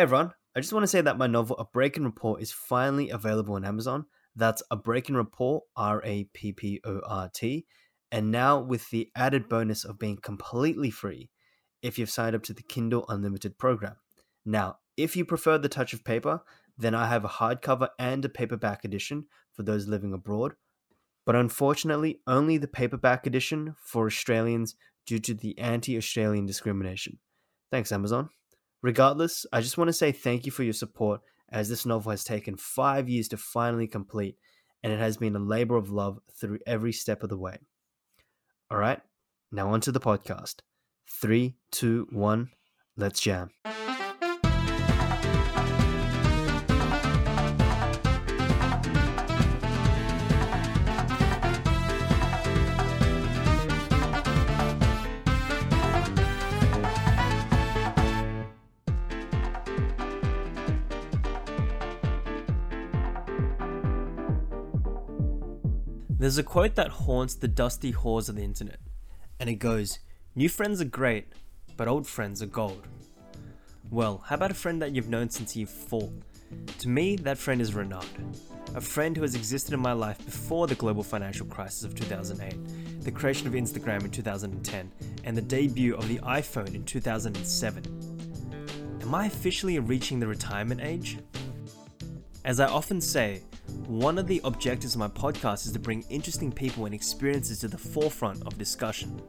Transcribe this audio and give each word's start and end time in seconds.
Hey 0.00 0.04
everyone, 0.04 0.32
I 0.56 0.60
just 0.60 0.72
want 0.72 0.84
to 0.84 0.88
say 0.88 1.02
that 1.02 1.18
my 1.18 1.26
novel 1.26 1.58
A 1.58 1.66
Break-In 1.66 2.06
Rapport 2.06 2.40
is 2.40 2.50
finally 2.50 3.10
available 3.10 3.56
on 3.56 3.66
Amazon. 3.66 4.06
That's 4.34 4.62
A 4.70 4.76
Break-In 4.76 5.14
Rapport, 5.14 5.64
R 5.76 6.02
A 6.06 6.24
P 6.32 6.52
P 6.52 6.80
O 6.86 7.02
R 7.06 7.28
T, 7.28 7.66
and 8.10 8.30
now 8.30 8.58
with 8.58 8.88
the 8.88 9.10
added 9.14 9.46
bonus 9.46 9.84
of 9.84 9.98
being 9.98 10.16
completely 10.16 10.90
free 10.90 11.28
if 11.82 11.98
you've 11.98 12.08
signed 12.08 12.34
up 12.34 12.42
to 12.44 12.54
the 12.54 12.62
Kindle 12.62 13.04
Unlimited 13.10 13.58
program. 13.58 13.96
Now, 14.46 14.78
if 14.96 15.16
you 15.16 15.26
prefer 15.26 15.58
the 15.58 15.68
touch 15.68 15.92
of 15.92 16.02
paper, 16.02 16.40
then 16.78 16.94
I 16.94 17.06
have 17.06 17.26
a 17.26 17.28
hardcover 17.28 17.90
and 17.98 18.24
a 18.24 18.30
paperback 18.30 18.86
edition 18.86 19.26
for 19.52 19.64
those 19.64 19.86
living 19.86 20.14
abroad. 20.14 20.54
But 21.26 21.36
unfortunately, 21.36 22.22
only 22.26 22.56
the 22.56 22.68
paperback 22.68 23.26
edition 23.26 23.74
for 23.84 24.06
Australians 24.06 24.76
due 25.04 25.18
to 25.18 25.34
the 25.34 25.58
anti 25.58 25.98
Australian 25.98 26.46
discrimination. 26.46 27.18
Thanks, 27.70 27.92
Amazon. 27.92 28.30
Regardless, 28.82 29.44
I 29.52 29.60
just 29.60 29.76
want 29.76 29.88
to 29.88 29.92
say 29.92 30.12
thank 30.12 30.46
you 30.46 30.52
for 30.52 30.62
your 30.62 30.72
support 30.72 31.20
as 31.50 31.68
this 31.68 31.84
novel 31.84 32.10
has 32.10 32.24
taken 32.24 32.56
five 32.56 33.08
years 33.08 33.28
to 33.28 33.36
finally 33.36 33.86
complete, 33.86 34.36
and 34.82 34.92
it 34.92 34.98
has 34.98 35.16
been 35.16 35.36
a 35.36 35.40
labor 35.40 35.76
of 35.76 35.90
love 35.90 36.18
through 36.40 36.60
every 36.66 36.92
step 36.92 37.22
of 37.22 37.28
the 37.28 37.38
way. 37.38 37.58
All 38.70 38.78
right, 38.78 39.00
now 39.52 39.70
on 39.70 39.80
to 39.82 39.92
the 39.92 40.00
podcast. 40.00 40.56
Three, 41.20 41.56
two, 41.70 42.06
one, 42.10 42.50
let's 42.96 43.20
jam. 43.20 43.50
There's 66.30 66.38
a 66.38 66.44
quote 66.44 66.76
that 66.76 66.90
haunts 66.90 67.34
the 67.34 67.48
dusty 67.48 67.90
halls 67.90 68.28
of 68.28 68.36
the 68.36 68.44
internet, 68.44 68.78
and 69.40 69.50
it 69.50 69.56
goes 69.56 69.98
New 70.36 70.48
friends 70.48 70.80
are 70.80 70.84
great, 70.84 71.26
but 71.76 71.88
old 71.88 72.06
friends 72.06 72.40
are 72.40 72.46
gold. 72.46 72.86
Well, 73.90 74.22
how 74.24 74.36
about 74.36 74.52
a 74.52 74.54
friend 74.54 74.80
that 74.80 74.94
you've 74.94 75.08
known 75.08 75.28
since 75.28 75.56
year 75.56 75.66
4? 75.66 76.08
To 76.78 76.88
me, 76.88 77.16
that 77.16 77.36
friend 77.36 77.60
is 77.60 77.74
Renard, 77.74 78.06
a 78.76 78.80
friend 78.80 79.16
who 79.16 79.22
has 79.22 79.34
existed 79.34 79.74
in 79.74 79.80
my 79.80 79.90
life 79.90 80.24
before 80.24 80.68
the 80.68 80.76
global 80.76 81.02
financial 81.02 81.46
crisis 81.46 81.82
of 81.82 81.96
2008, 81.96 83.02
the 83.02 83.10
creation 83.10 83.48
of 83.48 83.54
Instagram 83.54 84.04
in 84.04 84.12
2010, 84.12 84.92
and 85.24 85.36
the 85.36 85.42
debut 85.42 85.96
of 85.96 86.06
the 86.06 86.20
iPhone 86.20 86.76
in 86.76 86.84
2007. 86.84 89.00
Am 89.02 89.14
I 89.16 89.26
officially 89.26 89.80
reaching 89.80 90.20
the 90.20 90.28
retirement 90.28 90.80
age? 90.80 91.18
As 92.44 92.60
I 92.60 92.68
often 92.68 93.00
say, 93.00 93.42
one 93.86 94.18
of 94.18 94.26
the 94.26 94.40
objectives 94.44 94.94
of 94.94 94.98
my 94.98 95.08
podcast 95.08 95.66
is 95.66 95.72
to 95.72 95.78
bring 95.78 96.04
interesting 96.10 96.52
people 96.52 96.84
and 96.84 96.94
experiences 96.94 97.60
to 97.60 97.68
the 97.68 97.78
forefront 97.78 98.46
of 98.46 98.56
discussion. 98.58 99.20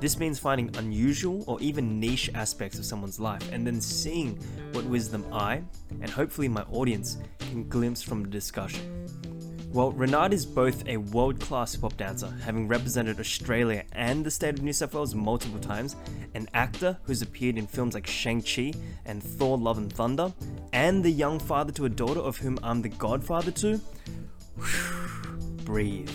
This 0.00 0.18
means 0.18 0.38
finding 0.38 0.74
unusual 0.76 1.44
or 1.46 1.60
even 1.60 1.98
niche 1.98 2.30
aspects 2.34 2.78
of 2.78 2.84
someone's 2.84 3.18
life 3.18 3.50
and 3.52 3.66
then 3.66 3.80
seeing 3.80 4.36
what 4.72 4.84
wisdom 4.84 5.24
I, 5.32 5.62
and 6.00 6.10
hopefully 6.10 6.48
my 6.48 6.62
audience, 6.72 7.18
can 7.38 7.68
glimpse 7.68 8.02
from 8.02 8.22
the 8.22 8.28
discussion. 8.28 9.06
Well, 9.72 9.92
Renard 9.92 10.32
is 10.32 10.46
both 10.46 10.86
a 10.88 10.96
world 10.96 11.38
class 11.38 11.72
hip 11.72 11.82
hop 11.82 11.96
dancer, 11.96 12.32
having 12.42 12.66
represented 12.66 13.20
Australia 13.20 13.84
and 13.92 14.24
the 14.24 14.30
state 14.30 14.54
of 14.54 14.62
New 14.62 14.72
South 14.72 14.94
Wales 14.94 15.14
multiple 15.14 15.60
times, 15.60 15.96
an 16.34 16.48
actor 16.54 16.96
who's 17.02 17.20
appeared 17.20 17.58
in 17.58 17.66
films 17.66 17.92
like 17.92 18.06
Shang-Chi 18.06 18.72
and 19.04 19.22
Thor 19.22 19.58
Love 19.58 19.76
and 19.76 19.92
Thunder, 19.92 20.32
and 20.72 21.04
the 21.04 21.10
young 21.10 21.38
father 21.38 21.72
to 21.72 21.84
a 21.84 21.90
daughter 21.90 22.20
of 22.20 22.38
whom 22.38 22.58
I'm 22.62 22.80
the 22.80 22.88
godfather 22.88 23.50
to. 23.50 23.80
Breathe. 25.64 26.10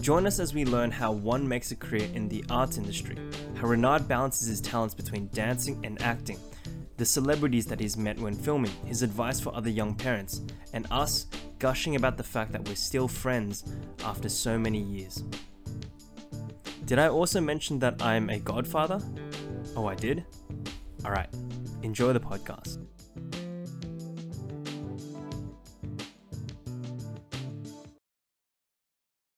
Join 0.00 0.26
us 0.26 0.38
as 0.38 0.54
we 0.54 0.64
learn 0.64 0.90
how 0.90 1.12
one 1.12 1.46
makes 1.46 1.70
a 1.70 1.76
career 1.76 2.08
in 2.14 2.28
the 2.28 2.44
arts 2.48 2.78
industry, 2.78 3.18
how 3.56 3.66
Renard 3.66 4.08
balances 4.08 4.48
his 4.48 4.60
talents 4.60 4.94
between 4.94 5.28
dancing 5.34 5.84
and 5.84 6.00
acting, 6.00 6.38
the 6.96 7.04
celebrities 7.04 7.66
that 7.66 7.80
he's 7.80 7.96
met 7.96 8.18
when 8.18 8.34
filming, 8.34 8.72
his 8.86 9.02
advice 9.02 9.38
for 9.40 9.54
other 9.54 9.70
young 9.70 9.94
parents, 9.94 10.40
and 10.72 10.86
us 10.90 11.26
gushing 11.58 11.96
about 11.96 12.16
the 12.16 12.22
fact 12.22 12.52
that 12.52 12.66
we're 12.68 12.76
still 12.76 13.08
friends 13.08 13.64
after 14.04 14.28
so 14.28 14.58
many 14.58 14.80
years. 14.80 15.24
Did 16.84 16.98
I 16.98 17.08
also 17.08 17.40
mention 17.40 17.78
that 17.80 18.02
I'm 18.02 18.30
a 18.30 18.38
godfather? 18.38 19.00
Oh, 19.76 19.86
I 19.86 19.94
did? 19.94 20.24
Alright, 21.04 21.28
enjoy 21.82 22.12
the 22.12 22.20
podcast. 22.20 22.78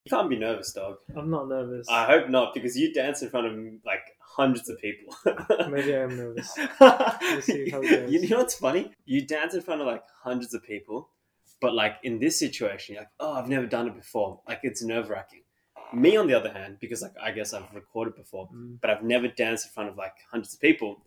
You 0.04 0.16
can't 0.16 0.30
be 0.30 0.38
nervous, 0.38 0.72
dog. 0.72 0.97
I'm 1.16 1.30
not 1.30 1.48
nervous. 1.48 1.88
I 1.88 2.04
hope 2.04 2.28
not, 2.28 2.53
because 2.53 2.76
you 2.76 2.92
dance 2.92 3.22
in 3.22 3.30
front 3.30 3.47
of 3.47 3.53
like 3.84 4.00
hundreds 4.20 4.69
of 4.69 4.80
people. 4.80 5.14
Maybe 5.70 5.94
I 5.94 6.00
am 6.00 6.16
nervous. 6.16 6.53
We'll 6.80 7.42
see 7.42 7.70
how 7.70 7.80
it 7.80 7.91
goes. 7.91 8.12
You 8.12 8.28
know 8.28 8.38
what's 8.38 8.54
funny? 8.54 8.91
You 9.04 9.26
dance 9.26 9.54
in 9.54 9.60
front 9.60 9.80
of 9.80 9.86
like 9.86 10.03
hundreds 10.22 10.53
of 10.54 10.64
people, 10.64 11.10
but 11.60 11.75
like 11.75 11.97
in 12.03 12.19
this 12.19 12.38
situation, 12.38 12.94
you're 12.94 13.03
like, 13.03 13.10
oh, 13.21 13.32
I've 13.34 13.48
never 13.48 13.66
done 13.66 13.87
it 13.88 13.97
before. 13.97 14.41
Like 14.48 14.60
it's 14.62 14.82
nerve 14.82 15.09
wracking. 15.10 15.43
Me, 15.93 16.16
on 16.16 16.26
the 16.28 16.34
other 16.34 16.53
hand, 16.53 16.76
because 16.81 17.03
like 17.03 17.15
I 17.21 17.32
guess 17.32 17.53
I've 17.53 17.72
recorded 17.75 18.15
before, 18.16 18.48
Mm. 18.54 18.78
but 18.81 18.91
I've 18.91 19.03
never 19.03 19.28
danced 19.28 19.66
in 19.66 19.72
front 19.72 19.88
of 19.88 19.97
like 19.97 20.15
hundreds 20.31 20.54
of 20.54 20.60
people. 20.60 21.03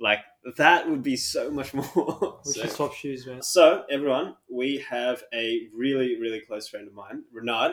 Like 0.00 0.20
that 0.56 0.88
would 0.88 1.02
be 1.02 1.16
so 1.16 1.50
much 1.50 1.74
more. 1.78 2.38
We 2.44 2.52
So- 2.52 2.60
should 2.62 2.70
swap 2.70 2.94
shoes, 2.94 3.26
man. 3.26 3.42
so, 3.42 3.84
everyone, 3.90 4.36
we 4.50 4.78
have 4.88 5.22
a 5.34 5.68
really, 5.74 6.18
really 6.20 6.40
close 6.40 6.66
friend 6.68 6.88
of 6.88 6.94
mine, 6.94 7.24
Renard. 7.32 7.72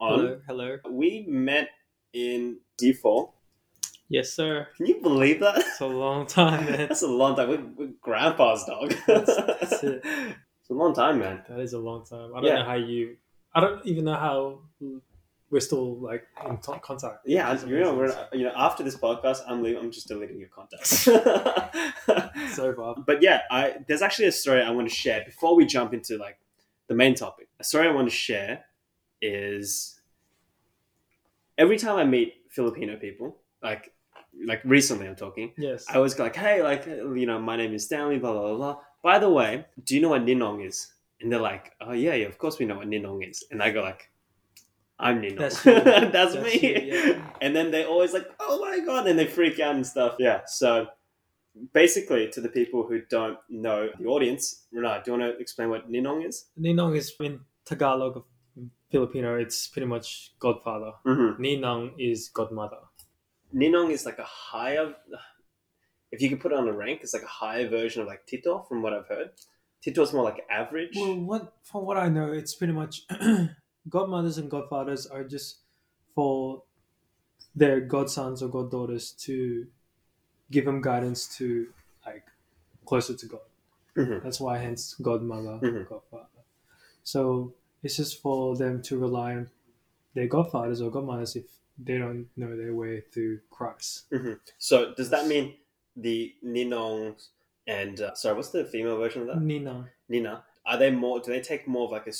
On. 0.00 0.18
Hello, 0.18 0.40
hello. 0.48 0.78
We 0.90 1.24
met 1.28 1.68
in 2.12 2.58
D4. 2.80 3.30
Yes, 4.08 4.32
sir. 4.32 4.66
Can 4.76 4.86
you 4.86 5.00
believe 5.00 5.38
that? 5.40 5.58
It's 5.58 5.80
a 5.80 5.86
long 5.86 6.26
time, 6.26 6.66
man. 6.66 6.78
That's 6.88 7.02
a 7.02 7.06
long 7.08 7.36
time. 7.36 7.48
We're, 7.48 7.64
we're 7.86 7.92
grandpa's 8.02 8.64
dog. 8.64 8.92
That's- 9.06 9.36
that's 9.70 9.82
it. 9.84 10.04
It's 10.62 10.70
a 10.70 10.74
long 10.74 10.94
time, 10.94 11.18
man. 11.18 11.42
That 11.48 11.60
is 11.60 11.72
a 11.74 11.78
long 11.78 12.04
time. 12.06 12.30
I 12.34 12.40
don't 12.40 12.44
Yeah. 12.44 12.58
know 12.60 12.64
how 12.64 12.74
you. 12.74 13.16
I 13.54 13.60
don't 13.60 13.84
even 13.84 14.04
know 14.06 14.14
how 14.14 14.60
we're 15.50 15.60
still 15.60 15.96
like 16.00 16.24
in 16.48 16.56
t- 16.56 16.72
contact. 16.80 17.18
Yeah, 17.26 17.52
you 17.66 17.80
know, 17.80 17.94
we're, 17.94 18.28
you 18.32 18.44
know, 18.44 18.52
after 18.56 18.82
this 18.82 18.96
podcast, 18.96 19.40
I'm 19.46 19.62
leaving, 19.62 19.82
I'm 19.82 19.90
just 19.92 20.08
deleting 20.08 20.38
your 20.38 20.48
contacts. 20.48 20.90
so 22.56 22.72
far. 22.74 22.94
but 23.06 23.22
yeah, 23.22 23.42
I 23.50 23.76
there's 23.86 24.00
actually 24.02 24.28
a 24.28 24.32
story 24.32 24.62
I 24.62 24.70
want 24.70 24.88
to 24.88 24.94
share 24.94 25.22
before 25.24 25.54
we 25.56 25.66
jump 25.66 25.92
into 25.92 26.16
like 26.16 26.38
the 26.88 26.94
main 26.94 27.14
topic. 27.14 27.48
A 27.60 27.64
story 27.64 27.88
I 27.88 27.92
want 27.92 28.08
to 28.08 28.14
share 28.14 28.64
is 29.20 30.00
every 31.58 31.76
time 31.78 31.96
I 31.96 32.04
meet 32.04 32.34
Filipino 32.50 32.96
people, 32.96 33.36
like 33.62 33.92
like 34.46 34.62
recently 34.64 35.06
I'm 35.06 35.16
talking, 35.16 35.52
Yes. 35.58 35.84
I 35.88 35.98
was 35.98 36.18
like, 36.18 36.34
hey, 36.36 36.62
like 36.62 36.86
you 36.86 37.26
know, 37.26 37.38
my 37.38 37.56
name 37.56 37.74
is 37.74 37.84
Stanley, 37.84 38.18
blah 38.18 38.32
blah 38.32 38.54
blah. 38.54 38.76
By 39.02 39.18
the 39.18 39.30
way, 39.30 39.66
do 39.84 39.94
you 39.94 40.00
know 40.00 40.10
what 40.10 40.24
ninong 40.24 40.66
is? 40.66 40.92
And 41.20 41.30
they're 41.30 41.40
like, 41.40 41.72
oh 41.80 41.92
yeah, 41.92 42.14
yeah, 42.14 42.26
of 42.26 42.38
course 42.38 42.58
we 42.58 42.66
know 42.66 42.76
what 42.76 42.88
ninong 42.88 43.28
is. 43.28 43.44
And 43.50 43.62
I 43.62 43.70
go 43.70 43.82
like, 43.82 44.10
I'm 44.98 45.20
ninong. 45.20 45.38
That's. 45.38 45.62
That's, 45.64 46.12
That's 46.12 46.34
me. 46.36 46.60
you, 46.60 46.94
yeah. 46.94 47.22
And 47.40 47.54
then 47.54 47.70
they 47.70 47.84
always 47.84 48.12
like, 48.12 48.28
oh 48.40 48.60
my 48.60 48.78
god, 48.80 49.06
and 49.06 49.18
they 49.18 49.26
freak 49.26 49.58
out 49.60 49.74
and 49.74 49.86
stuff. 49.86 50.16
Yeah. 50.18 50.42
So 50.46 50.86
basically, 51.72 52.30
to 52.30 52.40
the 52.40 52.48
people 52.48 52.86
who 52.86 53.02
don't 53.10 53.38
know 53.48 53.88
the 53.98 54.06
audience, 54.06 54.66
Renard, 54.72 55.04
do 55.04 55.10
you 55.10 55.18
want 55.18 55.32
to 55.34 55.38
explain 55.40 55.70
what 55.70 55.90
ninong 55.90 56.26
is? 56.26 56.46
Ninong 56.58 56.96
is 56.96 57.12
in 57.20 57.40
Tagalog 57.64 58.16
of 58.16 58.24
Filipino. 58.90 59.36
It's 59.38 59.66
pretty 59.68 59.86
much 59.86 60.32
godfather. 60.38 60.92
Mm-hmm. 61.06 61.42
Ninang 61.42 61.92
is 61.98 62.28
godmother. 62.28 62.78
Ninong 63.54 63.90
is 63.90 64.06
like 64.06 64.18
a 64.18 64.24
higher. 64.24 64.94
If 66.12 66.20
you 66.20 66.28
could 66.28 66.40
put 66.40 66.52
it 66.52 66.58
on 66.58 66.68
a 66.68 66.72
rank, 66.72 67.00
it's 67.02 67.14
like 67.14 67.22
a 67.22 67.26
higher 67.26 67.68
version 67.68 68.02
of 68.02 68.06
like 68.08 68.26
Tito, 68.26 68.64
from 68.68 68.82
what 68.82 68.92
I've 68.92 69.08
heard. 69.08 69.30
Tito 69.82 70.02
is 70.02 70.12
more 70.12 70.22
like 70.22 70.44
average. 70.50 70.94
Well, 70.94 71.16
what 71.20 71.54
from 71.64 71.84
what 71.86 71.96
I 71.96 72.08
know, 72.08 72.30
it's 72.30 72.54
pretty 72.54 72.74
much 72.74 73.06
godmothers 73.88 74.38
and 74.38 74.50
godfathers 74.50 75.06
are 75.06 75.24
just 75.24 75.58
for 76.14 76.62
their 77.54 77.80
godsons 77.80 78.42
or 78.42 78.48
goddaughters 78.48 79.12
to 79.12 79.66
give 80.50 80.66
them 80.66 80.80
guidance 80.82 81.26
to 81.38 81.68
like 82.06 82.24
closer 82.84 83.14
to 83.14 83.26
God. 83.26 83.40
Mhm. 83.96 84.22
That's 84.22 84.40
why, 84.40 84.58
hence, 84.58 84.94
godmother, 85.02 85.58
Mhm. 85.66 85.88
godfather. 85.88 86.28
So 87.04 87.54
it's 87.82 87.96
just 87.96 88.20
for 88.20 88.56
them 88.56 88.82
to 88.82 88.98
rely 88.98 89.34
on 89.34 89.50
their 90.14 90.26
godfathers 90.28 90.80
or 90.80 90.90
godmothers 90.90 91.36
if 91.36 91.46
they 91.78 91.98
don't 91.98 92.28
know 92.36 92.56
their 92.56 92.74
way 92.74 93.00
through 93.00 93.40
Christ. 93.50 94.08
Mhm. 94.10 94.38
So 94.58 94.94
does 94.94 95.10
that 95.10 95.26
mean 95.26 95.56
the 95.96 96.32
Ninong 96.44 97.20
and 97.66 98.00
uh, 98.00 98.14
sorry, 98.14 98.34
what's 98.36 98.50
the 98.50 98.64
female 98.64 98.96
version 98.98 99.22
of 99.22 99.28
that? 99.28 99.40
Nina. 99.40 99.88
Nina. 100.08 100.44
Are 100.66 100.76
they 100.78 100.90
more? 100.90 101.20
Do 101.20 101.30
they 101.32 101.40
take 101.40 101.66
more 101.68 101.86
of 101.86 101.92
like 101.92 102.06
a 102.06 102.12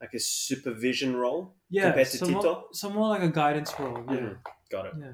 like 0.00 0.14
a 0.14 0.20
supervision 0.20 1.16
role? 1.16 1.54
Yeah, 1.70 1.84
Compared 1.90 2.08
to 2.08 2.18
so 2.18 2.26
Tito? 2.26 2.42
more, 2.42 2.64
so 2.72 2.90
more 2.90 3.08
like 3.08 3.22
a 3.22 3.28
guidance 3.28 3.72
role. 3.78 4.04
Yeah, 4.08 4.16
Mhm. 4.16 4.36
Got 4.70 4.86
it. 4.86 4.92
yeah. 5.00 5.12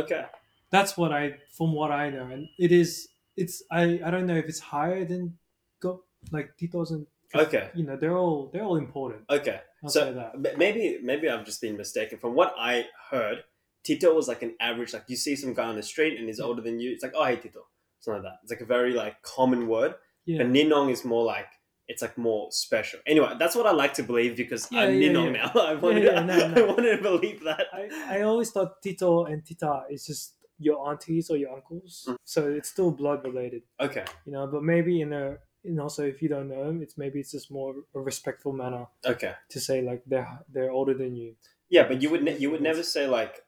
Okay. 0.00 0.24
That's 0.70 0.96
what 0.96 1.12
I, 1.12 1.36
from 1.56 1.72
what 1.72 1.90
I 1.92 2.10
know, 2.10 2.26
and 2.26 2.48
it 2.58 2.72
is 2.72 3.08
it's 3.36 3.62
I 3.70 4.00
I 4.04 4.10
don't 4.10 4.26
know 4.26 4.36
if 4.36 4.46
it's 4.46 4.60
higher 4.60 5.04
than 5.04 5.38
got 5.80 5.98
like 6.32 6.56
Tito's 6.58 6.90
and 6.90 7.06
Okay. 7.34 7.70
you 7.74 7.84
know 7.84 7.96
they're 7.96 8.16
all 8.16 8.50
they're 8.52 8.64
all 8.64 8.76
important. 8.76 9.22
Okay. 9.30 9.60
I'll 9.84 9.90
so 9.90 10.32
maybe 10.56 10.98
maybe 11.02 11.28
I've 11.28 11.44
just 11.44 11.60
been 11.60 11.76
mistaken. 11.76 12.18
From 12.18 12.34
what 12.34 12.54
I 12.58 12.86
heard, 13.10 13.44
Tito 13.86 14.14
was 14.14 14.26
like 14.28 14.42
an 14.42 14.54
average. 14.60 14.92
Like 14.92 15.04
you 15.08 15.16
see 15.16 15.36
some 15.36 15.54
guy 15.54 15.64
on 15.72 15.76
the 15.76 15.82
street 15.92 16.18
and 16.18 16.26
he's 16.28 16.40
older 16.40 16.62
than 16.62 16.80
you. 16.80 16.90
It's 16.92 17.02
like 17.06 17.14
oh 17.16 17.24
hey 17.24 17.36
Tito, 17.36 17.62
something 18.00 18.22
like 18.22 18.32
that. 18.32 18.38
It's 18.42 18.52
like 18.54 18.60
a 18.68 18.72
very 18.76 18.92
like 18.92 19.22
common 19.22 19.68
word. 19.68 19.94
Yeah. 20.24 20.38
But 20.38 20.48
Ninong 20.52 20.90
is 20.90 21.04
more 21.04 21.24
like 21.24 21.46
it's 21.88 22.02
like 22.02 22.18
more 22.18 22.48
special. 22.50 22.98
Anyway, 23.06 23.32
that's 23.38 23.54
what 23.54 23.64
I 23.66 23.70
like 23.70 23.94
to 23.94 24.02
believe 24.02 24.36
because 24.36 24.66
Yeah, 24.72 24.80
I'm 24.82 25.00
yeah, 25.00 25.08
Ninong 25.10 25.34
yeah. 25.36 25.50
now. 25.54 25.60
I 25.72 25.74
wanted, 25.76 26.02
yeah, 26.02 26.20
no, 26.24 26.34
I 26.44 26.48
no. 26.48 26.66
wanted 26.66 26.96
to 26.96 27.02
believe 27.02 27.44
that. 27.44 27.66
I, 27.72 28.18
I 28.18 28.22
always 28.22 28.50
thought 28.50 28.82
Tito 28.82 29.26
and 29.26 29.46
Tita 29.46 29.84
is 29.88 30.04
just 30.04 30.32
your 30.58 30.88
aunties 30.88 31.30
or 31.30 31.36
your 31.36 31.52
uncles, 31.54 32.04
Mm. 32.08 32.16
so 32.24 32.48
it's 32.50 32.70
still 32.70 32.90
blood 32.90 33.22
related, 33.24 33.62
Okay. 33.78 34.04
you 34.24 34.32
know. 34.32 34.46
But 34.48 34.64
maybe 34.64 35.00
in 35.00 35.12
a 35.12 35.36
and 35.64 35.78
also 35.80 36.02
if 36.04 36.20
you 36.22 36.28
don't 36.28 36.48
know 36.48 36.64
them, 36.66 36.82
it's 36.82 36.96
maybe 36.98 37.20
it's 37.20 37.30
just 37.32 37.50
more 37.52 37.74
a 37.94 38.00
respectful 38.00 38.52
manner 38.52 38.86
Okay. 39.04 39.34
to 39.50 39.60
say 39.60 39.80
like 39.82 40.02
they're 40.06 40.40
they're 40.52 40.72
older 40.72 40.94
than 40.94 41.14
you. 41.14 41.36
Yeah, 41.68 41.86
but 41.86 42.02
you 42.02 42.10
would 42.10 42.22
ne- 42.24 42.38
you 42.38 42.50
would 42.50 42.62
never 42.62 42.82
say 42.82 43.06
like 43.06 43.42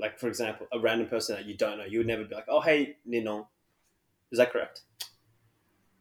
like 0.00 0.18
for 0.18 0.28
example 0.28 0.66
a 0.72 0.78
random 0.78 1.08
person 1.08 1.36
that 1.36 1.44
you 1.46 1.56
don't 1.56 1.78
know. 1.78 1.84
You 1.84 1.98
would 1.98 2.06
never 2.06 2.24
be 2.24 2.34
like 2.34 2.46
oh 2.48 2.60
hey 2.60 2.96
Ninong. 3.08 3.46
Is 4.32 4.38
that 4.38 4.52
correct? 4.52 4.82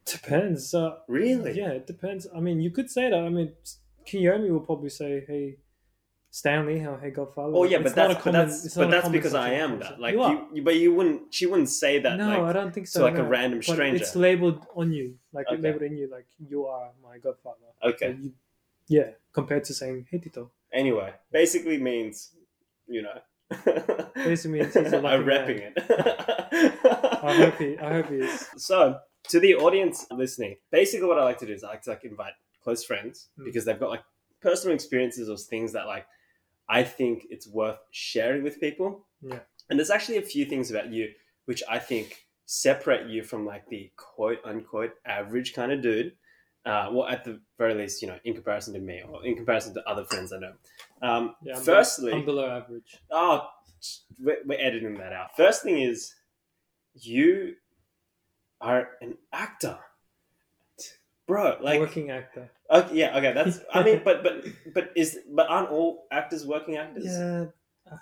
Depends. 0.06 0.74
Uh, 0.74 0.98
Really? 1.08 1.52
Yeah, 1.58 1.70
it 1.72 1.86
depends. 1.88 2.28
I 2.36 2.40
mean, 2.40 2.60
you 2.62 2.72
could 2.72 2.90
say 2.90 3.10
that. 3.10 3.20
I 3.20 3.30
mean, 3.30 3.54
Kiyomi 4.08 4.50
will 4.50 4.62
probably 4.62 4.90
say, 4.90 5.24
"Hey, 5.28 5.58
Stanley," 6.32 6.84
or 6.86 6.98
"Hey, 7.00 7.12
Godfather." 7.12 7.52
Oh 7.56 7.64
yeah, 7.64 7.78
It's 7.78 7.94
but 7.94 7.96
that's 7.96 8.14
a 8.20 8.24
but 8.24 8.32
that's 8.32 8.76
but 8.76 8.90
that's 8.90 9.10
because 9.10 9.36
I 9.36 9.52
am 9.54 9.72
concept. 9.72 9.90
that. 9.92 10.00
Like 10.02 10.14
You 10.16 10.22
you, 10.30 10.48
you, 10.56 10.62
but 10.64 10.76
you 10.78 10.94
wouldn't. 10.96 11.34
She 11.34 11.46
wouldn't 11.46 11.70
say 11.70 12.00
that. 12.00 12.18
no, 12.18 12.28
like, 12.30 12.40
I 12.50 12.54
don't 12.54 12.74
think 12.74 12.88
so. 12.88 13.00
to, 13.00 13.06
like, 13.06 13.16
a 13.20 13.24
no. 13.24 13.28
random 13.38 13.60
But 13.60 13.66
stranger. 13.76 13.98
It's 14.04 14.16
labeled 14.16 14.66
on 14.76 14.92
you, 14.94 15.08
like 15.32 15.46
Okay. 15.48 15.62
labeled 15.62 15.84
in 15.84 15.96
you, 15.98 16.10
like 16.10 16.26
you 16.40 16.66
are 16.66 16.90
my 17.04 17.18
godfather. 17.20 17.68
okay. 17.84 18.08
Like, 18.10 18.24
you- 18.24 18.34
yeah, 18.88 19.10
compared 19.34 19.64
to 19.66 19.74
saying 19.76 20.08
"Hey, 20.10 20.18
Tito." 20.18 20.50
Anyway, 20.74 21.14
basically 21.32 21.78
means, 21.78 22.32
you 22.88 23.02
know. 23.04 23.20
Basically 24.16 24.60
means 24.60 24.74
he's 24.74 24.94
a 24.94 25.00
lucky 25.00 25.16
I'm 25.16 25.24
repping 25.26 25.60
man. 25.60 25.74
it. 25.76 26.80
I 27.24 27.34
hope 27.36 27.58
he. 27.58 27.78
I 27.78 27.94
hope 27.94 28.10
he 28.10 28.16
is. 28.18 28.48
So, 28.58 29.00
to 29.30 29.40
the 29.40 29.56
audience 29.56 30.06
listening, 30.12 30.58
basically 30.72 31.08
what 31.08 31.20
I 31.20 31.24
like 31.24 31.38
to 31.40 31.46
do 31.46 31.54
is 31.54 31.64
I 31.64 31.70
like 31.70 31.82
to 31.84 31.92
like 31.92 32.04
invite 32.04 32.34
close 32.64 32.84
friends 32.84 33.30
Mm. 33.40 33.46
because 33.46 33.66
they've 33.66 33.80
got 33.80 33.90
like 33.90 34.04
personal 34.42 34.76
experiences 34.76 35.30
or 35.30 35.38
things 35.38 35.74
that 35.74 35.86
like 35.88 36.06
I 36.68 36.84
think 36.84 37.26
it's 37.30 37.48
worth 37.48 37.80
sharing 37.92 38.44
with 38.44 38.60
people. 38.60 39.06
Yeah. 39.22 39.40
And 39.70 39.78
there's 39.80 39.90
actually 39.90 40.18
a 40.18 40.22
few 40.24 40.46
things 40.46 40.70
about 40.72 40.92
you 40.92 41.10
which 41.46 41.64
I 41.70 41.80
think 41.80 42.26
separate 42.46 43.08
you 43.10 43.24
from 43.24 43.46
like 43.46 43.68
the 43.70 43.92
quote 43.96 44.40
unquote 44.46 44.92
average 45.06 45.54
kind 45.54 45.72
of 45.72 45.82
dude. 45.82 46.14
Uh, 46.66 46.90
well, 46.92 47.08
at 47.08 47.24
the 47.24 47.40
very 47.58 47.74
least, 47.74 48.02
you 48.02 48.08
know, 48.08 48.20
in 48.26 48.34
comparison 48.34 48.74
to 48.74 48.80
me 48.80 49.02
or 49.08 49.26
in 49.26 49.36
comparison 49.36 49.74
to 49.74 49.90
other 49.90 50.04
friends 50.06 50.32
I 50.34 50.38
know. 50.40 50.54
Um, 51.02 51.36
Yeah. 51.44 51.56
I'm 51.58 51.62
firstly, 51.64 52.12
below, 52.12 52.20
I'm 52.20 52.26
below 52.26 52.50
average. 52.50 52.98
Oh, 53.12 53.48
we're, 54.20 54.38
we're 54.46 54.60
editing 54.60 54.96
that 54.96 55.14
out. 55.14 55.36
First 55.38 55.64
thing 55.64 55.80
is, 55.82 56.14
you 56.96 57.56
are 58.62 58.90
an 59.02 59.18
actor, 59.32 59.78
bro. 61.28 61.58
Like, 61.62 61.80
Working 61.80 62.10
actor. 62.12 62.52
okay, 62.70 62.96
yeah, 62.96 63.18
okay. 63.18 63.34
That's. 63.34 63.60
I 63.74 63.84
mean, 63.84 64.02
but 64.06 64.24
but 64.24 64.46
but 64.74 64.92
is 64.96 65.20
but 65.32 65.48
aren't 65.50 65.70
all 65.70 66.08
actors 66.12 66.46
working 66.46 66.78
actors? 66.78 67.06
Yeah. 67.06 67.46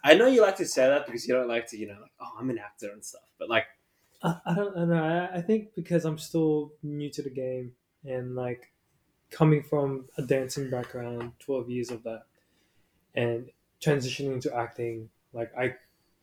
I 0.04 0.16
know 0.16 0.28
you 0.28 0.42
like 0.42 0.58
to 0.58 0.66
say 0.66 0.88
that 0.88 1.06
because 1.06 1.26
you 1.28 1.34
don't 1.34 1.48
like 1.48 1.68
to, 1.68 1.78
you 1.78 1.88
know, 1.88 1.98
like, 2.02 2.12
oh, 2.20 2.32
I'm 2.38 2.50
an 2.50 2.58
actor 2.58 2.90
and 2.92 3.04
stuff. 3.06 3.22
But 3.40 3.50
like, 3.50 3.66
I, 4.22 4.36
I 4.46 4.54
don't 4.54 4.76
I 4.78 4.84
know. 4.86 5.30
I, 5.32 5.38
I 5.38 5.42
think 5.42 5.70
because 5.76 6.04
I'm 6.04 6.18
still 6.18 6.74
new 6.84 7.10
to 7.12 7.22
the 7.22 7.30
game 7.30 7.72
and 8.04 8.36
like 8.36 8.72
coming 9.32 9.64
from 9.64 10.06
a 10.18 10.24
dancing 10.24 10.70
background, 10.70 11.32
12 11.40 11.70
years 11.70 11.92
of 11.92 12.04
that, 12.04 12.24
and 13.18 13.50
transitioning 13.82 14.40
to 14.42 14.56
acting, 14.56 15.10
like 15.34 15.52
I, 15.58 15.76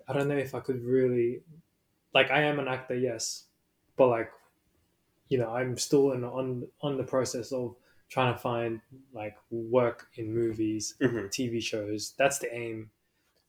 I 0.09 0.13
don't 0.15 0.29
know 0.29 0.37
if 0.37 0.55
I 0.55 0.61
could 0.61 0.83
really, 0.83 1.41
like 2.15 2.31
I 2.31 2.43
am 2.43 2.59
an 2.59 2.69
actor, 2.69 2.95
yes, 2.95 3.45
but 3.97 4.09
like, 4.09 4.31
you 5.29 5.39
know, 5.39 5.51
I'm 5.51 5.77
still 5.77 6.13
in 6.13 6.25
on 6.25 6.67
on 6.81 6.97
the 6.97 7.05
process 7.05 7.53
of 7.53 7.75
trying 8.09 8.33
to 8.33 8.39
find 8.39 8.81
like 9.13 9.37
work 9.51 10.07
in 10.17 10.33
movies, 10.33 10.95
Mhm. 11.01 11.29
TV 11.31 11.61
shows. 11.63 12.15
That's 12.17 12.39
the 12.39 12.55
aim. 12.55 12.91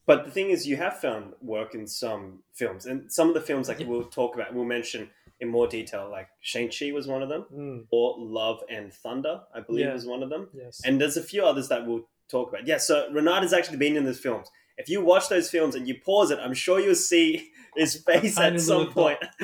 but 0.07 0.23
the 0.23 0.29
thing 0.29 0.51
is, 0.51 0.67
you 0.67 0.75
have 0.77 0.99
found 0.99 1.33
work 1.41 1.73
in 1.73 1.87
some 1.87 2.43
films, 2.53 2.85
and 2.85 3.11
some 3.11 3.27
of 3.27 3.33
the 3.33 3.41
films 3.41 3.67
like 3.67 3.79
Yeah. 3.79 3.87
we'll 3.87 4.03
talk 4.03 4.35
about, 4.35 4.53
we'll 4.53 4.63
mention 4.77 5.09
in 5.39 5.47
more 5.49 5.67
detail. 5.67 6.07
Like 6.09 6.29
Shang 6.41 6.69
Chi 6.69 6.91
was 6.91 7.07
one 7.07 7.21
of 7.23 7.29
them, 7.29 7.45
Mm, 7.51 7.87
or 7.91 8.15
Love 8.19 8.63
and 8.69 8.93
Thunder, 8.93 9.41
I 9.53 9.59
believe, 9.61 9.85
Yeah. 9.87 9.93
was 9.93 10.05
one 10.05 10.21
of 10.23 10.29
them. 10.29 10.49
yes. 10.53 10.81
And 10.85 11.01
there's 11.01 11.17
a 11.17 11.23
few 11.23 11.43
others 11.43 11.67
that 11.69 11.85
we'll 11.87 12.07
talk 12.29 12.49
about. 12.49 12.67
Yeah, 12.67 12.77
so 12.77 13.09
Renard 13.11 13.43
has 13.43 13.53
actually 13.53 13.77
been 13.77 13.95
in 13.95 14.03
those 14.05 14.19
films. 14.19 14.47
If 14.77 14.89
you 14.89 15.03
watch 15.03 15.29
those 15.29 15.49
films 15.49 15.75
and 15.75 15.87
you 15.87 15.95
pause 16.05 16.31
it, 16.31 16.39
I'm 16.41 16.53
sure 16.53 16.79
you'll 16.79 16.95
see 16.95 17.51
his 17.75 17.95
face 18.03 18.37
at 18.37 18.59
some 18.59 18.91
point. 18.91 19.19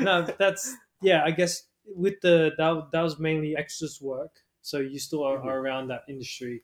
no, 0.00 0.26
that's 0.38 0.74
yeah. 1.02 1.22
I 1.24 1.30
guess 1.30 1.62
with 1.86 2.20
the 2.22 2.52
that, 2.58 2.88
that 2.92 3.00
was 3.02 3.18
mainly 3.18 3.56
extras 3.56 4.00
work, 4.00 4.30
so 4.62 4.78
you 4.78 4.98
still 4.98 5.24
are, 5.24 5.38
Mhm. 5.38 5.44
are 5.46 5.58
around 5.58 5.88
that 5.88 6.02
industry. 6.08 6.62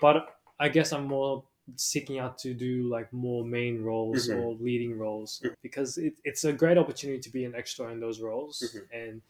But 0.00 0.26
I 0.60 0.68
guess 0.68 0.92
I'm 0.92 1.04
more 1.06 1.44
seeking 1.76 2.18
out 2.18 2.38
to 2.38 2.54
do 2.54 2.88
like 2.88 3.12
more 3.12 3.44
main 3.44 3.82
roles 3.82 4.28
Mhm. 4.28 4.40
or 4.40 4.54
leading 4.54 4.96
roles 4.96 5.40
Mhm. 5.44 5.54
because 5.62 5.98
it, 5.98 6.14
it's 6.24 6.44
a 6.44 6.52
great 6.52 6.78
opportunity 6.78 7.20
to 7.20 7.30
be 7.30 7.44
an 7.44 7.54
extra 7.54 7.88
in 7.92 8.00
those 8.00 8.20
roles 8.20 8.62
Mhm. 8.62 8.86
and 8.92 9.22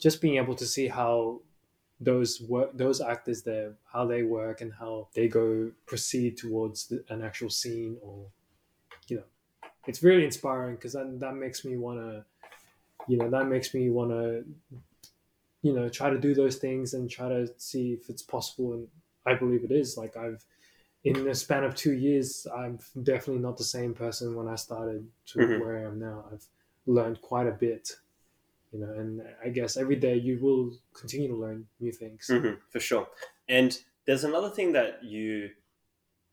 just 0.00 0.20
being 0.20 0.36
able 0.36 0.56
to 0.56 0.66
see 0.66 0.88
how 0.88 1.40
those 2.04 2.40
work 2.42 2.70
those 2.76 3.00
actors 3.00 3.42
there 3.42 3.74
how 3.92 4.04
they 4.06 4.22
work 4.22 4.60
and 4.60 4.72
how 4.74 5.08
they 5.14 5.28
go 5.28 5.72
proceed 5.86 6.36
towards 6.36 6.88
the, 6.88 7.04
an 7.08 7.22
actual 7.22 7.50
scene 7.50 7.96
or 8.02 8.26
you 9.08 9.16
know 9.18 9.24
it's 9.86 10.02
really 10.02 10.24
inspiring 10.24 10.76
because 10.76 10.94
that, 10.94 11.20
that 11.20 11.34
makes 11.34 11.64
me 11.64 11.76
want 11.76 11.98
to 12.00 12.24
you 13.08 13.16
know 13.18 13.30
that 13.30 13.46
makes 13.48 13.74
me 13.74 13.90
want 13.90 14.10
to 14.10 14.44
you 15.62 15.72
know 15.72 15.88
try 15.88 16.10
to 16.10 16.18
do 16.18 16.34
those 16.34 16.56
things 16.56 16.94
and 16.94 17.10
try 17.10 17.28
to 17.28 17.48
see 17.58 17.92
if 17.92 18.08
it's 18.10 18.22
possible. 18.22 18.74
And 18.74 18.88
i 19.26 19.34
believe 19.34 19.64
it 19.64 19.72
is. 19.72 19.96
Like 19.96 20.16
i've 20.16 20.44
in 21.04 21.24
the 21.24 21.34
span 21.34 21.64
of 21.64 21.74
two 21.74 21.92
years 21.92 22.46
i'm 22.56 22.78
definitely 23.02 23.42
not 23.42 23.58
the 23.58 23.64
same 23.64 23.94
person 23.94 24.34
when 24.34 24.48
i 24.48 24.56
started 24.56 25.08
to 25.26 25.38
Mhm. 25.38 25.60
where 25.60 25.78
i 25.78 25.82
am 25.82 25.98
now. 25.98 26.24
I've 26.32 26.46
learned 26.86 27.20
quite 27.22 27.46
a 27.46 27.52
bit 27.52 27.92
you 28.74 28.80
know 28.80 28.92
and 29.00 29.22
i 29.44 29.48
guess 29.48 29.76
every 29.76 29.94
day 29.96 30.16
you 30.16 30.38
will 30.42 30.72
continue 31.00 31.28
to 31.28 31.36
learn 31.36 31.64
new 31.80 31.92
things 31.92 32.26
Mhm, 32.30 32.58
for 32.70 32.80
sure. 32.80 33.06
And 33.48 33.70
there's 34.06 34.24
another 34.24 34.50
thing 34.50 34.72
that 34.72 35.04
you, 35.04 35.50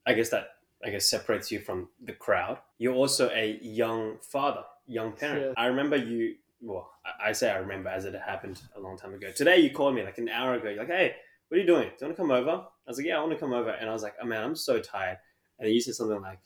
I 0.05 0.13
guess 0.13 0.29
that 0.29 0.45
I 0.83 0.89
guess 0.89 1.05
separates 1.07 1.51
you 1.51 1.59
from 1.59 1.89
the 2.03 2.13
crowd. 2.13 2.57
You're 2.79 2.95
also 2.95 3.29
a 3.29 3.59
young 3.61 4.17
father, 4.33 4.63
young 4.87 5.11
parent. 5.13 5.41
Yeah. 5.45 5.53
I 5.63 5.67
remember 5.67 5.95
you. 5.95 6.35
Well, 6.59 6.91
I- 7.27 7.33
say 7.33 7.51
I 7.51 7.57
remember 7.57 7.89
as 7.89 8.05
it 8.05 8.15
happened 8.15 8.59
a 8.75 8.79
long 8.79 8.97
time 8.97 9.13
ago. 9.13 9.31
Today 9.31 9.57
you 9.59 9.69
called 9.71 9.93
me 9.95 10.03
like 10.03 10.17
an 10.17 10.29
hour 10.29 10.55
ago. 10.55 10.69
You're 10.69 10.79
like, 10.85 10.87
"Hey, 10.87 11.15
what 11.47 11.57
are 11.57 11.61
you 11.61 11.67
doing? 11.67 11.89
Do 11.89 11.95
you 11.99 12.07
want 12.07 12.15
to 12.17 12.21
come 12.23 12.31
over?" 12.31 12.51
I 12.51 12.87
was 12.87 12.97
like, 12.97 13.05
"Yeah, 13.07 13.17
I 13.17 13.21
want 13.23 13.33
to 13.33 13.37
come 13.39 13.53
over." 13.53 13.69
And 13.69 13.89
I 13.89 13.93
was 13.93 14.03
like, 14.03 14.15
"Oh 14.21 14.25
man, 14.25 14.43
I'm 14.43 14.55
so 14.55 14.79
tired." 14.79 15.19
And 15.59 15.67
then 15.67 15.73
you 15.75 15.81
said 15.81 15.95
something 15.95 16.21
like, 16.21 16.39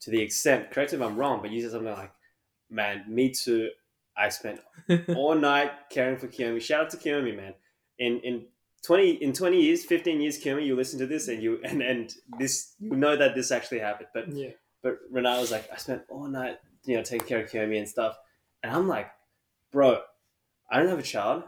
to 0.00 0.10
the 0.10 0.20
extent, 0.20 0.70
correct 0.72 0.92
if 0.92 1.00
I'm 1.00 1.16
wrong, 1.16 1.40
but 1.42 1.50
you 1.52 1.60
said 1.62 1.70
something 1.72 1.92
like, 1.92 2.12
"Man, 2.68 3.04
me 3.06 3.30
too. 3.30 3.70
I 4.18 4.28
spent 4.30 4.60
all 5.16 5.34
night 5.34 5.72
caring 5.90 6.18
for 6.18 6.28
Kiyomi. 6.28 6.60
Shout 6.60 6.84
out 6.86 6.90
to 6.90 6.96
Kiyomi, 6.96 7.36
man. 7.36 7.54
In 7.98 8.20
in 8.20 8.46
twenty 8.84 9.10
in 9.10 9.32
twenty 9.32 9.62
years, 9.62 9.84
fifteen 9.84 10.20
years, 10.20 10.38
Kiyomi, 10.42 10.66
you 10.66 10.76
listen 10.76 10.98
to 11.00 11.06
this 11.06 11.28
and 11.28 11.42
you 11.42 11.60
and 11.64 11.82
and 11.82 12.14
this 12.38 12.74
you 12.78 12.96
know 12.96 13.16
that 13.16 13.34
this 13.34 13.50
actually 13.50 13.80
happened. 13.80 14.08
But 14.14 14.28
yeah 14.32 14.50
but 14.86 15.00
Renata 15.10 15.40
was 15.40 15.50
like, 15.50 15.68
I 15.72 15.76
spent 15.78 16.02
all 16.08 16.28
night, 16.28 16.58
you 16.84 16.96
know, 16.96 17.02
taking 17.02 17.26
care 17.26 17.42
of 17.42 17.50
Kiyomi 17.50 17.76
and 17.76 17.88
stuff. 17.88 18.16
And 18.62 18.72
I'm 18.72 18.86
like, 18.86 19.10
bro, 19.72 19.98
I 20.70 20.78
don't 20.78 20.88
have 20.88 21.00
a 21.00 21.02
child. 21.02 21.42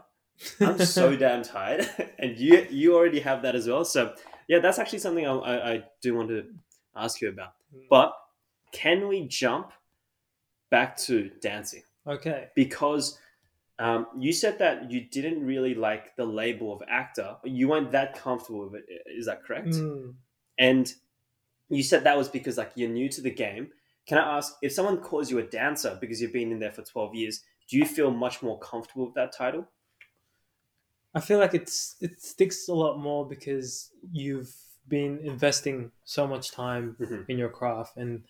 I'm 0.59 0.77
so 0.79 1.15
damn 1.17 1.43
tired, 1.43 1.89
and 2.19 2.37
you 2.37 2.67
you 2.69 2.95
already 2.95 3.21
have 3.21 3.41
that 3.43 3.55
as 3.55 3.65
well. 3.65 3.85
So 3.85 4.13
yeah, 4.49 4.59
that's 4.59 4.77
actually 4.77 4.99
something 4.99 5.25
I, 5.25 5.31
I, 5.31 5.71
I 5.71 5.83
do 6.01 6.15
want 6.15 6.29
to 6.29 6.45
ask 6.95 7.21
you 7.21 7.29
about. 7.29 7.53
Hmm. 7.73 7.81
But 7.89 8.13
can 8.73 9.07
we 9.07 9.25
jump 9.25 9.71
back 10.69 10.97
to 10.97 11.29
dancing? 11.41 11.83
Okay 12.09 12.47
because 12.55 13.17
um, 13.79 14.07
you 14.19 14.33
said 14.33 14.59
that 14.59 14.91
you 14.91 15.01
didn't 15.01 15.45
really 15.45 15.73
like 15.73 16.15
the 16.17 16.25
label 16.25 16.73
of 16.73 16.81
actor. 16.89 17.37
You 17.45 17.69
weren't 17.69 17.93
that 17.93 18.19
comfortable 18.19 18.69
with 18.69 18.81
it. 18.81 19.03
Is 19.05 19.25
that 19.27 19.45
correct? 19.45 19.69
Mm. 19.69 20.15
And 20.57 20.93
you 21.69 21.81
said 21.81 22.03
that 22.03 22.17
was 22.17 22.27
because 22.27 22.57
like 22.57 22.71
you're 22.75 22.89
new 22.89 23.07
to 23.07 23.21
the 23.21 23.31
game. 23.31 23.69
Can 24.05 24.17
I 24.17 24.37
ask 24.37 24.55
if 24.61 24.73
someone 24.73 24.97
calls 24.97 25.31
you 25.31 25.39
a 25.39 25.43
dancer 25.43 25.97
because 26.01 26.21
you've 26.21 26.33
been 26.33 26.51
in 26.51 26.59
there 26.59 26.73
for 26.73 26.81
twelve 26.81 27.15
years? 27.15 27.41
Do 27.69 27.77
you 27.77 27.85
feel 27.85 28.11
much 28.11 28.41
more 28.41 28.59
comfortable 28.59 29.05
with 29.05 29.15
that 29.15 29.31
title? 29.31 29.65
I 31.15 31.21
feel 31.21 31.39
like 31.39 31.53
it's 31.53 31.95
it 32.01 32.21
sticks 32.21 32.67
a 32.67 32.73
lot 32.73 32.97
more 32.97 33.25
because 33.25 33.91
you've 34.11 34.53
been 34.89 35.19
investing 35.19 35.91
so 36.03 36.27
much 36.27 36.51
time 36.51 36.97
Mhm. 36.99 37.29
in 37.29 37.37
your 37.37 37.49
craft, 37.49 37.95
and 37.95 38.25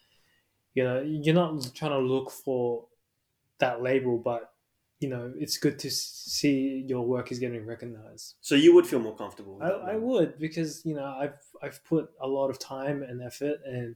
you 0.75 0.83
know 0.83 1.01
you're 1.01 1.33
not 1.33 1.73
trying 1.73 1.91
to 1.91 1.99
look 1.99 2.29
for 2.29 2.88
that 3.59 3.81
label, 3.81 4.17
but 4.17 4.53
you 4.99 5.07
know, 5.07 5.31
it's 5.37 5.57
good 5.57 5.79
to 5.79 5.89
see 5.89 6.83
your 6.85 7.05
work 7.05 7.31
is 7.31 7.39
getting 7.39 7.65
recognized. 7.65 8.35
So 8.41 8.55
you 8.55 8.73
would 8.75 8.85
feel 8.85 8.99
more 8.99 9.15
comfortable. 9.15 9.57
I, 9.61 9.93
I 9.93 9.95
would 9.95 10.37
because 10.39 10.85
you 10.85 10.93
know 10.95 11.05
I've 11.05 11.39
I've 11.61 11.83
put 11.85 12.09
a 12.19 12.27
lot 12.27 12.49
of 12.49 12.59
time 12.59 13.01
and 13.03 13.21
effort 13.21 13.59
and 13.65 13.95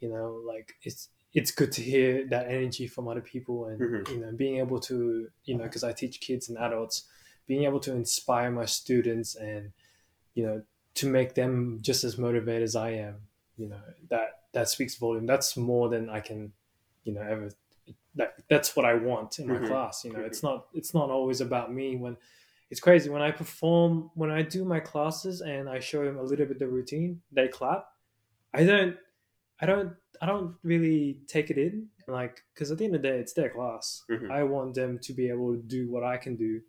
you 0.00 0.08
know 0.08 0.40
like 0.46 0.74
it's 0.82 1.08
it's 1.34 1.50
good 1.50 1.72
to 1.72 1.82
hear 1.82 2.26
that 2.28 2.46
energy 2.46 2.86
from 2.86 3.08
other 3.08 3.20
people 3.20 3.66
and 3.66 3.80
Mhm. 3.80 4.08
you 4.10 4.20
know 4.20 4.32
being 4.32 4.58
able 4.58 4.78
to 4.80 5.28
you 5.44 5.56
know 5.56 5.64
because 5.64 5.82
I 5.84 5.92
teach 5.92 6.20
kids 6.20 6.48
and 6.48 6.58
adults 6.58 7.08
being 7.46 7.64
able 7.64 7.80
to 7.80 7.92
inspire 7.92 8.50
my 8.52 8.66
students 8.66 9.34
and 9.34 9.72
you 10.34 10.44
know 10.46 10.62
to 10.94 11.08
make 11.08 11.34
them 11.34 11.78
just 11.82 12.04
as 12.04 12.18
motivated 12.18 12.62
as 12.62 12.76
I 12.76 12.90
am 12.90 13.16
you 13.56 13.68
know 13.68 13.80
that 14.10 14.42
that 14.52 14.68
speaks 14.68 14.94
volume 14.96 15.26
that's 15.26 15.56
more 15.56 15.88
than 15.88 16.08
I 16.08 16.20
can 16.20 16.52
you 17.04 17.12
know 17.14 17.22
ever 17.22 17.50
that 18.14 18.34
that's 18.48 18.74
what 18.76 18.84
I 18.84 18.94
want 18.94 19.38
in 19.38 19.46
my 19.48 19.58
Mhm. 19.58 19.66
class 19.68 20.04
you 20.04 20.12
know 20.12 20.18
Mhm. 20.20 20.26
it's 20.26 20.42
not 20.42 20.66
it's 20.74 20.92
not 20.94 21.10
always 21.10 21.40
about 21.40 21.72
me 21.72 21.96
when 21.96 22.16
it's 22.70 22.80
crazy 22.80 23.08
when 23.10 23.22
I 23.22 23.30
perform 23.30 24.10
when 24.14 24.30
I 24.30 24.42
do 24.42 24.64
my 24.64 24.80
classes 24.80 25.40
and 25.40 25.68
I 25.68 25.78
show 25.80 26.04
them 26.04 26.18
a 26.18 26.22
little 26.22 26.46
bit 26.46 26.58
the 26.58 26.68
routine 26.68 27.22
they 27.32 27.48
clap 27.48 27.84
I 28.52 28.64
don't 28.64 28.96
I 29.60 29.66
don't 29.66 29.94
I 30.22 30.26
don't 30.26 30.56
really 30.62 31.20
take 31.28 31.50
it 31.50 31.58
in 31.58 31.88
like 32.08 32.42
because 32.52 32.70
at 32.72 32.78
the 32.78 32.84
end 32.84 32.94
of 32.96 33.02
the 33.02 33.08
day 33.08 33.18
it's 33.20 33.32
their 33.32 33.50
class 33.50 34.02
Mhm. 34.10 34.30
I 34.30 34.42
want 34.42 34.74
them 34.74 34.98
to 34.98 35.12
be 35.12 35.28
able 35.28 35.54
to 35.54 35.62
do 35.62 35.88
what 35.90 36.02
I 36.04 36.16
can 36.16 36.34
do 36.36 36.60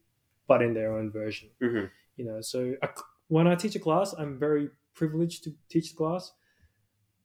but 0.48 0.62
in 0.62 0.74
their 0.74 0.91
own 0.98 1.10
version 1.12 1.50
Mhm. 1.60 1.89
you 2.17 2.25
know 2.25 2.41
so 2.41 2.75
a, 2.83 2.89
when 3.29 3.48
I 3.48 3.55
teach 3.55 3.75
a 3.75 3.79
class 3.79 4.13
I'm 4.13 4.38
very 4.38 4.69
privileged 4.93 5.43
to 5.45 5.55
teach 5.69 5.91
the 5.91 5.98
class 5.98 6.33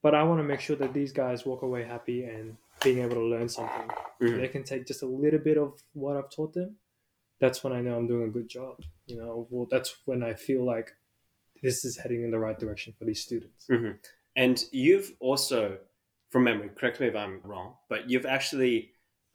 but 0.03 0.15
I 0.15 0.23
want 0.23 0.39
to 0.41 0.45
make 0.45 0.61
sure 0.61 0.77
that 0.77 0.93
these 0.95 1.13
guys 1.13 1.45
walk 1.45 1.63
away 1.63 1.83
happy 1.85 2.25
and 2.25 2.57
being 2.83 2.99
able 2.99 3.15
to 3.15 3.23
learn 3.25 3.49
something 3.49 3.91
Mhm. 4.21 4.37
they 4.41 4.49
can 4.49 4.65
take 4.65 4.87
just 4.87 5.03
a 5.03 5.07
little 5.07 5.39
bit 5.41 5.59
of 5.59 5.83
what 5.93 6.17
I've 6.17 6.31
taught 6.31 6.55
them, 6.55 6.79
that's 7.39 7.63
when 7.63 7.73
I 7.73 7.81
know 7.83 7.97
I'm 7.97 8.07
doing 8.07 8.29
a 8.29 8.33
good 8.33 8.49
job. 8.49 8.83
You 9.07 9.17
know, 9.19 9.47
well, 9.51 9.67
that's 9.71 9.95
when 10.07 10.23
I 10.23 10.35
feel 10.35 10.65
like 10.65 10.93
this 11.63 11.85
is 11.85 11.99
heading 11.99 12.23
in 12.23 12.31
the 12.31 12.39
right 12.39 12.59
direction 12.59 12.95
for 12.99 13.05
these 13.05 13.23
students. 13.23 13.67
Mhm. 13.69 13.99
And 14.35 14.65
you've 14.73 15.15
also, 15.21 15.79
from 16.31 16.45
memory, 16.45 16.71
correct 16.71 17.01
me 17.01 17.09
if 17.09 17.15
I'm 17.17 17.41
wrong, 17.43 17.77
but 17.89 18.09
you've 18.09 18.27
actually 18.27 18.93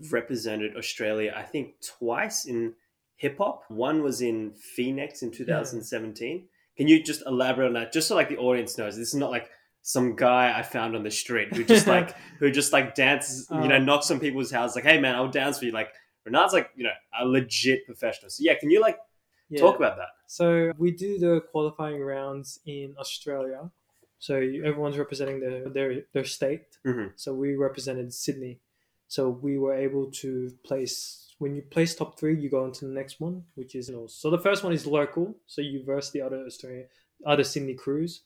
represented 0.10 0.76
Australia, 0.76 1.34
I 1.36 1.44
think, 1.44 1.80
twice 1.82 2.46
in 2.46 2.76
hip 3.18 3.38
hop. 3.38 3.70
One 3.70 4.02
was 4.02 4.22
in 4.22 4.54
Phoenix 4.56 5.22
in 5.22 5.30
2017. 5.32 6.50
Can 6.76 6.88
you 6.88 7.04
just 7.04 7.22
elaborate 7.28 7.68
on 7.68 7.74
that, 7.74 7.94
just 7.94 8.08
so 8.08 8.16
like 8.16 8.30
the 8.30 8.38
audience 8.38 8.78
knows? 8.78 8.98
This 8.98 9.10
is 9.10 9.16
not 9.16 9.30
like 9.30 9.52
some 9.82 10.16
guy 10.16 10.58
I 10.58 10.62
found 10.64 10.96
on 10.96 11.04
the 11.04 11.12
street 11.12 11.54
who 11.56 11.64
just 11.64 11.88
like 11.88 12.16
who 12.40 12.52
just 12.52 12.72
like 12.74 12.96
dances, 12.96 13.48
you 13.52 13.68
know, 13.68 13.76
Uh. 13.76 13.80
knocks 13.80 14.12
on 14.12 14.20
people's 14.20 14.52
houses, 14.52 14.76
like, 14.76 14.86
"Hey 14.86 15.00
man, 15.00 15.16
I'll 15.16 15.30
dance 15.30 15.60
for 15.60 15.66
you." 15.66 15.72
Like 15.72 15.90
Renard's 16.26 16.54
like, 16.54 16.70
you 16.76 16.84
know, 16.84 16.92
a 17.20 17.26
legit 17.26 17.86
professional. 17.86 18.30
So 18.30 18.44
yeah, 18.44 18.54
can 18.60 18.70
you 18.70 18.80
like 18.80 18.98
Yeah. 19.50 19.60
talk 19.62 19.76
about 19.78 19.98
that? 19.98 20.10
So 20.28 20.72
we 20.78 20.92
do 20.92 21.18
the 21.18 21.42
qualifying 21.52 22.00
rounds 22.02 22.60
in 22.66 22.96
Australia. 23.00 23.72
So 24.20 24.36
everyone's 24.36 24.98
representing 25.00 25.40
their 25.40 25.68
their, 25.70 26.02
their 26.14 26.26
state. 26.26 26.78
Mhm. 26.86 27.14
So 27.16 27.34
we 27.34 27.56
represented 27.56 28.14
Sydney. 28.14 28.60
So 29.08 29.30
we 29.30 29.58
were 29.58 29.74
able 29.74 30.12
to 30.24 30.52
place 30.64 31.34
when 31.40 31.56
you 31.56 31.64
place 31.64 31.96
top 31.96 32.20
three, 32.20 32.36
you 32.40 32.50
go 32.52 32.66
into 32.66 32.86
the 32.86 32.94
next 32.94 33.20
one, 33.20 33.44
which 33.56 33.74
is 33.74 33.90
so 34.10 34.30
the 34.30 34.38
first 34.38 34.64
one 34.64 34.74
is 34.74 34.86
local. 34.86 35.36
So 35.48 35.60
you 35.62 35.84
verse 35.84 36.12
the 36.12 36.22
other 36.22 36.46
Australian, 36.46 36.86
other 37.26 37.44
Sydney 37.44 37.74
crews, 37.74 38.22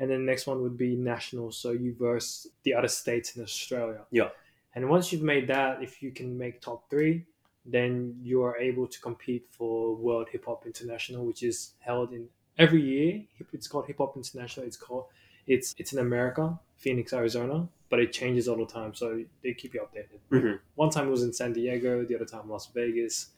and 0.00 0.10
then 0.10 0.20
the 0.24 0.32
next 0.32 0.46
one 0.48 0.62
would 0.62 0.76
be 0.76 0.96
national. 0.96 1.52
So 1.52 1.70
you 1.70 1.94
verse 1.94 2.48
the 2.64 2.74
other 2.74 2.88
states 2.88 3.36
in 3.36 3.42
Australia. 3.42 4.00
Yeah. 4.10 4.30
And 4.74 4.88
once 4.88 5.12
you've 5.12 5.22
made 5.22 5.46
that, 5.48 5.82
if 5.82 6.02
you 6.02 6.10
can 6.10 6.36
make 6.38 6.60
top 6.60 6.88
three, 6.90 7.26
then 7.66 8.16
you 8.22 8.42
are 8.42 8.56
able 8.56 8.86
to 8.88 9.00
compete 9.00 9.46
for 9.50 9.94
World 9.94 10.28
Hip 10.32 10.46
Hop 10.46 10.64
International, 10.64 11.24
which 11.26 11.42
is 11.42 11.74
held 11.80 12.12
in 12.12 12.28
every 12.58 12.82
year. 12.82 13.22
It's 13.52 13.68
called 13.68 13.86
Hip 13.86 13.98
Hop 13.98 14.16
International. 14.16 14.66
It's 14.66 14.76
called 14.76 15.04
it's 15.46 15.74
it's 15.78 15.92
in 15.92 15.98
America, 15.98 16.58
Phoenix, 16.76 17.12
Arizona, 17.12 17.68
but 17.90 17.98
it 17.98 18.12
changes 18.12 18.48
all 18.48 18.56
the 18.56 18.66
time, 18.66 18.94
so 18.94 19.22
they 19.42 19.52
keep 19.52 19.74
you 19.74 19.80
updated. 19.80 20.18
Mhm. 20.30 20.60
One 20.76 20.90
time 20.90 21.08
it 21.08 21.10
was 21.10 21.22
in 21.22 21.32
San 21.32 21.52
Diego, 21.52 22.04
the 22.04 22.14
other 22.14 22.24
time 22.24 22.48
Las 22.48 22.68
Vegas. 22.72 23.30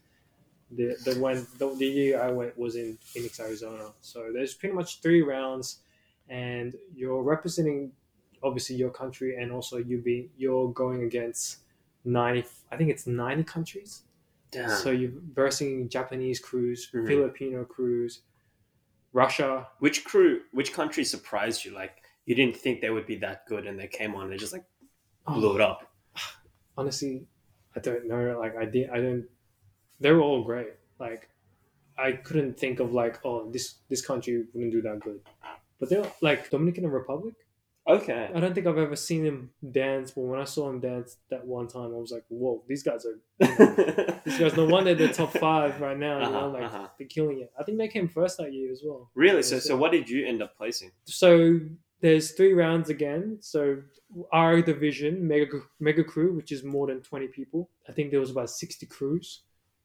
The 0.71 0.97
the 1.05 1.15
when 1.21 1.47
the, 1.59 1.75
the 1.75 1.87
year 1.87 2.23
I 2.23 2.31
went 2.31 2.57
was 2.59 2.77
in 2.77 2.99
Phoenix, 3.01 3.41
Arizona. 3.41 3.93
So 4.01 4.31
there's 4.33 4.55
pretty 4.55 4.75
much 4.75 5.01
three 5.01 5.23
rounds, 5.23 5.79
and 6.29 6.75
you're 6.95 7.23
representing 7.23 7.93
obviously 8.43 8.77
your 8.77 8.91
country, 8.91 9.37
and 9.37 9.53
also 9.53 9.77
you 9.79 9.99
be 9.99 10.31
you're 10.37 10.73
going 10.73 11.03
against 11.05 11.59
ninety. 12.05 12.45
I 12.71 12.77
think 12.77 12.91
it's 12.91 13.07
ninety 13.07 13.45
countries. 13.45 14.03
Damn. 14.51 14.69
So 14.71 14.91
you're 14.91 15.13
versing 15.35 15.89
Japanese 15.89 16.39
crews, 16.39 16.91
Mhm. 16.93 17.07
Filipino 17.07 17.65
crews, 17.65 18.21
Russia. 19.13 19.69
Which 19.79 20.05
crew, 20.05 20.43
which 20.53 20.73
country 20.73 21.05
surprised 21.05 21.65
you? 21.65 21.73
Like 21.73 22.03
you 22.27 22.35
didn't 22.35 22.57
think 22.57 22.81
they 22.81 22.91
would 22.91 23.07
be 23.07 23.17
that 23.17 23.47
good, 23.47 23.67
and 23.67 23.79
they 23.79 23.87
came 23.89 24.15
on 24.15 24.25
and 24.25 24.33
they 24.33 24.37
just 24.37 24.53
like 24.53 24.65
blew 25.27 25.55
it 25.55 25.61
up. 25.61 25.91
honestly, 26.77 27.27
I 27.77 27.81
don't 27.81 28.07
know. 28.09 28.39
Like 28.39 28.57
I 28.57 28.65
did, 28.65 28.91
I 28.91 29.01
don't. 29.01 29.27
They 30.01 30.11
were 30.13 30.21
all 30.21 30.43
great. 30.45 30.73
Like 30.99 31.29
I 31.99 32.13
couldn't 32.13 32.59
think 32.59 32.81
of 32.81 32.93
like, 32.93 33.21
oh, 33.25 33.51
this 33.51 33.75
this 33.89 34.05
country 34.05 34.45
wouldn't 34.53 34.73
do 34.73 34.83
that 34.83 35.01
good. 35.01 35.21
But 35.83 35.91
they're 35.91 36.13
like 36.21 36.49
Dominican 36.49 36.87
Republic. 36.89 37.35
Okay. 37.89 38.31
I 38.33 38.39
don't 38.39 38.55
think 38.55 38.69
I've 38.69 38.79
ever 38.79 38.95
seen 38.95 39.25
him 39.25 39.51
dance. 39.73 40.13
But 40.13 40.21
when 40.21 40.39
I 40.39 40.45
saw 40.45 40.71
him 40.71 40.79
dance 40.79 41.17
that 41.31 41.45
one 41.45 41.67
time, 41.67 41.87
I 41.93 41.99
was 41.99 42.13
like, 42.13 42.23
whoa, 42.29 42.63
these 42.69 42.85
guys 42.85 43.05
are 43.05 43.19
these 44.25 44.39
guys. 44.39 44.57
No 44.57 44.67
wonder 44.67 44.95
they're 44.95 45.13
top 45.13 45.33
five 45.33 45.81
right 45.81 45.99
now. 45.99 46.19
You 46.25 46.31
know, 46.31 46.39
Uh-huh, 46.39 46.49
like 46.51 46.63
uh-huh. 46.63 46.87
they're 46.97 47.09
killing 47.09 47.41
it. 47.41 47.51
I 47.59 47.65
think 47.65 47.79
they 47.79 47.89
came 47.89 48.07
first 48.09 48.39
that 48.39 48.53
year 48.53 48.71
as 48.71 48.83
well. 48.85 49.11
really? 49.17 49.43
So, 49.43 49.59
so 49.59 49.77
what 49.77 49.91
did 49.91 50.09
you 50.09 50.25
end 50.25 50.41
up 50.45 50.57
placing? 50.57 50.93
so 51.05 51.59
there's 52.01 52.33
three 52.33 52.53
rounds 52.53 52.89
again. 52.91 53.39
So 53.41 53.83
our 54.33 54.63
division, 54.63 55.27
Mega 55.27 55.61
Mega 55.81 56.05
Crew, 56.05 56.35
which 56.37 56.53
is 56.53 56.63
more 56.63 56.87
than 56.87 57.01
20 57.03 57.27
people. 57.29 57.69
I 57.89 57.93
think 57.93 58.11
there 58.13 58.21
was 58.21 58.31
about 58.31 58.51
60 58.51 58.87
crews. 58.87 59.43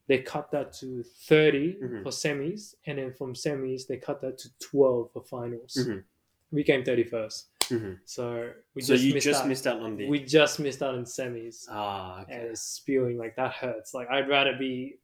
They 0.08 0.20
cut 0.20 0.52
that 0.52 0.72
to 0.80 1.04
30 1.04 1.78
Mhm. 1.82 2.04
for 2.04 2.10
semis, 2.12 2.76
and 2.86 2.98
then 2.98 3.12
from 3.14 3.34
semis 3.34 3.88
they 3.88 3.98
cut 3.98 4.22
that 4.22 4.38
to 4.40 4.50
12 4.60 5.12
for 5.12 5.22
finals. 5.24 5.74
Mhm. 5.80 6.04
We 6.52 6.64
came 6.64 6.84
31st, 6.84 7.50
Mhm. 7.70 8.00
so 8.06 8.54
we 8.74 8.82
so 8.82 8.94
just 8.94 9.04
you 9.04 9.14
missed 9.14 9.26
just 9.26 9.42
out. 9.42 9.48
missed 9.50 9.68
out 9.68 9.82
on 9.82 9.98
the. 9.98 10.08
We 10.08 10.20
just 10.24 10.60
missed 10.62 10.82
out 10.82 10.96
on 10.96 11.04
semis, 11.04 11.66
ah, 11.70 12.20
and 12.30 12.40
okay. 12.42 12.50
it's 12.52 12.62
spewing 12.62 13.18
like 13.18 13.36
that 13.36 13.52
hurts. 13.54 13.94
Like 13.94 14.10
I'd 14.10 14.30
rather 14.30 14.56
be 14.58 14.98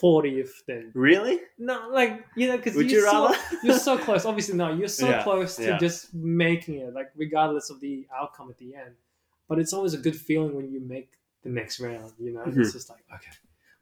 40th 0.00 0.66
than 0.66 0.90
Really? 0.94 1.40
no, 1.58 1.88
like 1.90 2.24
you 2.36 2.48
know, 2.48 2.56
because 2.56 2.74
you're 2.74 2.84
you 2.84 3.00
so, 3.02 3.32
you're 3.62 3.78
so 3.78 3.96
close. 3.96 4.24
Obviously, 4.24 4.56
no, 4.56 4.72
you're 4.72 4.88
so 4.88 5.08
Yeah, 5.08 5.22
close 5.22 5.56
to 5.56 5.62
yeah. 5.64 5.78
just 5.78 6.12
making 6.14 6.80
it, 6.80 6.92
like 6.92 7.10
regardless 7.14 7.70
of 7.70 7.80
the 7.80 8.06
outcome 8.14 8.50
at 8.50 8.58
the 8.58 8.74
end. 8.74 8.96
But 9.48 9.58
it's 9.60 9.72
always 9.72 9.94
a 9.94 9.98
good 9.98 10.16
feeling 10.16 10.54
when 10.54 10.70
you 10.70 10.80
make 10.80 11.12
the 11.42 11.48
next 11.48 11.78
round. 11.80 12.12
You 12.18 12.32
know, 12.32 12.40
Mhm. 12.40 12.58
it's 12.58 12.72
just 12.72 12.90
like 12.90 13.04
okay, 13.14 13.30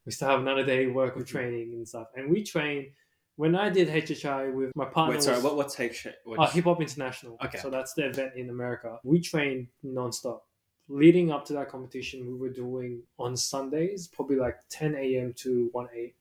we 0.07 0.13
still 0.13 0.29
have 0.29 0.41
another 0.41 0.65
day 0.65 0.87
work 0.87 1.17
of 1.17 1.23
Mhm. 1.25 1.27
training 1.29 1.75
and 1.75 1.87
stuff. 1.87 2.09
And 2.17 2.31
we 2.31 2.43
train. 2.43 2.93
When 3.35 3.55
I 3.55 3.69
did 3.69 3.89
HHI 3.91 4.49
with 4.49 4.75
my 4.75 4.87
partner, 4.87 5.17
Wait, 5.17 5.23
sorry. 5.23 5.37
was, 5.37 5.45
What? 5.45 5.57
What's 5.57 5.75
take? 5.75 5.95
What, 6.25 6.39
uh, 6.39 6.47
Hip 6.53 6.65
Hop 6.65 6.81
International. 6.81 7.37
Okay. 7.45 7.59
So 7.59 7.69
that's 7.69 7.93
the 7.93 8.07
event 8.07 8.35
in 8.35 8.49
America. 8.49 8.99
We 9.05 9.21
trained 9.21 9.69
nonstop. 9.85 10.41
Leading 10.89 11.31
up 11.31 11.45
to 11.47 11.53
that 11.53 11.69
competition, 11.69 12.27
we 12.27 12.35
were 12.35 12.49
doing 12.49 13.03
on 13.19 13.37
Sundays, 13.37 14.07
probably 14.09 14.37
like 14.37 14.57
10 14.71 14.95
a.m. 14.95 15.35
to 15.35 15.69
1 15.73 15.89
a 15.95 16.15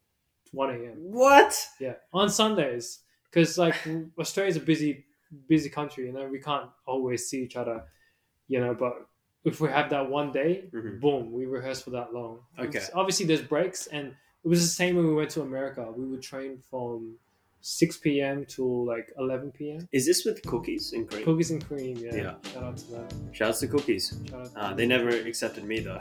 1 0.52 0.70
a.m. 0.72 0.96
what? 0.98 1.68
Yeah, 1.80 1.96
on 2.12 2.30
Sundays, 2.30 3.00
because 3.30 3.58
like 3.58 3.76
Australia's 4.18 4.58
a 4.58 4.62
busy, 4.62 5.06
busy 5.48 5.70
country. 5.70 6.08
You 6.08 6.12
know, 6.14 6.28
we 6.28 6.40
can't 6.40 6.70
always 6.86 7.30
see 7.30 7.44
each 7.44 7.56
other. 7.56 7.84
You 8.48 8.60
know, 8.60 8.74
but 8.74 9.08
if 9.46 9.62
we 9.62 9.70
have 9.70 9.90
that 9.92 10.10
one 10.10 10.32
day, 10.32 10.66
Mhm. 10.74 11.00
boom, 11.00 11.32
we 11.32 11.46
rehearse 11.46 11.82
for 11.82 11.92
that 11.92 12.14
long. 12.14 12.40
Okay. 12.60 12.68
It's- 12.80 12.92
obviously, 12.94 13.26
there's 13.26 13.42
breaks, 13.42 13.88
and 13.88 14.08
it 14.44 14.48
was 14.48 14.62
the 14.62 14.68
same 14.68 14.96
when 14.98 15.08
we 15.08 15.14
went 15.14 15.30
to 15.32 15.42
America. 15.42 15.90
We 15.96 16.06
would 16.06 16.22
train 16.22 16.58
from 16.70 17.16
6 17.62 17.98
p.m. 17.98 18.46
to 18.46 18.64
like 18.86 19.12
11 19.18 19.52
p.m. 19.52 19.88
Is 19.92 20.06
this 20.06 20.24
with 20.26 20.44
cookies 20.46 20.94
and 20.94 21.10
cream? 21.10 21.26
Cookies 21.26 21.50
and 21.52 21.66
cream, 21.68 21.98
yeah. 21.98 22.16
Yeah. 22.16 22.34
Shout 22.54 22.64
out 22.64 22.78
to 22.78 22.92
them. 22.92 23.08
Shout 23.34 23.50
out 23.50 23.56
to 23.56 23.68
cookies. 23.68 24.20
Shout 24.30 24.40
out 24.42 24.46
to 24.54 24.60
Ah, 24.60 24.68
them. 24.70 24.78
they 24.78 24.86
never 24.86 25.10
accepted 25.10 25.64
me 25.64 25.80
though. 25.80 26.00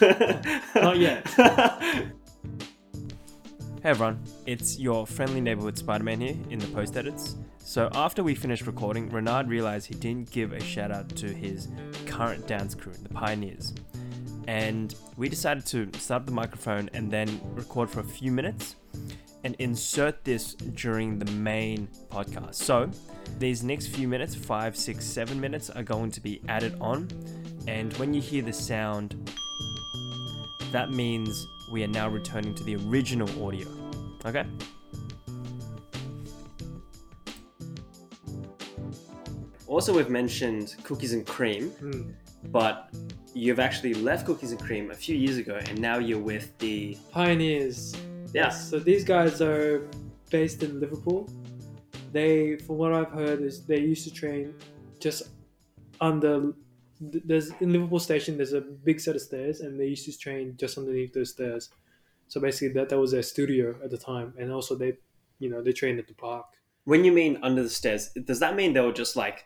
Not 0.74 0.98
yet. 0.98 1.24
Hey 3.82 3.90
everyone, 3.90 4.18
it's 4.46 4.78
your 4.78 5.06
friendly 5.06 5.42
neighborhood 5.42 5.76
Spider 5.76 6.04
Man 6.04 6.18
here 6.18 6.34
in 6.48 6.58
the 6.58 6.66
post 6.68 6.96
edits. 6.96 7.36
So, 7.66 7.88
after 7.94 8.22
we 8.22 8.34
finished 8.34 8.66
recording, 8.66 9.08
Renard 9.08 9.48
realized 9.48 9.86
he 9.86 9.94
didn't 9.94 10.30
give 10.30 10.52
a 10.52 10.60
shout 10.60 10.90
out 10.92 11.08
to 11.16 11.26
his 11.26 11.68
current 12.04 12.46
dance 12.46 12.74
crew, 12.74 12.92
the 13.02 13.08
Pioneers. 13.08 13.72
And 14.46 14.94
we 15.16 15.30
decided 15.30 15.64
to 15.66 15.88
start 15.98 16.20
up 16.20 16.26
the 16.26 16.32
microphone 16.32 16.90
and 16.92 17.10
then 17.10 17.40
record 17.54 17.88
for 17.88 18.00
a 18.00 18.04
few 18.04 18.30
minutes 18.30 18.76
and 19.44 19.56
insert 19.58 20.24
this 20.24 20.54
during 20.54 21.18
the 21.18 21.30
main 21.32 21.88
podcast. 22.10 22.56
So, 22.56 22.90
these 23.38 23.64
next 23.64 23.86
few 23.88 24.08
minutes 24.08 24.34
five, 24.34 24.76
six, 24.76 25.06
seven 25.06 25.40
minutes 25.40 25.70
are 25.70 25.82
going 25.82 26.10
to 26.10 26.20
be 26.20 26.42
added 26.48 26.76
on. 26.82 27.08
And 27.66 27.94
when 27.94 28.12
you 28.12 28.20
hear 28.20 28.42
the 28.42 28.52
sound, 28.52 29.30
that 30.70 30.90
means 30.90 31.48
we 31.70 31.82
are 31.82 31.88
now 31.88 32.10
returning 32.10 32.54
to 32.56 32.62
the 32.62 32.76
original 32.76 33.28
audio. 33.42 33.66
Okay? 34.26 34.44
Also, 39.74 39.92
we've 39.92 40.08
mentioned 40.22 40.76
cookies 40.84 41.12
and 41.14 41.26
cream, 41.26 41.64
Mm. 41.82 42.12
but 42.52 42.94
you've 43.34 43.58
actually 43.58 43.92
left 43.94 44.24
cookies 44.24 44.52
and 44.52 44.60
cream 44.60 44.92
a 44.92 44.94
few 44.94 45.16
years 45.16 45.36
ago, 45.36 45.56
and 45.68 45.80
now 45.80 45.98
you're 45.98 46.26
with 46.32 46.56
the 46.58 46.96
Pioneers. 47.10 47.96
yeah. 48.32 48.50
So 48.50 48.78
these 48.78 49.02
guys 49.02 49.42
are 49.42 49.82
based 50.30 50.62
in 50.62 50.78
Liverpool. 50.78 51.28
They, 52.12 52.56
from 52.64 52.76
what 52.78 52.92
I've 52.92 53.10
heard, 53.10 53.40
is 53.42 53.66
they 53.66 53.80
used 53.80 54.04
to 54.08 54.12
train 54.14 54.54
just 55.00 55.22
under. 56.00 56.52
There's 57.00 57.50
in 57.60 57.72
Liverpool 57.72 57.98
Station. 57.98 58.36
There's 58.36 58.52
a 58.52 58.60
big 58.60 59.00
set 59.00 59.16
of 59.16 59.22
stairs, 59.22 59.56
and 59.60 59.72
they 59.80 59.88
used 59.94 60.04
to 60.04 60.16
train 60.16 60.54
just 60.56 60.78
underneath 60.78 61.12
those 61.12 61.30
stairs. 61.30 61.70
So 62.28 62.40
basically, 62.40 62.72
that 62.74 62.88
that 62.90 62.98
was 63.04 63.10
their 63.10 63.24
studio 63.24 63.74
at 63.84 63.90
the 63.90 63.98
time, 63.98 64.34
and 64.38 64.52
also 64.52 64.76
they, 64.76 64.92
you 65.40 65.48
know, 65.50 65.60
they 65.62 65.72
trained 65.72 65.98
at 65.98 66.06
the 66.06 66.14
park. 66.14 66.46
When 66.84 67.02
you 67.04 67.10
mean 67.10 67.38
under 67.42 67.62
the 67.64 67.74
stairs, 67.80 68.10
does 68.30 68.38
that 68.38 68.54
mean 68.54 68.72
they 68.74 68.80
were 68.80 68.92
just 69.04 69.16
like 69.16 69.44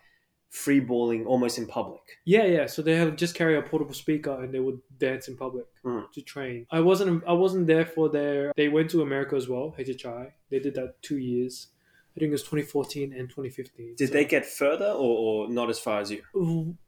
free 0.49 0.79
balling 0.79 1.25
almost 1.25 1.57
in 1.57 1.65
public? 1.67 2.01
Yeah, 2.25 2.45
yeah. 2.45 2.65
So 2.65 2.81
they 2.81 2.95
have 2.95 3.15
just 3.15 3.35
carry 3.35 3.55
a 3.57 3.61
portable 3.61 3.93
speaker 3.93 4.41
and 4.43 4.53
they 4.53 4.59
would 4.59 4.79
dance 4.97 5.27
in 5.27 5.37
public 5.37 5.65
Mm. 5.85 6.11
to 6.13 6.21
train. 6.21 6.65
I 6.71 6.79
wasn't 6.81 7.23
I 7.27 7.33
wasn't 7.33 7.67
there 7.67 7.85
for 7.85 8.09
their. 8.09 8.51
They 8.55 8.67
went 8.69 8.89
to 8.91 9.01
America 9.01 9.35
as 9.35 9.47
well. 9.47 9.75
HHI. 9.77 10.33
They 10.49 10.59
did 10.59 10.73
that 10.75 11.01
two 11.01 11.17
years. 11.17 11.67
I 12.15 12.19
think 12.19 12.29
it 12.29 12.31
was 12.31 12.43
2014 12.43 13.13
and 13.13 13.29
2015. 13.29 13.95
Did 13.95 14.07
So- 14.09 14.13
they 14.13 14.25
get 14.25 14.45
further 14.45 14.87
or, 14.91 15.45
or 15.45 15.49
not 15.49 15.69
as 15.69 15.79
far 15.79 16.01
as 16.01 16.11
you? 16.11 16.21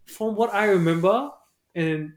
From 0.07 0.35
what 0.35 0.53
I 0.53 0.65
remember, 0.65 1.29
and 1.75 2.13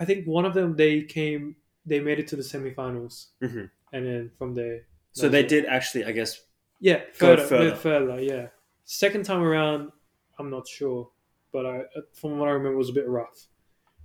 I 0.00 0.04
think 0.04 0.26
one 0.26 0.44
of 0.44 0.54
them 0.54 0.76
they 0.76 1.02
came. 1.02 1.56
They 1.86 2.00
made 2.00 2.18
it 2.18 2.26
to 2.28 2.36
the 2.36 2.42
semifinals, 2.42 3.26
Mhm. 3.42 3.70
and 3.92 4.06
then 4.06 4.30
from 4.38 4.54
there. 4.54 4.86
So 5.12 5.28
they 5.28 5.42
did 5.44 5.66
actually, 5.66 6.04
I 6.06 6.12
guess. 6.12 6.42
Yeah, 6.80 7.02
further. 7.12 7.46
further. 7.46 7.76
further. 7.76 8.20
Yeah. 8.20 8.48
Second 8.84 9.24
time 9.24 9.42
around, 9.42 9.92
I'm 10.38 10.50
not 10.50 10.66
sure, 10.68 11.08
but 11.52 11.66
I, 11.66 11.78
uh, 11.96 12.00
from 12.12 12.38
what 12.38 12.48
I 12.48 12.52
remember, 12.52 12.74
it 12.74 12.78
was 12.78 12.90
a 12.90 12.92
bit 12.92 13.08
rough. 13.08 13.46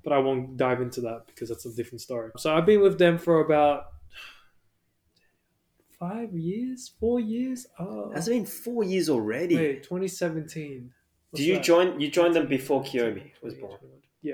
But 0.03 0.13
I 0.13 0.17
won't 0.19 0.55
dive 0.57 0.81
into 0.81 1.01
that 1.01 1.23
because 1.27 1.49
that's 1.49 1.65
a 1.65 1.73
different 1.73 2.01
story. 2.01 2.31
So 2.37 2.55
I've 2.55 2.65
been 2.65 2.81
with 2.81 2.97
them 2.97 3.17
for 3.17 3.41
about 3.41 3.87
five 5.99 6.33
years, 6.33 6.91
four 6.99 7.19
years. 7.19 7.67
Oh, 7.79 8.11
Has 8.13 8.27
it 8.27 8.31
been 8.31 8.45
four 8.45 8.83
years 8.83 9.09
already? 9.09 9.55
wait, 9.55 9.83
2017. 9.83 10.91
What's 11.31 11.41
Did 11.41 11.47
you 11.47 11.55
that? 11.55 11.63
join? 11.63 11.99
You 11.99 12.09
joined 12.09 12.35
them 12.35 12.47
before 12.47 12.81
19, 12.81 13.01
Kiyomi 13.01 13.31
was 13.43 13.53
born. 13.55 13.77
21. 13.77 13.99
Yeah, 14.21 14.33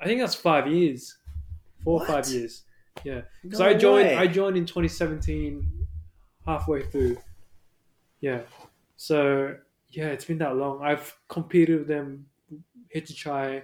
I 0.00 0.04
think 0.06 0.20
that's 0.20 0.34
five 0.34 0.66
years, 0.66 1.16
four 1.84 2.00
or 2.02 2.06
five 2.06 2.26
years. 2.28 2.62
Yeah, 3.04 3.22
because 3.42 3.60
No 3.60 3.66
I 3.66 3.74
joined. 3.74 4.08
way. 4.08 4.16
I 4.16 4.26
joined 4.26 4.56
in 4.56 4.66
2017, 4.66 5.86
halfway 6.44 6.82
through. 6.82 7.16
Yeah, 8.20 8.40
so 8.96 9.56
yeah, 9.90 10.06
it's 10.08 10.24
been 10.24 10.38
that 10.38 10.56
long. 10.56 10.82
I've 10.82 11.16
competed 11.28 11.78
with 11.80 11.88
them, 11.88 12.26
HHI, 12.94 13.62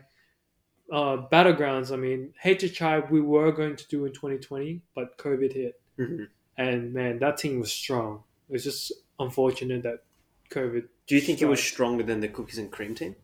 uh, 0.92 1.16
battlegrounds. 1.32 1.92
I 1.92 1.96
mean, 1.96 2.32
HHI 2.44 3.10
we 3.10 3.20
were 3.20 3.52
going 3.52 3.76
to 3.76 3.88
do 3.88 4.04
in 4.04 4.12
2020, 4.12 4.80
but 4.94 5.16
COVID 5.18 5.52
hit, 5.52 5.80
Mhm. 5.98 6.28
and 6.58 6.92
man, 6.92 7.18
that 7.20 7.38
team 7.38 7.58
was 7.60 7.72
strong. 7.72 8.22
It 8.48 8.52
was 8.52 8.64
just 8.64 8.92
unfortunate 9.18 9.82
that 9.82 10.04
COVID. 10.50 10.88
Do 11.06 11.14
you 11.14 11.20
think 11.20 11.42
it 11.42 11.46
was 11.46 11.62
stronger 11.62 12.02
than 12.04 12.20
the 12.20 12.28
cookies 12.28 12.58
and 12.58 12.70
cream 12.70 12.94
team? 12.94 13.16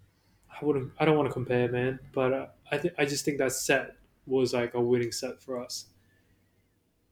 I 0.51 0.65
wouldn't. 0.65 0.93
I 0.99 1.05
don't 1.05 1.17
want 1.17 1.29
to 1.29 1.33
compare, 1.33 1.69
man. 1.71 1.99
But 2.13 2.33
uh, 2.33 2.47
I 2.71 2.79
th- 2.79 2.95
I 2.99 3.05
just 3.05 3.25
think 3.25 3.39
that 3.39 3.53
set 3.53 3.97
was 4.27 4.53
like 4.53 4.75
a 4.75 4.81
winning 4.81 5.13
set 5.13 5.41
for 5.43 5.63
us. 5.63 5.87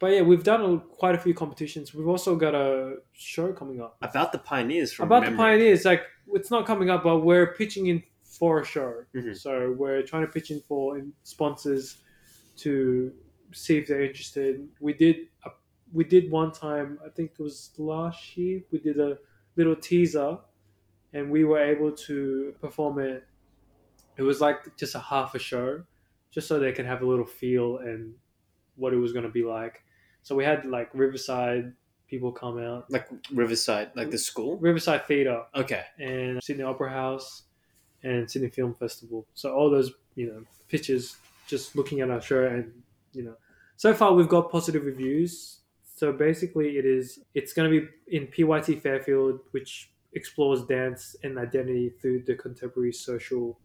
But 0.00 0.12
yeah, 0.12 0.22
we've 0.22 0.42
done 0.42 0.62
a, 0.64 0.78
quite 0.96 1.14
a 1.14 1.18
few 1.18 1.34
competitions. 1.34 1.94
We've 1.94 2.08
also 2.08 2.34
got 2.34 2.54
a 2.54 2.96
show 3.12 3.52
coming 3.52 3.82
up 3.82 3.98
About 4.00 4.32
the 4.32 4.38
pioneers 4.38 4.92
from 4.92 5.06
about 5.06 5.26
the 5.26 5.36
pioneers. 5.36 5.84
Like 5.84 6.02
it's 6.32 6.50
not 6.50 6.66
coming 6.66 6.88
up, 6.90 7.04
but 7.04 7.18
we're 7.18 7.54
pitching 7.54 7.86
in 7.88 8.02
for 8.24 8.60
a 8.60 8.64
show. 8.64 9.04
Mhm. 9.14 9.36
So 9.36 9.72
we're 9.78 10.02
trying 10.02 10.22
to 10.26 10.32
pitch 10.32 10.50
in 10.50 10.60
for 10.66 11.00
sponsors 11.22 12.02
to 12.56 13.12
see 13.52 13.76
if 13.76 13.88
they're 13.88 14.02
interested. 14.02 14.66
We 14.80 14.94
did. 14.94 15.16
A, 15.44 15.50
we 15.92 16.04
did 16.04 16.30
one 16.30 16.52
time. 16.52 16.98
I 17.04 17.10
think 17.10 17.32
it 17.38 17.42
was 17.42 17.72
last 17.76 18.36
year. 18.38 18.62
We 18.70 18.78
did 18.78 18.98
a 18.98 19.18
little 19.56 19.76
teaser, 19.76 20.38
and 21.12 21.30
we 21.30 21.44
were 21.44 21.58
able 21.58 21.92
to 21.92 22.54
perform 22.60 23.00
it. 23.00 23.26
It 24.16 24.22
was 24.22 24.40
like 24.40 24.76
just 24.78 24.94
a 24.94 25.00
half 25.00 25.34
a 25.34 25.38
show, 25.38 25.82
just 26.30 26.48
so 26.48 26.58
they 26.58 26.72
can 26.72 26.86
have 26.86 27.02
a 27.02 27.06
little 27.06 27.26
feel 27.26 27.78
and 27.78 28.14
what 28.76 28.94
it 28.94 28.96
was 28.96 29.12
going 29.12 29.24
to 29.26 29.30
be 29.30 29.42
like. 29.44 29.82
So 30.22 30.34
we 30.34 30.44
had 30.44 30.64
like 30.64 30.90
Riverside 30.94 31.72
people 32.08 32.32
come 32.32 32.58
out, 32.58 32.90
Like 32.90 33.08
Riverside, 33.32 33.92
like 33.94 34.10
the 34.10 34.18
school. 34.18 34.56
Riverside 34.58 35.06
Theatre, 35.06 35.44
Okay. 35.54 35.84
and 35.98 36.42
Sydney 36.42 36.64
Opera 36.64 36.90
House 36.90 37.44
and 38.02 38.28
Sydney 38.30 38.48
Film 38.50 38.74
Festival. 38.74 39.26
So 39.34 39.54
all 39.54 39.70
those, 39.70 39.92
you 40.16 40.26
know, 40.26 40.42
pictures 40.68 41.16
just 41.46 41.76
looking 41.76 42.00
at 42.00 42.10
our 42.10 42.20
show 42.20 42.44
and, 42.46 42.82
you 43.12 43.22
know, 43.22 43.36
so 43.76 43.94
far 43.94 44.12
we've 44.14 44.28
got 44.28 44.50
positive 44.50 44.84
reviews. 44.84 45.60
So 45.96 46.12
basically 46.12 46.78
it 46.78 46.84
is 46.84 47.20
it's 47.34 47.52
going 47.52 47.70
to 47.70 47.80
be 47.80 48.16
in 48.16 48.26
PYT 48.26 48.80
Fairfield 48.82 49.40
which 49.52 49.90
explores 50.12 50.64
dance 50.64 51.14
and 51.22 51.38
identity 51.38 51.90
through 52.00 52.24
the 52.24 52.34
contemporary 52.34 52.92
social 52.92 53.58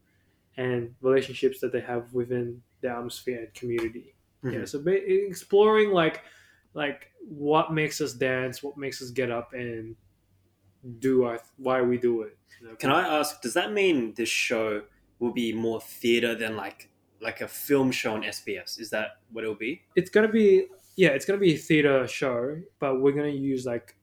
and 0.57 0.93
relationships 1.01 1.59
that 1.61 1.71
they 1.71 1.81
have 1.81 2.13
within 2.13 2.61
the 2.81 2.89
atmosphere 2.89 3.39
and 3.39 3.53
community. 3.55 4.13
Yeah, 4.43 4.51
Mhm. 4.51 4.67
so 4.69 4.83
exploring 4.87 5.89
like 5.91 6.21
like 6.75 7.11
what 7.27 7.73
makes 7.73 7.99
us 8.01 8.13
dance, 8.13 8.61
what 8.61 8.77
makes 8.77 9.01
us 9.01 9.09
get 9.09 9.31
up 9.31 9.53
and 9.53 9.95
do 10.99 11.23
our 11.23 11.39
why 11.57 11.81
we 11.81 11.97
do 11.97 12.21
it. 12.21 12.37
you 12.61 12.67
know? 12.67 12.75
Can 12.75 12.91
I 12.91 13.19
ask? 13.19 13.41
Does 13.41 13.55
that 13.55 13.73
mean 13.73 14.13
this 14.15 14.29
show 14.29 14.83
will 15.17 15.33
be 15.33 15.51
more 15.53 15.81
theater 15.81 16.35
than 16.35 16.55
like 16.55 16.89
like 17.21 17.41
a 17.41 17.47
film 17.47 17.89
show 17.91 18.13
on 18.13 18.21
SBS? 18.21 18.79
Is 18.79 18.91
that 18.91 19.21
what 19.31 19.43
it'll 19.43 19.55
be? 19.55 19.81
It's 19.95 20.11
gonna 20.11 20.27
be 20.27 20.67
yeah, 20.95 21.09
it's 21.09 21.25
gonna 21.25 21.39
be 21.39 21.55
a 21.55 21.57
theater 21.57 22.07
show, 22.07 22.61
but 22.79 23.01
we're 23.01 23.13
gonna 23.13 23.29
use 23.29 23.65
like 23.65 23.95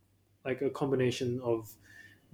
like 0.45 0.63
a 0.63 0.71
combination 0.71 1.41
of 1.45 1.71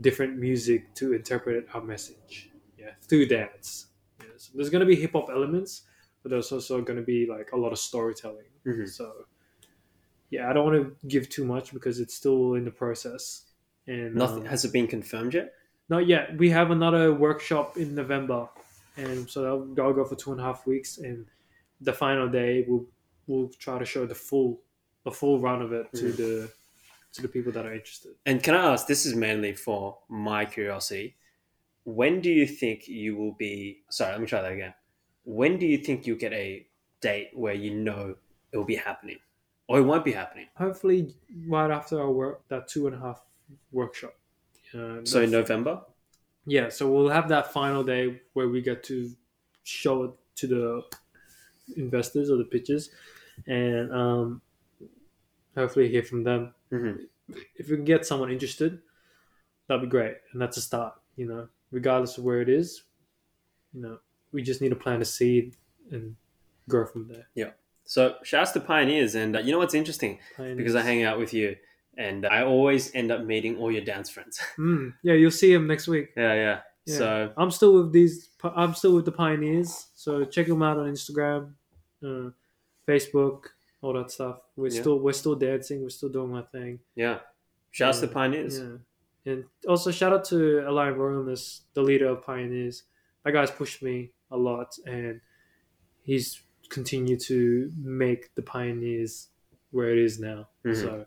different 0.00 0.38
music 0.38 0.94
to 0.94 1.12
interpret 1.12 1.66
our 1.74 1.82
message. 1.82 2.50
Yeah, 2.78 2.92
through 3.02 3.26
dance. 3.26 3.88
Yeah, 4.20 4.28
so 4.36 4.52
there's 4.54 4.70
gonna 4.70 4.86
be 4.86 4.96
hip 4.96 5.12
hop 5.12 5.28
elements, 5.30 5.82
but 6.22 6.30
there's 6.30 6.50
also 6.52 6.80
gonna 6.80 7.02
be 7.02 7.26
like 7.26 7.50
a 7.52 7.56
lot 7.56 7.72
of 7.72 7.78
storytelling. 7.78 8.46
Mhm. 8.64 8.88
So 8.88 9.26
yeah, 10.30 10.48
I 10.48 10.52
don't 10.52 10.64
want 10.64 10.76
to 10.76 11.08
give 11.08 11.28
too 11.28 11.44
much 11.44 11.72
because 11.72 12.00
it's 12.00 12.14
still 12.14 12.54
in 12.54 12.64
the 12.64 12.70
process. 12.70 13.44
And 13.86 14.14
Nothing 14.14 14.40
um, 14.42 14.46
has 14.46 14.64
it 14.64 14.72
been 14.72 14.86
confirmed 14.86 15.34
yet? 15.34 15.54
Not 15.88 16.06
yet. 16.06 16.36
We 16.36 16.50
have 16.50 16.70
another 16.70 17.14
workshop 17.14 17.76
in 17.78 17.94
November, 17.94 18.48
and 18.96 19.28
so 19.28 19.42
that'll, 19.42 19.66
that'll 19.74 19.94
go 19.94 20.04
for 20.04 20.16
two 20.16 20.32
and 20.32 20.40
a 20.40 20.44
half 20.44 20.66
weeks. 20.66 20.98
And 20.98 21.24
the 21.80 21.92
final 21.92 22.28
day, 22.28 22.64
we'll 22.68 22.86
we'll 23.26 23.48
try 23.58 23.78
to 23.78 23.84
show 23.84 24.04
the 24.06 24.14
full 24.14 24.60
the 25.04 25.10
full 25.10 25.40
run 25.40 25.62
of 25.62 25.72
it 25.72 25.86
to 25.94 26.04
Mhm. 26.04 26.16
the 26.16 26.50
to 27.14 27.22
the 27.22 27.28
people 27.28 27.50
that 27.52 27.64
are 27.64 27.72
interested. 27.72 28.12
And 28.26 28.42
can 28.42 28.54
I 28.54 28.72
ask? 28.72 28.86
This 28.86 29.06
is 29.06 29.14
mainly 29.14 29.54
for 29.54 29.98
my 30.10 30.44
curiosity. 30.44 31.16
When 31.84 32.20
do 32.20 32.28
you 32.30 32.46
think 32.46 32.86
you 32.86 33.16
will 33.16 33.32
be? 33.32 33.82
Sorry, 33.88 34.12
let 34.12 34.20
me 34.20 34.26
try 34.26 34.42
that 34.42 34.52
again. 34.52 34.74
When 35.24 35.58
do 35.58 35.66
you 35.66 35.78
think 35.78 36.06
you'll 36.06 36.18
get 36.18 36.34
a 36.34 36.66
date 37.00 37.30
where 37.32 37.54
you 37.54 37.74
know 37.74 38.14
it 38.52 38.56
will 38.58 38.64
be 38.66 38.76
happening, 38.76 39.18
or 39.68 39.78
it 39.78 39.82
won't 39.82 40.04
be 40.04 40.12
happening? 40.12 40.46
Hopefully, 40.56 41.14
right 41.46 41.70
after 41.70 42.00
our 42.00 42.10
work, 42.10 42.46
that 42.48 42.66
two 42.68 42.86
and 42.86 42.96
a 42.96 42.98
half 42.98 43.22
workshop. 43.72 44.14
Uh, 44.74 45.04
So 45.04 45.22
in 45.22 45.30
November. 45.30 45.82
yeah, 46.46 46.68
so 46.68 46.90
we'll 46.90 47.08
have 47.10 47.28
that 47.28 47.52
final 47.52 47.84
day 47.84 48.20
where 48.32 48.48
we 48.48 48.60
get 48.62 48.82
to 48.84 49.10
show 49.64 50.04
it 50.04 50.10
to 50.36 50.46
the 50.46 50.82
investors 51.76 52.30
or 52.30 52.36
the 52.36 52.44
pitchers, 52.44 52.90
and 53.46 53.92
um, 53.92 54.40
hopefully 55.54 55.88
hear 55.88 56.02
from 56.02 56.24
them. 56.24 56.54
Mhm. 56.72 57.06
If 57.56 57.68
we 57.68 57.76
can 57.76 57.84
get 57.84 58.06
someone 58.06 58.30
interested, 58.30 58.80
that'd 59.66 59.82
be 59.82 59.88
great, 59.88 60.16
and 60.32 60.40
that's 60.40 60.56
a 60.56 60.62
start. 60.62 60.94
You 61.16 61.26
know, 61.28 61.48
regardless 61.70 62.16
of 62.16 62.24
where 62.24 62.40
it 62.40 62.48
is, 62.48 62.84
you 63.74 63.82
know, 63.82 63.98
we 64.32 64.42
just 64.42 64.60
need 64.62 64.70
to 64.70 64.76
plant 64.76 65.02
a 65.02 65.04
seed 65.04 65.56
and 65.90 66.16
grow 66.68 66.86
from 66.86 67.08
there. 67.08 67.26
So 67.88 68.16
shouts 68.22 68.52
to 68.52 68.60
pioneers, 68.60 69.14
and 69.14 69.34
uh, 69.34 69.40
you 69.40 69.50
know 69.50 69.58
what's 69.58 69.72
interesting 69.72 70.18
because 70.36 70.76
I 70.76 70.82
hang 70.82 71.04
out 71.04 71.18
with 71.18 71.32
you, 71.32 71.56
and 71.96 72.26
I 72.26 72.42
always 72.44 72.94
end 72.94 73.10
up 73.10 73.24
meeting 73.24 73.56
all 73.56 73.72
your 73.72 73.82
dance 73.84 74.10
friends. 74.10 74.38
Mm, 74.58 74.92
yeah, 75.02 75.14
you'll 75.14 75.30
see 75.30 75.52
him 75.54 75.66
next 75.66 75.88
week. 75.88 76.10
yeah, 76.16 76.34
yeah. 76.34 76.58
Yeah. 76.84 76.94
So 76.98 77.32
I'm 77.36 77.50
still 77.50 77.72
with 77.74 77.92
these. 77.92 78.28
I'm 78.44 78.74
still 78.74 78.94
with 78.94 79.04
the 79.06 79.12
pioneers. 79.12 79.86
So 79.94 80.24
check 80.24 80.46
them 80.48 80.62
out 80.62 80.76
on 80.78 80.86
Instagram, 80.92 81.52
uh, 82.04 82.30
Facebook, 82.86 83.44
all 83.82 83.94
that 83.94 84.10
stuff. 84.10 84.36
We're 84.56 84.68
Yeah. 84.72 84.80
still 84.82 84.98
we're 85.00 85.12
still 85.14 85.34
dancing. 85.34 85.80
We're 85.82 85.88
still 86.00 86.08
doing 86.10 86.34
our 86.34 86.46
thing. 86.52 86.80
yeah, 86.94 87.20
shouts 87.70 88.00
Yeah. 88.02 88.08
to 88.08 88.12
pioneers. 88.12 88.58
Yeah, 88.60 89.32
and 89.32 89.44
also 89.66 89.90
shout 89.90 90.12
out 90.12 90.24
to 90.26 90.60
Elian 90.68 90.94
Royalness, 90.94 91.62
the 91.74 91.82
leader 91.82 92.08
of 92.08 92.22
Pioneers. 92.22 92.84
That 93.24 93.32
guy's 93.32 93.50
pushed 93.50 93.82
me 93.82 94.12
a 94.30 94.36
lot, 94.36 94.76
and 94.86 95.20
he's 96.02 96.42
continue 96.68 97.16
to 97.18 97.72
make 97.82 98.34
the 98.34 98.42
Pioneers 98.42 99.28
where 99.70 99.90
it 99.90 99.98
is 99.98 100.18
now. 100.18 100.48
Mhm. 100.64 100.76
So 100.76 101.06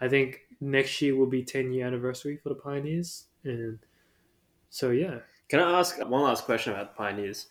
I 0.00 0.08
think 0.08 0.46
next 0.60 1.00
year 1.02 1.16
will 1.16 1.26
be 1.26 1.42
10 1.44 1.72
year 1.72 1.86
anniversary 1.86 2.36
for 2.36 2.48
the 2.50 2.54
Pioneers. 2.54 3.26
And 3.44 3.78
so, 4.70 4.90
yeah. 4.90 5.20
Can 5.48 5.60
I 5.60 5.78
ask 5.78 5.98
one 5.98 6.22
last 6.22 6.44
question 6.44 6.72
about 6.72 6.92
the 6.94 6.96
Pioneers? 6.98 7.46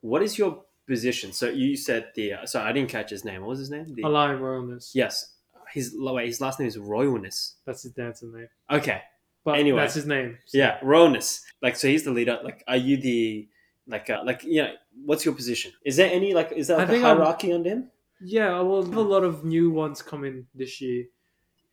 What 0.00 0.22
is 0.22 0.38
your 0.38 0.64
position? 0.86 1.32
So 1.32 1.48
you 1.48 1.76
said 1.76 2.10
the. 2.14 2.32
Uh, 2.34 2.46
sorry, 2.46 2.68
I 2.68 2.72
didn't 2.72 2.90
catch 2.90 3.10
his 3.10 3.24
name. 3.24 3.42
What 3.42 3.50
was 3.50 3.58
his 3.58 3.70
name? 3.70 3.94
The, 3.94 4.02
Align 4.02 4.38
Royalness. 4.38 4.90
yes, 4.94 5.34
his 5.72 5.94
wait, 5.96 6.26
his 6.26 6.40
last 6.40 6.58
name 6.58 6.68
is 6.68 6.76
Royalness. 6.78 7.54
That's 7.66 7.82
his 7.82 7.92
dancer 7.92 8.26
name. 8.26 8.48
Okay, 8.70 9.02
But 9.44 9.58
Anyway. 9.58 9.80
that's 9.80 9.94
his 9.94 10.06
name. 10.06 10.38
So- 10.46 10.58
yeah, 10.58 10.78
Royalness. 10.80 11.42
Like, 11.60 11.76
so 11.76 11.88
he's 11.88 12.04
the 12.04 12.10
leader. 12.10 12.40
Like, 12.42 12.62
are 12.66 12.76
you 12.76 12.96
the 12.96 13.48
like 13.86 14.08
uh, 14.10 14.22
like 14.24 14.44
you 14.44 14.62
know 14.62 14.72
what's 15.04 15.24
your 15.24 15.34
position? 15.34 15.72
Is 15.84 15.96
there 15.96 16.10
any 16.10 16.34
like 16.34 16.52
is 16.52 16.68
there 16.68 16.76
I 16.76 16.80
like 16.80 16.88
a 16.88 16.92
think 16.92 17.04
I'm- 17.04 17.16
hierarchy 17.18 17.52
under 17.52 17.70
him? 17.70 17.90
Yeah, 18.24 18.60
well, 18.60 18.78
a 18.78 19.02
lot 19.14 19.24
of 19.24 19.44
new 19.44 19.70
ones 19.72 20.00
coming 20.00 20.46
this 20.54 20.80
year, 20.80 21.06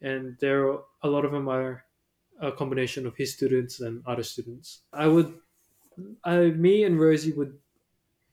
and 0.01 0.35
there 0.39 0.67
are, 0.67 0.79
a 1.03 1.07
lot 1.07 1.23
of 1.23 1.31
them 1.31 1.47
are 1.47 1.85
a 2.41 2.51
combination 2.51 3.05
of 3.05 3.15
his 3.15 3.33
students 3.35 3.81
and 3.81 4.01
other 4.07 4.23
students. 4.23 4.81
I 4.91 5.05
would, 5.07 5.31
I, 6.23 6.37
me 6.45 6.85
and 6.85 6.99
Rosie 6.99 7.33
would, 7.33 7.55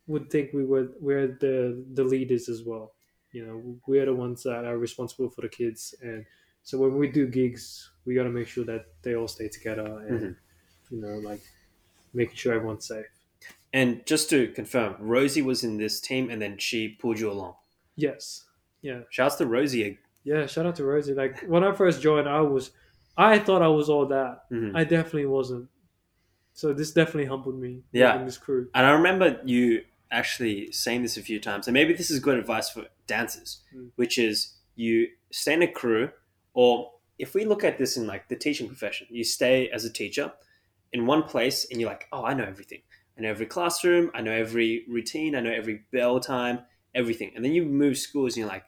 would 0.07 0.31
think 0.31 0.55
we 0.55 0.65
were 0.65 0.89
we're 0.99 1.27
the 1.27 1.85
the 1.93 2.05
leaders 2.05 2.49
as 2.49 2.63
well. 2.65 2.95
You 3.33 3.47
know, 3.47 3.79
we're 3.87 4.07
the 4.07 4.15
ones 4.15 4.43
that 4.45 4.65
are 4.65 4.79
responsible 4.79 5.29
for 5.29 5.43
the 5.43 5.51
kids, 5.51 5.95
and 6.01 6.25
so 6.63 6.79
when 6.79 6.97
we 6.97 7.09
do 7.09 7.27
gigs, 7.27 7.91
we 8.07 8.15
got 8.15 8.25
to 8.25 8.31
make 8.31 8.49
sure 8.49 8.65
that 8.65 8.87
they 9.03 9.15
all 9.15 9.29
stay 9.29 9.49
together, 9.49 9.85
and 10.09 10.37
you 10.91 11.01
know, 11.03 11.19
like 11.19 11.43
making 12.15 12.37
sure 12.37 12.55
everyone's 12.55 12.87
safe. 12.89 13.05
And 13.73 14.05
just 14.07 14.31
to 14.31 14.49
confirm, 14.49 14.97
Rosie 14.99 15.43
was 15.43 15.63
in 15.65 15.77
this 15.77 16.01
team, 16.01 16.31
and 16.31 16.41
then 16.41 16.57
she 16.59 16.89
pulled 16.89 17.19
you 17.19 17.31
along. 17.31 17.55
Yes, 17.97 18.45
yeah. 18.83 19.01
Shouts 19.11 19.37
to 19.37 19.47
Rosie. 19.47 19.99
Yeah, 20.25 20.47
shout 20.47 20.67
out 20.67 20.77
to 20.77 20.85
Rosie. 20.85 21.15
Like 21.15 21.43
when 21.47 21.63
I 21.65 21.73
first 21.73 22.01
joined, 22.03 22.29
I 22.29 22.41
was, 22.41 22.71
I 23.17 23.39
thought 23.39 23.63
I 23.63 23.69
was 23.69 23.89
all 23.89 24.07
that. 24.07 24.51
Mhm. 24.51 24.75
I 24.77 24.85
definitely 24.85 25.27
wasn't. 25.27 25.69
So 26.53 26.73
this 26.73 26.93
definitely 26.93 27.27
humbled 27.27 27.59
me. 27.61 27.83
Yeah. 27.93 28.19
in 28.19 28.25
this 28.25 28.39
crew. 28.39 28.69
And 28.75 28.87
I 28.87 28.91
remember 28.93 29.41
you 29.45 29.83
actually 30.11 30.73
saying 30.73 31.03
this 31.03 31.17
a 31.17 31.23
few 31.23 31.39
times, 31.41 31.67
and 31.67 31.75
maybe 31.75 31.93
this 31.93 32.11
is 32.11 32.19
good 32.21 32.39
advice 32.39 32.71
for 32.71 32.87
dancers, 33.07 33.63
Mm. 33.75 33.91
which 33.97 34.19
is 34.19 34.55
you 34.75 35.09
stay 35.31 35.55
in 35.55 35.63
a 35.63 35.69
crew, 35.71 36.11
or 36.55 36.93
if 37.19 37.35
we 37.35 37.45
look 37.45 37.65
at 37.65 37.79
this 37.79 37.97
in 37.97 38.07
like 38.07 38.29
the 38.29 38.37
teaching 38.37 38.69
profession, 38.69 39.07
you 39.11 39.25
stay 39.25 39.69
as 39.71 39.85
a 39.85 39.93
teacher 39.93 40.33
in 40.93 41.07
one 41.07 41.23
place, 41.25 41.67
and 41.71 41.81
you're 41.81 41.91
like, 41.91 42.07
oh, 42.13 42.25
I 42.25 42.35
know 42.35 42.45
everything. 42.45 42.83
I 43.19 43.23
know 43.23 43.31
every 43.31 43.47
classroom. 43.47 44.11
I 44.15 44.21
know 44.21 44.33
every 44.33 44.85
routine. 44.89 45.35
I 45.35 45.41
know 45.41 45.51
every 45.53 45.83
bell 45.93 46.21
time, 46.21 46.61
everything. 46.95 47.33
And 47.35 47.45
then 47.45 47.53
you 47.53 47.65
move 47.65 47.97
schools, 47.99 48.35
and 48.35 48.41
you're 48.41 48.49
like, 48.49 48.65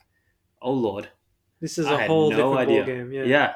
oh 0.62 0.72
lord, 0.72 1.08
This 1.60 1.78
is 1.78 1.86
I 1.86 2.04
a 2.04 2.06
whole 2.06 2.30
no 2.30 2.36
different 2.36 2.70
idea. 2.70 2.84
game. 2.84 3.12
Yeah, 3.12 3.24
yeah. 3.24 3.52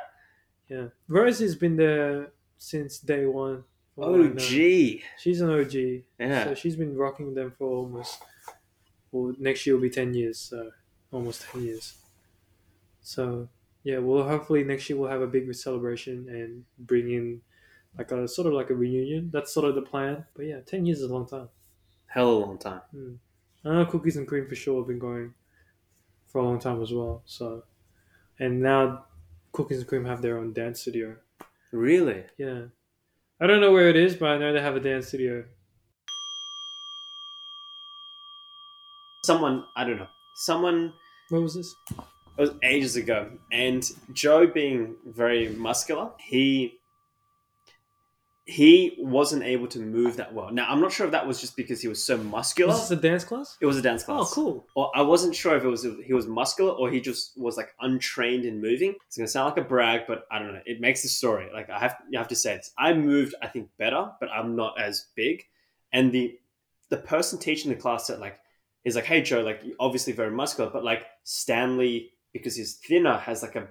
yeah. 0.68 0.87
Rosie's 1.09 1.55
been 1.55 1.76
there 1.76 2.33
since 2.59 2.98
day 2.98 3.26
one. 3.26 3.64
from 3.94 4.05
what 4.05 4.20
I 4.20 4.24
Oh, 4.24 4.35
gee, 4.35 5.02
She's 5.18 5.40
an 5.40 5.50
OG. 5.50 5.74
yeah. 6.18 6.44
So 6.44 6.55
she's 6.55 6.76
been 6.76 6.96
rocking 6.96 7.35
them 7.35 7.52
for 7.57 7.68
almost. 7.68 8.22
Well, 9.11 9.35
next 9.38 9.66
year 9.66 9.74
will 9.76 9.83
be 9.83 9.90
ten 9.90 10.14
years. 10.14 10.38
So 10.38 10.70
almost 11.11 11.42
ten 11.50 11.62
years. 11.64 11.94
So 13.02 13.48
yeah, 13.85 13.98
well, 13.98 14.24
hopefully 14.28 14.62
next 14.64 14.88
year 14.88 14.98
we'll 14.98 15.11
have 15.11 15.22
a 15.22 15.26
big 15.26 15.52
celebration 15.55 16.28
and 16.28 16.64
bring 16.78 17.11
in 17.11 17.40
like 17.98 18.11
a 18.11 18.26
sort 18.28 18.46
of 18.46 18.52
like 18.55 18.70
a 18.70 18.74
reunion. 18.74 19.31
That's 19.33 19.52
sort 19.52 19.66
of 19.68 19.74
the 19.74 19.83
plan. 19.83 20.24
But 20.35 20.46
yeah, 20.46 20.61
ten 20.61 20.87
years 20.87 21.00
is 21.00 21.11
a 21.11 21.12
long 21.14 21.26
time. 21.26 21.48
Hell 22.07 22.31
a 22.31 22.38
long 22.38 22.59
time. 22.59 22.81
Mm. 22.94 23.18
I 23.64 23.68
know 23.74 23.87
Cookies 23.87 24.16
and 24.16 24.26
Cream 24.26 24.48
for 24.48 24.55
sure 24.55 24.81
have 24.81 24.88
been 24.88 24.98
going 24.98 25.35
for 26.26 26.38
a 26.40 26.44
long 26.44 26.59
time 26.59 26.83
as 26.83 26.92
well. 26.92 27.22
So, 27.26 27.64
and 28.38 28.61
now 28.61 29.07
Cookies 29.52 29.78
and 29.78 29.87
Cream 29.87 30.05
have 30.05 30.22
their 30.22 30.38
own 30.38 30.52
dance 30.52 30.81
studio. 30.81 31.16
Really? 31.70 32.24
Yeah, 32.38 32.64
I 33.40 33.46
don't 33.46 33.61
know 33.61 33.72
where 33.72 33.88
it 33.88 33.96
is, 33.96 34.14
but 34.16 34.28
I 34.31 34.38
know 34.38 34.52
they 34.52 34.61
have 34.61 34.76
a 34.76 34.81
dance 34.81 35.09
studio. 35.09 35.44
Someone, 39.24 39.64
I 39.76 39.85
don't 39.85 39.98
know. 39.98 40.09
Someone 40.35 40.92
What 41.28 41.42
was 41.42 41.55
this? 41.55 41.74
it 41.90 42.40
was 42.40 42.50
ages 42.62 42.96
ago 42.96 43.31
and 43.52 43.85
joe 44.14 44.46
being 44.46 44.96
very 45.07 45.50
muscular 45.50 46.11
he 46.18 46.78
he 48.53 48.95
wasn't 48.99 49.43
able 49.43 49.67
to 49.67 49.79
move 49.79 50.19
that 50.19 50.35
well. 50.35 50.53
Now 50.53 50.67
i'm 50.69 50.81
not 50.81 50.93
sure 50.93 51.07
if 51.07 51.12
that 51.12 51.27
was 51.27 51.41
just 51.41 51.57
because 51.57 51.81
he 51.81 51.88
was 51.88 52.05
so 52.05 52.19
muscular. 52.19 52.73
Was 52.73 52.88
this 52.88 52.99
a 52.99 53.01
dance 53.01 53.25
class? 53.25 53.57
it 53.61 53.67
was 53.67 53.79
a 53.79 53.83
dance 53.83 54.03
oh, 54.03 54.07
class. 54.07 54.33
Oh, 54.33 54.35
cool. 54.35 54.67
or 54.75 54.91
i 54.95 55.01
wasn't 55.01 55.35
sure 55.35 55.57
if 55.57 55.65
it 55.65 55.69
was 55.69 55.87
he 56.05 56.12
was 56.12 56.27
muscular 56.27 56.73
or 56.73 56.91
he 56.91 57.01
just 57.01 57.33
was 57.38 57.57
like 57.57 57.75
untrained 57.81 58.45
in 58.45 58.61
moving. 58.61 58.95
It's 59.07 59.17
gonna 59.17 59.27
sound 59.27 59.47
like 59.57 59.65
a 59.65 59.67
brag 59.67 60.03
but 60.07 60.27
i 60.31 60.38
don't 60.38 60.53
know. 60.53 60.61
It 60.67 60.81
makes 60.81 61.03
the 61.03 61.09
story. 61.09 61.49
Like 61.53 61.71
i 61.71 61.79
have 61.79 61.97
you 62.11 62.19
have 62.19 62.29
to 62.29 62.37
say 62.37 62.57
this. 62.57 62.73
I 62.79 62.93
moved 62.93 63.35
i 63.43 63.47
think 63.47 63.71
better 63.79 64.11
but 64.21 64.29
i'm 64.31 64.55
not 64.55 64.79
as 64.79 65.07
big. 65.17 65.45
And 65.93 66.12
the 66.12 66.38
the 66.91 66.99
person 66.99 67.38
teaching 67.38 67.71
the 67.71 67.77
class 67.77 68.07
said 68.07 68.19
like 68.19 68.38
he's 68.85 68.97
like 68.97 69.07
hey 69.07 69.23
joe 69.23 69.41
like 69.41 69.61
you're 69.65 69.77
obviously 69.81 70.12
very 70.12 70.31
muscular 70.31 70.69
but 70.71 70.85
like 70.85 71.07
stanley 71.25 72.11
because 72.35 72.55
he's 72.55 72.75
thinner 72.75 73.17
has 73.17 73.41
like 73.41 73.57
a 73.57 73.69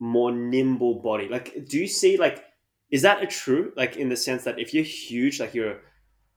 more 0.00 0.32
nimble 0.32 1.00
body. 1.00 1.28
Like 1.28 1.66
do 1.68 1.78
you 1.78 1.86
see 1.86 2.16
like 2.16 2.44
is 2.90 3.02
that 3.02 3.22
a 3.22 3.26
true 3.26 3.72
like 3.76 3.96
in 3.96 4.08
the 4.08 4.16
sense 4.16 4.44
that 4.44 4.58
if 4.58 4.74
you're 4.74 4.84
huge 4.84 5.40
like 5.40 5.54
you're 5.54 5.78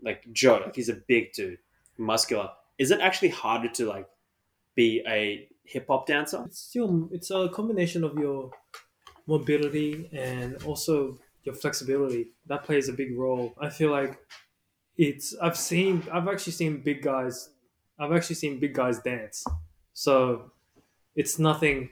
like 0.02 0.24
joe 0.32 0.62
like 0.66 0.76
he's 0.76 0.90
a 0.90 0.98
big 1.08 1.32
dude 1.34 1.58
muscular 1.98 2.50
is 2.78 2.92
it 2.92 3.00
actually 3.00 3.30
harder 3.30 3.70
to 3.70 3.86
like 3.86 4.08
be 4.76 5.04
a 5.08 5.48
hip-hop 5.66 6.06
dancer 6.08 6.44
It's 6.46 6.60
still 6.60 7.10
it's 7.12 7.32
a 7.32 7.50
combination 7.50 8.04
of 8.04 8.18
your 8.18 8.52
mobility 9.28 10.10
and 10.12 10.62
also 10.64 11.18
your 11.44 11.56
flexibility. 11.56 12.32
That 12.48 12.64
plays 12.64 12.90
a 12.90 12.94
big 12.94 13.18
role. 13.18 13.54
I 13.60 13.70
feel 13.70 13.92
like 13.92 14.20
it's 14.98 15.36
I've 15.42 15.58
seen 15.58 16.04
I've 16.12 16.28
actually 16.28 16.54
seen 16.54 16.82
big 16.84 17.02
guys 17.02 17.50
I've 18.00 18.12
actually 18.12 18.36
seen 18.36 18.60
big 18.60 18.74
guys 18.74 19.00
dance. 19.00 19.44
So 19.94 20.52
it's 21.16 21.40
nothing 21.40 21.90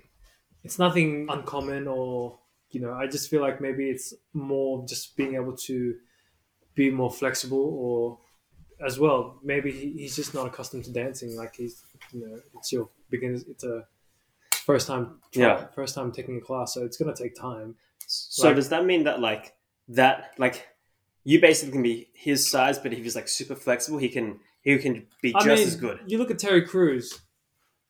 it's 0.63 0.77
nothing 0.77 1.27
uncommon 1.29 1.87
or 1.87 2.37
you 2.71 2.81
know, 2.81 2.93
I 2.93 3.07
just 3.07 3.29
feel 3.29 3.41
like 3.41 3.61
maybe 3.61 3.89
it's 3.89 4.13
more 4.33 4.85
just 4.87 5.15
being 5.15 5.35
able 5.35 5.55
to 5.57 5.95
be 6.75 6.89
more 6.89 7.11
flexible 7.11 7.59
or 7.59 8.19
as 8.85 8.97
well, 8.99 9.37
maybe 9.43 9.71
he, 9.71 9.91
he's 9.93 10.15
just 10.15 10.33
not 10.33 10.47
accustomed 10.47 10.83
to 10.85 10.91
dancing. 10.91 11.35
Like 11.35 11.55
he's, 11.55 11.83
you 12.11 12.25
know, 12.27 12.39
it's 12.55 12.71
your 12.71 12.89
beginners. 13.09 13.43
It's 13.47 13.63
a 13.63 13.85
first 14.65 14.87
time, 14.87 15.19
Yeah. 15.33 15.67
first 15.75 15.93
time 15.95 16.11
taking 16.11 16.37
a 16.37 16.41
class, 16.41 16.73
so 16.73 16.83
it's 16.83 16.97
gonna 16.97 17.15
take 17.15 17.35
time. 17.35 17.75
so 18.07 18.47
Like- 18.47 18.55
does 18.55 18.69
that 18.69 18.85
mean 18.85 19.03
that 19.03 19.19
like 19.19 19.53
that 19.89 20.33
like 20.37 20.67
you 21.23 21.39
basically 21.39 21.71
can 21.73 21.83
be 21.83 22.09
his 22.13 22.49
size 22.49 22.77
but 22.79 22.91
if 22.93 22.99
he's 22.99 23.15
like 23.15 23.27
super 23.27 23.55
flexible 23.55 23.97
he 23.99 24.09
can 24.09 24.39
he 24.63 24.77
can 24.79 25.05
be 25.21 25.31
just 25.33 25.45
I 25.47 25.55
mean, 25.55 25.67
as 25.67 25.75
good 25.75 25.99
You 26.07 26.17
look 26.17 26.31
at 26.31 26.39
Terry 26.39 26.63
Crews. 26.65 27.19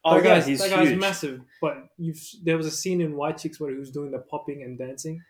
Oh 0.03 0.15
that 0.15 0.23
yeah 0.23 0.35
guy's, 0.35 0.45
he's 0.45 0.59
that 0.59 0.69
guy's 0.69 0.89
huge 0.89 0.99
massive. 0.99 1.41
But 1.61 1.89
you've 1.97 2.19
there 2.43 2.57
was 2.57 2.65
a 2.65 2.71
scene 2.71 3.01
in 3.01 3.15
White 3.15 3.37
Chicks 3.37 3.59
where 3.59 3.71
he 3.71 3.77
was 3.77 3.91
doing 3.91 4.11
the 4.11 4.19
popping 4.19 4.63
and 4.63 4.77
dancing. 4.77 5.21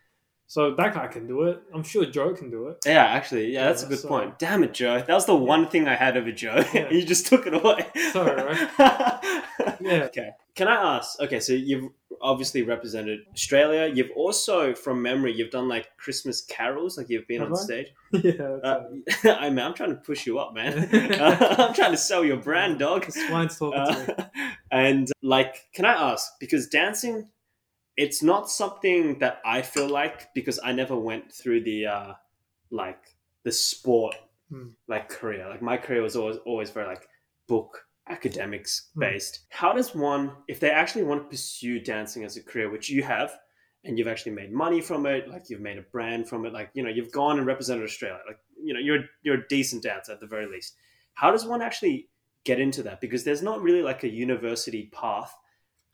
So 0.53 0.75
that 0.75 0.93
guy 0.93 1.07
can 1.07 1.27
do 1.27 1.43
it. 1.43 1.61
I'm 1.73 1.81
sure 1.83 2.03
Joe 2.05 2.33
can 2.33 2.49
do 2.51 2.67
it. 2.67 2.77
yeah 2.85 3.05
actually 3.17 3.53
yeah 3.53 3.65
that's 3.67 3.83
a 3.83 3.87
good 3.87 3.99
so- 3.99 4.09
point 4.09 4.37
damn 4.37 4.63
it 4.65 4.73
joe 4.73 4.97
that 5.07 5.13
was 5.13 5.25
the 5.25 5.35
one 5.53 5.69
thing 5.69 5.87
i 5.87 5.95
had 5.95 6.17
over 6.17 6.31
joe 6.43 6.57
Yeah. 6.73 6.89
you 6.91 7.03
just 7.05 7.25
took 7.27 7.47
it 7.47 7.53
away 7.53 7.85
Sorry, 8.11 8.35
Yeah. 8.79 10.03
okay 10.09 10.29
can 10.55 10.67
i 10.67 10.97
ask 10.97 11.19
okay 11.21 11.39
so 11.39 11.53
you've 11.53 11.87
obviously 12.21 12.61
represented 12.63 13.19
australia 13.33 13.83
you've 13.95 14.11
also 14.23 14.73
from 14.73 15.01
memory 15.01 15.31
you've 15.33 15.51
done 15.51 15.67
like 15.69 15.85
christmas 15.97 16.41
carols 16.41 16.97
like 16.97 17.07
you've 17.09 17.27
been 17.27 17.41
Have 17.41 17.51
on 17.53 17.57
I? 17.57 17.61
stage 17.61 17.87
yeah. 18.11 18.57
Uh. 18.69 18.83
I 19.45 19.49
mean, 19.49 19.59
i'm 19.59 19.73
trying 19.73 19.91
to 19.91 20.01
push 20.09 20.25
you 20.27 20.37
up 20.39 20.53
man 20.53 20.73
i'm 20.93 21.73
trying 21.73 21.91
to 21.91 21.97
sell 22.09 22.23
your 22.25 22.37
brand 22.37 22.79
dog 22.79 23.09
swine's 23.09 23.57
talking 23.57 23.85
to 23.85 23.99
me. 24.07 24.13
Uh, 24.17 24.49
and 24.71 25.11
like, 25.21 25.53
can 25.75 25.85
I 25.85 25.93
ask? 26.11 26.25
Because 26.39 26.67
dancing, 26.67 27.27
it's 28.03 28.21
not 28.23 28.49
something 28.49 29.19
that 29.19 29.35
I 29.45 29.61
feel 29.61 29.87
like 30.01 30.33
because 30.33 30.59
I 30.63 30.71
never 30.71 30.97
went 30.97 31.31
through 31.39 31.61
the 31.63 31.79
uh, 31.97 32.13
like 32.71 33.03
the 33.43 33.51
sport 33.51 34.15
Hmm. 34.49 34.69
like 34.87 35.07
career. 35.07 35.47
Like 35.47 35.61
my 35.61 35.77
career 35.77 36.01
was 36.01 36.15
always 36.17 36.37
always 36.45 36.71
very 36.71 36.87
like 36.93 37.07
book 37.47 37.85
academics 38.09 38.89
Hmm. 38.93 38.99
based. 38.99 39.45
How 39.49 39.71
does 39.73 39.95
one, 39.95 40.31
if 40.47 40.59
they 40.59 40.71
actually 40.71 41.03
want 41.03 41.21
to 41.23 41.29
pursue 41.29 41.79
dancing 41.79 42.25
as 42.25 42.35
a 42.37 42.43
career, 42.43 42.69
which 42.69 42.89
you 42.89 43.01
have, 43.03 43.29
and 43.85 43.97
you've 43.97 44.09
actually 44.13 44.33
made 44.41 44.51
money 44.51 44.81
from 44.81 45.05
it, 45.05 45.29
like 45.29 45.49
you've 45.49 45.61
made 45.69 45.77
a 45.77 45.91
brand 45.93 46.27
from 46.27 46.45
it, 46.45 46.53
like 46.53 46.69
you 46.73 46.83
know 46.83 46.89
you've 46.89 47.13
gone 47.13 47.37
and 47.37 47.47
represented 47.47 47.83
Australia, 47.85 48.19
like 48.27 48.39
you 48.67 48.73
know 48.73 48.79
you're 48.87 49.03
you're 49.23 49.39
a 49.41 49.47
decent 49.47 49.83
dancer 49.83 50.11
at 50.11 50.19
the 50.19 50.27
very 50.35 50.47
least. 50.55 50.75
How 51.13 51.31
does 51.31 51.45
one 51.45 51.61
actually 51.61 52.09
get 52.43 52.59
into 52.59 52.83
that? 52.83 52.99
Because 52.99 53.23
there's 53.23 53.43
not 53.49 53.61
really 53.61 53.83
like 53.83 54.03
a 54.03 54.09
university 54.09 54.89
path. 54.91 55.33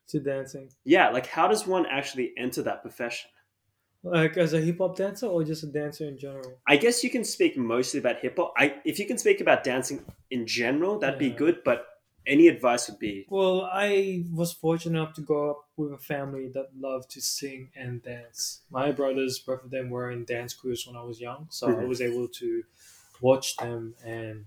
To 0.08 0.20
dancing. 0.20 0.70
Yeah, 0.84 1.10
like 1.10 1.28
how 1.28 1.48
does 1.48 1.68
one 1.68 1.86
actually 1.86 2.34
enter 2.38 2.62
that 2.64 2.82
profession? 2.82 3.30
Like 4.04 4.38
as 4.38 4.54
a 4.54 4.62
hip 4.62 4.78
hop 4.78 4.96
dancer 4.96 5.26
or 5.26 5.44
just 5.44 5.64
a 5.64 5.68
dancer 5.68 6.06
in 6.08 6.18
general? 6.18 6.60
I 6.68 6.78
guess 6.78 7.04
you 7.04 7.10
can 7.10 7.24
speak 7.24 7.58
mostly 7.58 8.00
about 8.00 8.20
hip 8.20 8.38
hop. 8.38 8.54
I 8.58 8.80
if 8.86 9.00
you 9.00 9.08
can 9.08 9.18
speak 9.18 9.42
about 9.42 9.64
dancing 9.64 10.06
in 10.30 10.46
general, 10.48 11.00
that'd 11.00 11.20
be 11.20 11.30
good. 11.32 11.64
But 11.64 11.86
any 12.26 12.48
advice 12.48 12.90
would 12.90 13.00
be 13.00 13.26
Well, 13.30 13.62
I 13.72 14.24
was 14.32 14.54
fortunate 14.54 15.00
enough 15.00 15.14
to 15.16 15.22
grow 15.22 15.52
up 15.52 15.70
with 15.78 15.94
a 15.94 15.98
family 15.98 16.48
that 16.50 16.78
loved 16.78 17.10
to 17.12 17.22
sing 17.22 17.72
and 17.76 18.02
dance. 18.04 18.62
My 18.70 18.92
brothers, 18.92 19.40
both 19.40 19.64
of 19.64 19.72
them, 19.72 19.90
were 19.90 20.12
in 20.12 20.26
dance 20.26 20.54
crews 20.54 20.86
when 20.86 20.96
I 20.96 21.04
was 21.04 21.20
young, 21.20 21.48
so 21.50 21.68
I 21.68 21.72
Mhm. 21.74 21.88
was 21.88 22.02
able 22.02 22.28
to 22.28 22.64
watch 23.22 23.58
them 23.58 23.96
and 24.04 24.46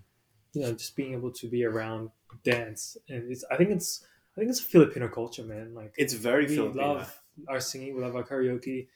you 0.53 0.61
know 0.61 0.73
just 0.73 0.95
being 0.95 1.13
able 1.13 1.31
to 1.31 1.47
be 1.47 1.63
around 1.65 2.11
dance. 2.43 2.97
And 3.09 3.31
it's 3.31 3.43
I 3.51 3.57
think 3.57 3.71
it's 3.71 4.05
I 4.35 4.39
think 4.39 4.49
it's 4.49 4.61
a 4.61 4.63
Filipino 4.63 5.07
culture, 5.09 5.43
man. 5.43 5.73
Like 5.73 5.93
it's 5.97 6.13
very 6.13 6.45
we 6.45 6.55
Filipino. 6.55 6.93
love 6.93 7.21
our 7.47 7.59
singing, 7.59 7.95
we 7.95 8.01
love 8.01 8.15
our 8.15 8.23
karaoke, 8.23 8.87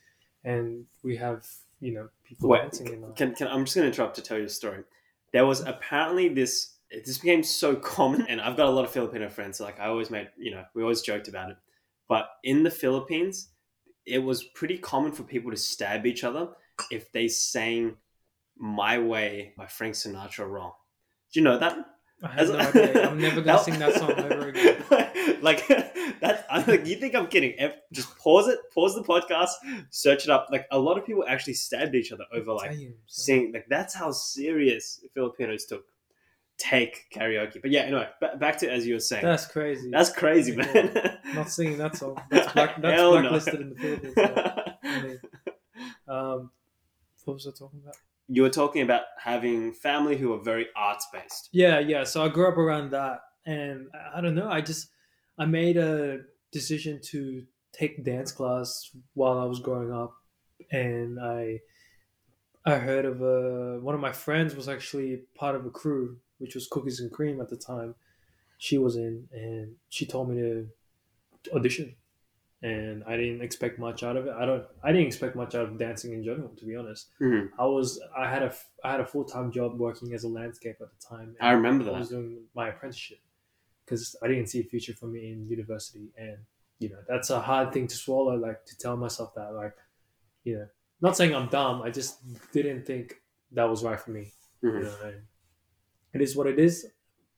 and 0.44 0.86
we 1.04 1.18
have 1.18 1.46
you 1.82 1.94
know 1.94 2.10
people 2.24 2.50
Wait, 2.50 2.62
dancing 2.62 2.94
in 2.94 3.04
our 3.04 3.12
Can, 3.12 3.36
can 3.36 3.48
I'm 3.48 3.66
just 3.66 3.76
going 3.76 3.86
to 3.86 3.92
interrupt 3.92 4.16
to 4.16 4.22
tell 4.22 4.38
you 4.38 4.46
a 4.46 4.50
story. 4.50 4.84
There 5.34 5.46
was 5.46 5.62
apparently 5.62 6.30
this. 6.30 6.72
This 6.92 7.18
became 7.18 7.44
so 7.44 7.76
common, 7.96 8.26
and 8.28 8.40
I've 8.40 8.56
got 8.56 8.68
a 8.68 8.72
lot 8.72 8.86
of 8.86 8.92
Filipino 8.92 9.28
friends. 9.28 9.58
So 9.58 9.66
like 9.66 9.80
I 9.80 9.88
always 9.88 10.10
made, 10.10 10.30
you 10.38 10.52
know, 10.52 10.64
we 10.74 10.82
always 10.82 11.02
joked 11.02 11.28
about 11.28 11.50
it. 11.52 11.58
But 12.08 12.28
in 12.44 12.64
the 12.64 12.72
Philippines, 12.72 13.50
it 14.06 14.20
was 14.20 14.44
pretty 14.44 14.78
common 14.78 15.12
for 15.12 15.24
people 15.24 15.52
to 15.52 15.58
stab 15.58 16.06
each 16.06 16.24
other 16.24 16.50
if 16.92 17.12
they 17.12 17.28
sang 17.28 17.98
"My 18.58 19.00
Way" 19.00 19.54
by 19.58 19.68
Frank 19.68 19.96
Sinatra 19.96 20.50
wrong. 20.50 20.72
Do 21.34 21.40
you 21.40 21.44
know 21.44 21.58
that? 21.58 21.78
I 22.26 22.30
have 22.30 22.50
no 22.50 22.58
idea. 22.58 23.10
I'm 23.10 23.20
never 23.20 23.42
gonna 23.42 23.64
sing 23.64 23.80
that 23.80 23.96
song 23.96 24.12
ever 24.12 24.50
again. 24.50 24.84
like 25.42 25.68
that's 26.20 26.44
I'm 26.50 26.66
like 26.66 26.86
you 26.86 26.96
think 26.96 27.16
I'm 27.16 27.28
kidding? 27.28 27.56
Just 27.92 28.18
pause 28.18 28.48
it, 28.48 28.60
pause 28.74 28.96
the 28.96 29.04
podcast, 29.04 29.52
search 29.90 30.24
it 30.24 30.30
up. 30.30 30.48
Like 30.52 30.66
a 30.72 30.80
lot 30.80 30.98
of 30.98 31.06
people 31.06 31.24
actually 31.28 31.54
stabbed 31.54 31.96
each 31.96 32.12
other 32.12 32.26
over 32.34 32.54
like 32.54 32.72
Damn, 32.72 32.80
son. 32.80 32.94
sing 33.06 33.52
like 33.54 33.66
that's 33.70 33.94
how 33.94 34.12
serious 34.12 35.02
Filipinos 35.14 35.66
took 35.66 35.86
take 36.58 37.06
karaoke. 37.14 37.62
But 37.62 37.72
yeah, 37.72 37.82
anyway, 37.82 38.08
ba- 38.20 38.38
back 38.38 38.58
to 38.60 38.72
as 38.72 38.88
you 38.88 38.96
were 38.96 39.00
saying. 39.00 39.26
That's, 39.26 39.46
crazy. 39.46 39.90
That's 39.90 40.12
crazy. 40.12 40.56
crazy, 40.56 40.74
man. 40.74 41.20
not 41.34 41.50
singing 41.50 41.78
that 41.78 41.96
song. 41.96 42.22
That's, 42.30 42.52
black, 42.54 42.82
that's 42.82 42.96
Hell 42.96 43.14
no. 43.16 43.22
blacklisted 43.22 43.62
in 43.62 43.70
the 43.70 43.76
Philippines. 43.76 44.14
I 44.18 45.02
mean, 45.02 45.20
um, 46.08 46.52
what 47.26 47.34
was 47.34 47.48
I 47.48 47.52
talking 47.52 47.82
about? 47.82 47.98
You 48.28 48.42
were 48.42 48.50
talking 48.50 48.82
about 48.82 49.04
having 49.20 49.72
family 49.74 50.18
who 50.18 50.34
are 50.34 50.40
very 50.44 50.68
arts 50.76 51.08
based. 51.14 51.50
Yeah, 51.52 51.80
yeah. 51.80 52.04
So 52.04 52.24
I 52.26 52.30
grew 52.30 52.48
up 52.48 52.58
around 52.58 52.92
that, 52.92 53.22
and 53.46 53.88
I- 54.16 54.22
don't 54.22 54.36
know. 54.36 54.50
I 54.50 54.62
just 54.62 54.90
I 55.38 55.46
made 55.46 55.78
a 55.78 56.22
decision 56.52 57.00
to 57.12 57.46
take 57.72 58.04
dance 58.04 58.32
class 58.32 58.90
while 59.14 59.38
I 59.38 59.46
was 59.46 59.60
growing 59.60 59.92
up, 59.92 60.14
and 60.72 61.20
I 61.20 61.60
I 62.66 62.76
heard 62.78 63.06
of 63.06 63.22
a 63.22 63.80
one 63.80 63.94
of 63.96 64.02
my 64.02 64.12
friends 64.12 64.56
was 64.56 64.68
actually 64.68 65.22
part 65.36 65.56
of 65.56 65.66
a 65.66 65.70
crew, 65.70 66.18
which 66.40 66.56
was 66.56 66.68
Cookies 66.68 67.00
and 67.00 67.12
Cream 67.12 67.40
at 67.42 67.50
the 67.50 67.58
time. 67.58 67.96
She 68.58 68.78
was 68.78 68.96
in, 68.96 69.28
and 69.32 69.76
she 69.90 70.06
told 70.06 70.30
me 70.30 70.38
to 70.42 70.68
audition, 71.54 71.96
and 72.62 73.04
I 73.06 73.18
didn't 73.18 73.42
expect 73.42 73.78
much 73.80 74.02
out 74.04 74.18
of 74.18 74.26
it. 74.28 74.34
I 74.34 74.46
don't. 74.46 74.66
I 74.84 74.92
didn't 74.92 75.08
expect 75.08 75.36
much 75.36 75.56
out 75.56 75.66
of 75.70 75.78
dancing 75.78 76.14
in 76.14 76.24
general, 76.24 76.50
to 76.56 76.66
be 76.66 76.76
honest. 76.76 77.10
Mhm. 77.22 77.50
I 77.60 77.66
was 77.66 78.00
I 78.18 78.30
had 78.30 78.44
a 78.44 78.54
I 78.84 78.92
had 78.92 79.00
a 79.02 79.06
full 79.06 79.26
time 79.26 79.52
job 79.52 79.78
working 79.80 80.14
as 80.14 80.24
a 80.24 80.28
landscaper 80.28 80.82
at 80.82 80.92
the 81.00 81.06
time. 81.08 81.36
I 81.40 81.52
remember 81.52 81.84
that. 81.86 81.94
I 81.96 82.00
was 82.00 82.10
doing 82.10 82.46
my 82.56 82.70
apprenticeship 82.70 83.20
because 83.86 84.16
I 84.24 84.28
didn't 84.28 84.48
see 84.48 84.62
a 84.62 84.64
future 84.64 84.94
for 84.94 85.08
me 85.08 85.32
in 85.32 85.48
university, 85.48 86.10
and 86.18 86.38
you 86.80 86.90
know 86.90 87.00
that's 87.08 87.30
a 87.30 87.40
hard 87.40 87.72
thing 87.74 87.88
to 87.88 87.96
swallow. 87.96 88.36
Like 88.36 88.66
to 88.66 88.78
tell 88.78 88.98
myself 88.98 89.34
that, 89.36 89.54
like 89.54 89.76
you 90.44 90.58
know, 90.60 90.68
not 91.02 91.18
saying 91.18 91.36
I'm 91.36 91.50
dumb. 91.50 91.82
I 91.82 91.90
just 91.92 92.20
didn't 92.52 92.86
think 92.86 93.22
that 93.52 93.66
was 93.70 93.84
right 93.84 94.00
for 94.00 94.12
me. 94.12 94.32
You 94.64 94.70
Mhm. 94.70 94.82
know, 94.84 94.96
and 95.04 95.22
it 96.14 96.22
is 96.22 96.36
what 96.36 96.48
it 96.48 96.58
is. 96.60 96.88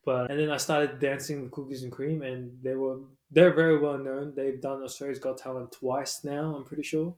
But 0.07 0.31
and 0.31 0.39
then 0.39 0.49
I 0.51 0.55
started 0.67 0.99
dancing 0.99 1.41
with 1.41 1.51
Cookies 1.51 1.83
and 1.83 1.91
Cream, 1.91 2.21
and 2.21 2.57
they 2.63 2.75
were 2.75 2.97
they're 3.29 3.53
very 3.53 3.77
well 3.77 3.97
known. 3.97 4.25
They've 4.37 4.61
done 4.69 4.81
Australia's 4.81 5.19
Got 5.19 5.37
Talent 5.37 5.69
twice 5.73 6.23
now. 6.23 6.55
I'm 6.55 6.63
pretty 6.63 6.83
sure. 6.83 7.13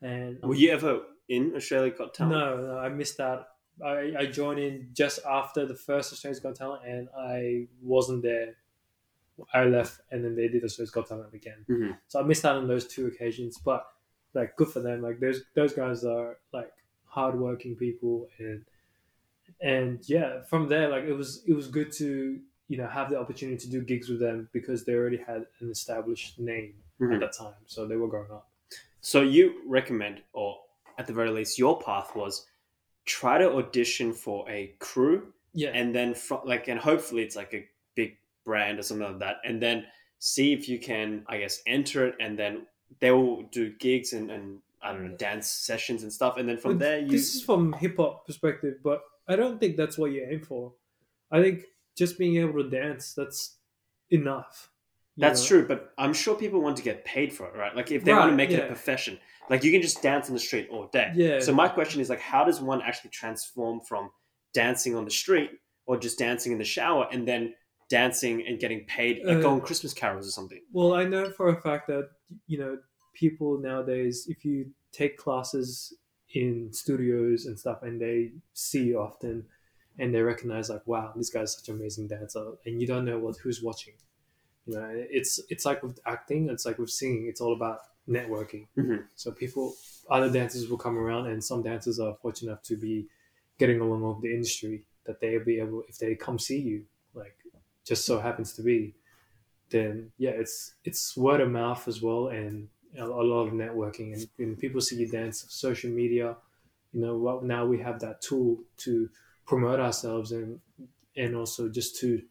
And 0.00 0.40
Were 0.42 0.54
you 0.54 0.70
ever 0.72 0.92
in 1.28 1.52
Australia's 1.54 1.98
Got 1.98 2.14
Talent? 2.14 2.32
no, 2.32 2.46
no, 2.68 2.78
I 2.78 2.88
missed 2.88 3.18
that. 3.18 3.38
I, 3.84 4.14
I 4.22 4.24
joined 4.40 4.60
in 4.60 4.88
just 4.94 5.18
after 5.28 5.66
the 5.66 5.74
first 5.74 6.10
Australia's 6.14 6.40
Got 6.40 6.54
Talent, 6.56 6.82
and 6.86 7.08
I 7.34 7.66
wasn't 7.82 8.22
there. 8.22 8.54
I 9.52 9.64
left, 9.64 10.00
and 10.10 10.24
then 10.24 10.34
they 10.34 10.48
did 10.48 10.64
Australia's 10.64 10.90
Got 10.90 11.08
Talent 11.08 11.34
again. 11.34 11.66
Mhm. 11.68 11.98
So 12.08 12.18
I 12.18 12.22
missed 12.22 12.46
out 12.46 12.56
on 12.56 12.66
those 12.66 12.86
two 12.86 13.08
occasions. 13.08 13.58
But 13.62 13.86
like, 14.32 14.56
good 14.56 14.68
for 14.68 14.80
them. 14.80 15.02
Like 15.02 15.20
those 15.20 15.38
those 15.54 15.74
guys 15.74 16.02
are 16.16 16.38
like 16.52 16.72
hardworking 17.04 17.76
people, 17.76 18.26
and 18.38 18.64
and 19.62 20.00
yeah, 20.08 20.42
from 20.42 20.68
there, 20.68 20.88
like 20.88 21.04
it 21.04 21.12
was 21.12 21.42
it 21.46 21.54
was 21.54 21.68
good 21.68 21.92
to 21.92 22.38
you 22.68 22.76
know 22.78 22.86
have 22.88 23.10
the 23.10 23.18
opportunity 23.18 23.58
to 23.58 23.68
do 23.70 23.80
gigs 23.82 24.08
with 24.08 24.20
them 24.20 24.48
because 24.52 24.84
they 24.84 24.94
already 24.94 25.18
had 25.18 25.46
an 25.60 25.70
established 25.70 26.38
name 26.38 26.74
Mhm. 27.00 27.14
at 27.14 27.20
that 27.20 27.32
time, 27.32 27.54
so 27.66 27.86
they 27.86 27.96
were 27.96 28.08
growing 28.08 28.30
up. 28.30 28.48
So 29.00 29.22
you 29.22 29.62
recommend, 29.66 30.22
or 30.32 30.58
at 30.98 31.06
the 31.06 31.12
very 31.12 31.30
least, 31.30 31.58
your 31.58 31.80
path 31.80 32.14
was 32.14 32.46
try 33.04 33.36
to 33.38 33.52
audition 33.54 34.12
for 34.12 34.48
a 34.48 34.74
crew 34.78 35.32
Yeah, 35.54 35.70
and 35.74 35.92
then 35.94 36.14
from 36.14 36.40
like 36.44 36.68
and 36.68 36.78
hopefully 36.78 37.22
it's 37.22 37.34
like 37.36 37.52
a 37.52 37.66
big 37.96 38.16
brand 38.44 38.78
or 38.78 38.82
something 38.82 39.06
like 39.08 39.18
that 39.18 39.36
and 39.44 39.60
then 39.60 39.84
see 40.20 40.52
if 40.52 40.68
you 40.68 40.78
can 40.78 41.24
i 41.26 41.36
guess 41.38 41.60
enter 41.66 42.06
it 42.06 42.14
and 42.20 42.38
then 42.38 42.64
they 43.00 43.10
will 43.10 43.42
do 43.50 43.72
gigs 43.78 44.12
and, 44.12 44.30
and 44.30 44.60
i 44.82 44.92
don't 44.92 45.04
know 45.10 45.16
dance 45.16 45.48
sessions 45.50 46.04
and 46.04 46.12
stuff 46.12 46.36
and 46.38 46.48
then 46.48 46.56
from 46.56 46.78
there 46.78 47.00
you 47.00 47.08
This 47.10 47.34
is 47.34 47.42
from 47.42 47.72
hip 47.74 47.96
hop 47.96 48.24
perspective, 48.24 48.76
but 48.84 49.02
I 49.28 49.36
don't 49.36 49.58
think 49.60 49.76
that's 49.76 49.96
what 49.98 50.12
you 50.12 50.26
aim 50.30 50.40
for. 50.42 50.72
I 51.30 51.40
think 51.42 51.64
just 51.96 52.18
being 52.18 52.36
able 52.36 52.62
to 52.62 52.68
dance 52.70 53.14
that's 53.14 53.56
enough. 54.10 54.70
that's 55.18 55.42
know? 55.42 55.48
true 55.48 55.68
but 55.68 55.92
i'm 55.98 56.12
sure 56.14 56.34
people 56.34 56.60
want 56.60 56.76
to 56.76 56.82
get 56.82 57.04
paid 57.04 57.32
for 57.32 57.46
it 57.46 57.54
right 57.56 57.74
like 57.76 57.90
if 57.90 58.02
they 58.04 58.12
want 58.12 58.24
to 58.24 58.28
Right, 58.28 58.36
make 58.36 58.50
it 58.50 58.62
a 58.64 58.66
profession 58.66 59.18
like 59.50 59.62
you 59.64 59.70
can 59.70 59.82
just 59.82 60.02
dance 60.02 60.28
on 60.28 60.34
the 60.34 60.40
street 60.40 60.68
all 60.70 60.86
day 60.92 61.12
Yeah. 61.14 61.40
so 61.40 61.52
my 61.54 61.68
question 61.68 62.00
is 62.00 62.08
like 62.08 62.20
how 62.20 62.44
does 62.44 62.60
one 62.60 62.80
actually 62.82 63.10
transform 63.10 63.80
from 63.88 64.10
dancing 64.54 64.94
on 64.96 65.04
the 65.04 65.10
street 65.10 65.50
or 65.86 65.98
just 65.98 66.18
dancing 66.18 66.52
in 66.52 66.58
the 66.58 66.64
shower 66.64 67.06
and 67.12 67.26
then 67.28 67.54
dancing 67.90 68.46
and 68.46 68.58
getting 68.58 68.84
paid 68.86 69.20
like 69.24 69.36
Uh, 69.38 69.40
going 69.40 69.60
christmas 69.60 69.92
carols 69.92 70.26
or 70.26 70.30
something 70.30 70.60
Well, 70.72 70.94
I 70.94 71.04
know 71.04 71.30
for 71.30 71.48
a 71.50 71.60
fact 71.60 71.88
that 71.88 72.08
you 72.46 72.58
know 72.58 72.78
people 73.14 73.58
nowadays, 73.60 74.26
if 74.28 74.44
you 74.46 74.70
take 74.92 75.18
classes 75.18 75.92
in 76.34 76.72
studios 76.72 77.46
and 77.46 77.58
stuff, 77.58 77.82
and 77.82 78.00
they 78.00 78.32
see 78.54 78.84
you 78.84 78.98
often, 79.00 79.44
and 79.98 80.14
they 80.14 80.22
recognize 80.22 80.70
like, 80.70 80.86
wow, 80.86 81.12
this 81.16 81.30
guy's 81.30 81.54
such 81.56 81.68
an 81.68 81.76
amazing 81.76 82.08
dancer, 82.08 82.52
and 82.64 82.80
you 82.80 82.86
don't 82.86 83.04
know 83.04 83.18
what 83.18 83.36
who's 83.36 83.62
watching. 83.62 83.94
You 84.66 84.74
know, 84.74 84.90
it's 84.92 85.40
it's 85.48 85.64
like 85.64 85.82
with 85.82 85.98
acting, 86.06 86.48
it's 86.48 86.64
like 86.64 86.78
with 86.78 86.90
singing. 86.90 87.26
It's 87.28 87.40
all 87.40 87.52
about 87.52 87.80
networking. 88.08 88.66
Mhm. 88.76 89.04
So 89.16 89.32
people, 89.32 89.74
other 90.10 90.30
dancers 90.30 90.68
will 90.68 90.78
come 90.78 90.98
around, 90.98 91.26
and 91.26 91.42
some 91.42 91.62
dancers 91.62 91.98
are 92.00 92.14
fortunate 92.22 92.50
enough 92.50 92.62
to 92.64 92.76
be 92.76 93.08
getting 93.58 93.80
along 93.80 94.02
with 94.02 94.22
the 94.22 94.32
industry 94.32 94.84
that 95.04 95.20
they'll 95.20 95.44
be 95.44 95.58
able 95.58 95.82
if 95.88 95.98
they 95.98 96.14
come 96.14 96.38
see 96.38 96.60
you, 96.60 96.84
like 97.14 97.36
just 97.84 98.06
so 98.06 98.20
happens 98.20 98.52
to 98.54 98.62
be 98.62 98.94
then 99.72 100.12
yeah, 100.18 100.30
it's 100.30 100.74
it's 100.84 101.16
word 101.16 101.40
of 101.40 101.50
mouth 101.50 101.88
as 101.88 102.00
well, 102.00 102.28
and 102.28 102.68
a, 102.98 103.04
a 103.04 103.24
lot 103.32 103.46
of 103.46 103.52
networking. 103.52 104.14
And 104.14 104.28
when 104.36 104.56
people 104.56 104.80
see 104.80 104.96
you 104.96 105.08
dance, 105.08 105.44
social 105.48 105.90
media, 105.90 106.36
you 106.92 107.00
know, 107.00 107.16
well, 107.16 107.40
now 107.42 107.64
we 107.66 107.78
have 107.80 108.00
that 108.00 108.20
tool 108.20 108.58
to 108.78 109.08
promote 109.46 109.80
ourselves 109.80 110.32
and 110.32 110.60
and 111.16 111.36
also 111.36 111.68
just 111.68 111.98
to 112.00 112.22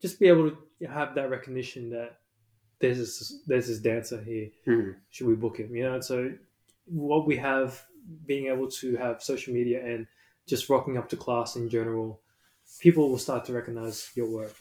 just 0.00 0.18
be 0.18 0.28
able 0.28 0.50
to 0.50 0.86
have 0.86 1.14
that 1.14 1.30
recognition 1.30 1.90
that 1.90 2.18
there's 2.78 2.98
this, 2.98 3.42
there's 3.46 3.68
this 3.68 3.78
dancer 3.78 4.22
here. 4.22 4.50
Mhm. 4.66 4.96
Should 5.10 5.26
we 5.26 5.34
book 5.34 5.58
him? 5.58 5.74
You 5.74 5.84
know, 5.84 6.00
so 6.00 6.32
what 6.86 7.26
we 7.26 7.36
have 7.36 7.86
being 8.26 8.46
able 8.46 8.70
to 8.70 8.96
have 8.96 9.22
social 9.22 9.54
media 9.54 9.84
and 9.84 10.06
just 10.46 10.68
rocking 10.68 10.98
up 10.98 11.08
to 11.08 11.16
class 11.16 11.56
in 11.56 11.70
general, 11.70 12.20
people 12.80 13.08
will 13.08 13.18
start 13.18 13.44
to 13.46 13.52
recognize 13.54 14.10
your 14.14 14.28
work. 14.28 14.54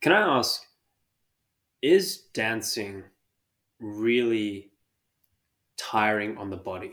Can 0.00 0.12
I 0.12 0.38
ask, 0.38 0.62
is 1.80 2.22
dancing 2.34 3.04
really 3.82 4.70
tiring 5.76 6.38
on 6.38 6.50
the 6.50 6.56
body? 6.56 6.92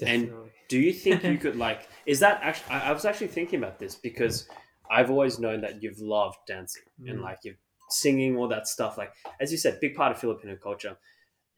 And- 0.00 0.26
Definitely. 0.26 0.50
Do 0.68 0.78
you 0.80 0.92
think 0.92 1.22
you 1.22 1.36
could 1.44 1.56
like? 1.56 1.88
Is 2.06 2.20
that 2.20 2.40
actually? 2.42 2.70
I, 2.74 2.88
I 2.88 2.92
was 2.92 3.04
actually 3.04 3.28
thinking 3.28 3.58
about 3.58 3.78
this 3.78 3.94
because 3.94 4.48
I've 4.90 5.10
always 5.10 5.38
known 5.38 5.60
that 5.60 5.82
you've 5.82 6.00
loved 6.00 6.38
dancing 6.48 6.82
and 7.06 7.18
Mm. 7.18 7.22
like 7.22 7.38
you're 7.44 7.54
singing 7.90 8.36
all 8.36 8.48
that 8.48 8.66
stuff. 8.66 8.96
Like 8.98 9.12
as 9.40 9.52
you 9.52 9.58
said, 9.58 9.78
big 9.80 9.94
part 9.94 10.10
of 10.10 10.18
Filipino 10.18 10.56
culture. 10.56 10.96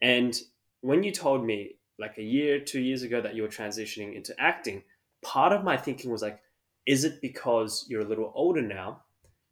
And 0.02 0.36
when 0.80 1.02
you 1.04 1.12
told 1.12 1.44
me 1.46 1.76
like 1.98 2.18
a 2.18 2.22
year, 2.22 2.58
two 2.60 2.80
years 2.80 3.02
ago 3.04 3.20
that 3.22 3.34
you 3.36 3.42
were 3.42 3.48
transitioning 3.48 4.14
into 4.14 4.34
acting, 4.38 4.82
part 5.22 5.52
of 5.52 5.62
my 5.64 5.76
thinking 5.76 6.10
was 6.10 6.20
like, 6.20 6.40
is 6.84 7.04
it 7.04 7.22
because 7.22 7.86
you're 7.88 8.02
a 8.02 8.08
little 8.08 8.32
older 8.34 8.60
now? 8.60 9.02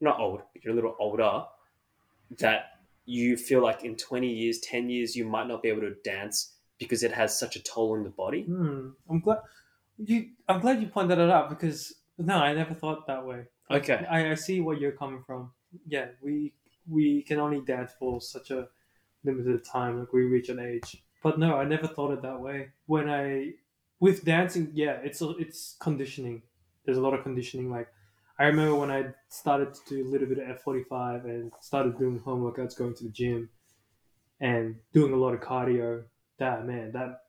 Not 0.01 0.19
old, 0.21 0.43
but 0.53 0.63
you're 0.65 0.73
a 0.73 0.77
little 0.77 0.97
older 0.99 1.45
that 2.39 2.74
you 3.07 3.37
feel 3.37 3.63
like 3.63 3.85
in 3.85 3.97
20 3.97 4.29
years, 4.29 4.61
10 4.61 4.89
years, 4.89 5.15
you 5.15 5.25
might 5.25 5.47
not 5.47 5.63
be 5.63 5.69
able 5.69 5.83
to 5.83 5.95
dance 6.05 6.55
because 6.79 7.03
it 7.03 7.13
has 7.13 7.39
such 7.39 7.57
a 7.57 7.63
toll 7.63 7.93
on 7.93 8.05
the 8.05 8.11
body? 8.11 8.43
Hmm. 8.43 8.91
I'm 9.09 9.21
glad 9.21 9.39
you. 9.99 10.31
I'm 10.49 10.61
glad 10.61 10.81
you 10.81 10.89
pointed 10.89 11.19
it 11.19 11.31
out 11.31 11.51
because 11.51 11.95
no, 12.19 12.37
I 12.37 12.53
never 12.53 12.75
thought 12.75 13.07
that 13.07 13.25
way. 13.25 13.45
Okay. 13.71 14.05
I, 14.11 14.31
I 14.31 14.35
see 14.35 14.61
where 14.61 14.77
you're 14.77 14.93
coming 14.93 15.23
from. 15.27 15.53
Yeah, 15.87 16.09
we 16.23 16.55
we 16.89 17.23
can 17.23 17.39
only 17.39 17.61
dance 17.61 17.93
for 17.99 18.21
such 18.21 18.51
a 18.51 18.69
limited 19.25 19.65
time. 19.65 19.99
Like 19.99 20.13
we 20.13 20.25
reach 20.25 20.49
an 20.49 20.59
age. 20.59 21.03
But 21.23 21.39
no, 21.39 21.57
I 21.57 21.65
never 21.65 21.87
thought 21.87 22.13
it 22.13 22.23
that 22.23 22.41
way. 22.41 22.71
When 22.87 23.09
I 23.09 23.53
with 24.01 24.25
dancing, 24.25 24.71
yeah, 24.75 24.99
it's 25.03 25.23
it's 25.23 25.77
conditioning. 25.81 26.43
There's 26.85 26.99
a 26.99 27.01
lot 27.01 27.15
of 27.15 27.23
conditioning. 27.23 27.71
Like 27.71 27.89
I 28.39 28.45
remember 28.47 28.75
when 28.75 28.91
I 28.91 29.07
started 29.29 29.75
to 29.75 29.81
do 29.89 30.07
a 30.07 30.11
little 30.11 30.27
bit 30.27 30.39
of 30.39 30.59
F45 30.59 31.25
and 31.25 31.53
started 31.61 31.99
doing 31.99 32.19
home 32.19 32.43
workouts, 32.43 32.77
going 32.77 32.95
to 32.97 33.05
the 33.05 33.11
gym, 33.11 33.49
and 34.41 34.77
doing 34.93 35.13
a 35.13 35.17
lot 35.17 35.35
of 35.35 35.41
cardio. 35.41 36.05
That 36.39 36.67
man, 36.67 36.91
that 36.93 37.21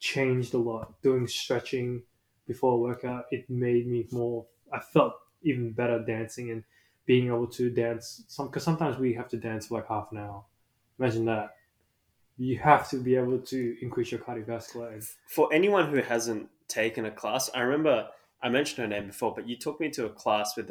changed 0.00 0.52
a 0.52 0.58
lot. 0.58 1.00
Doing 1.02 1.26
stretching 1.26 2.02
before 2.46 2.74
a 2.74 2.78
workout, 2.78 3.24
it 3.30 3.48
made 3.48 3.86
me 3.86 4.06
more. 4.10 4.44
I 4.72 4.80
felt 4.80 5.14
even 5.42 5.72
better 5.72 6.04
dancing 6.04 6.50
and 6.50 6.64
being 7.06 7.28
able 7.28 7.46
to 7.46 7.70
dance. 7.70 8.24
Some 8.28 8.48
because 8.48 8.62
sometimes 8.62 8.98
we 8.98 9.14
have 9.14 9.28
to 9.30 9.38
dance 9.38 9.68
for 9.68 9.78
like 9.78 9.88
half 9.88 10.12
an 10.12 10.18
hour. 10.18 10.44
Imagine 10.98 11.24
that. 11.24 11.54
You 12.36 12.58
have 12.58 12.88
to 12.90 12.96
be 12.98 13.16
able 13.16 13.38
to 13.38 13.76
increase 13.80 14.12
your 14.12 14.20
cardiovascular. 14.20 15.06
For 15.26 15.52
anyone 15.52 15.90
who 15.90 16.02
hasn't 16.02 16.48
taken 16.68 17.06
a 17.06 17.10
class, 17.10 17.50
I 17.54 17.60
remember 17.60 18.08
I 18.42 18.48
mentioned 18.48 18.78
her 18.78 18.86
name 18.86 19.06
before, 19.08 19.32
but 19.34 19.48
you 19.48 19.56
took 19.56 19.80
me 19.80 19.90
to 19.90 20.06
a 20.06 20.10
class 20.10 20.56
with 20.56 20.68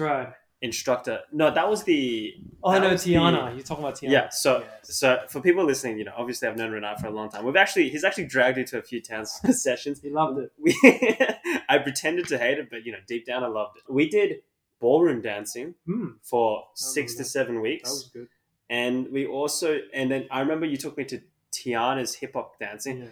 right? 0.00 0.32
instructor. 0.62 1.20
No, 1.32 1.50
that 1.50 1.68
was 1.68 1.84
the 1.84 2.34
Oh 2.62 2.72
That 2.72 2.82
no, 2.82 2.90
was 2.90 3.04
the- 3.04 3.14
Tiana. 3.14 3.54
You're 3.54 3.64
talking 3.64 3.84
about 3.84 3.96
Tiana. 3.96 4.10
Yeah, 4.10 4.28
so 4.30 4.60
Yes. 4.60 4.96
so 4.98 5.18
for 5.28 5.40
people 5.40 5.64
listening, 5.64 5.98
you 5.98 6.04
know, 6.04 6.12
obviously 6.16 6.48
I've 6.48 6.56
known 6.56 6.70
Renat 6.70 7.00
for 7.00 7.06
a 7.06 7.10
long 7.10 7.30
time. 7.30 7.44
We've 7.44 7.56
actually 7.56 7.88
he's 7.88 8.04
actually 8.04 8.26
dragged 8.26 8.56
me 8.58 8.64
to 8.64 8.78
a 8.78 8.82
few 8.82 9.00
dance 9.00 9.40
sessions. 9.50 10.00
he 10.02 10.10
loved 10.10 10.38
it. 10.38 10.52
We 10.58 10.74
I 11.68 11.78
pretended 11.78 12.26
to 12.28 12.38
hate 12.38 12.58
it, 12.58 12.68
but 12.70 12.84
you 12.84 12.92
know, 12.92 12.98
deep 13.06 13.26
down 13.26 13.44
I 13.44 13.48
loved 13.48 13.78
it. 13.78 13.84
We 13.92 14.08
did 14.08 14.42
ballroom 14.80 15.20
dancing 15.20 15.74
Hmm, 15.86 16.08
for 16.22 16.64
six 16.74 17.12
to 17.14 17.18
remember. 17.18 17.28
seven 17.28 17.54
that 17.56 17.60
weeks, 17.60 17.90
was 17.90 18.10
good. 18.12 18.28
and 18.68 19.10
we 19.12 19.26
also 19.26 19.78
and 19.94 20.10
then 20.10 20.26
I 20.30 20.40
remember 20.40 20.66
you 20.66 20.76
took 20.78 20.96
me 20.96 21.04
to 21.06 21.20
Tiana's 21.52 22.14
hip 22.14 22.32
hop 22.34 22.58
dancing. 22.58 23.02
Yeah. 23.02 23.08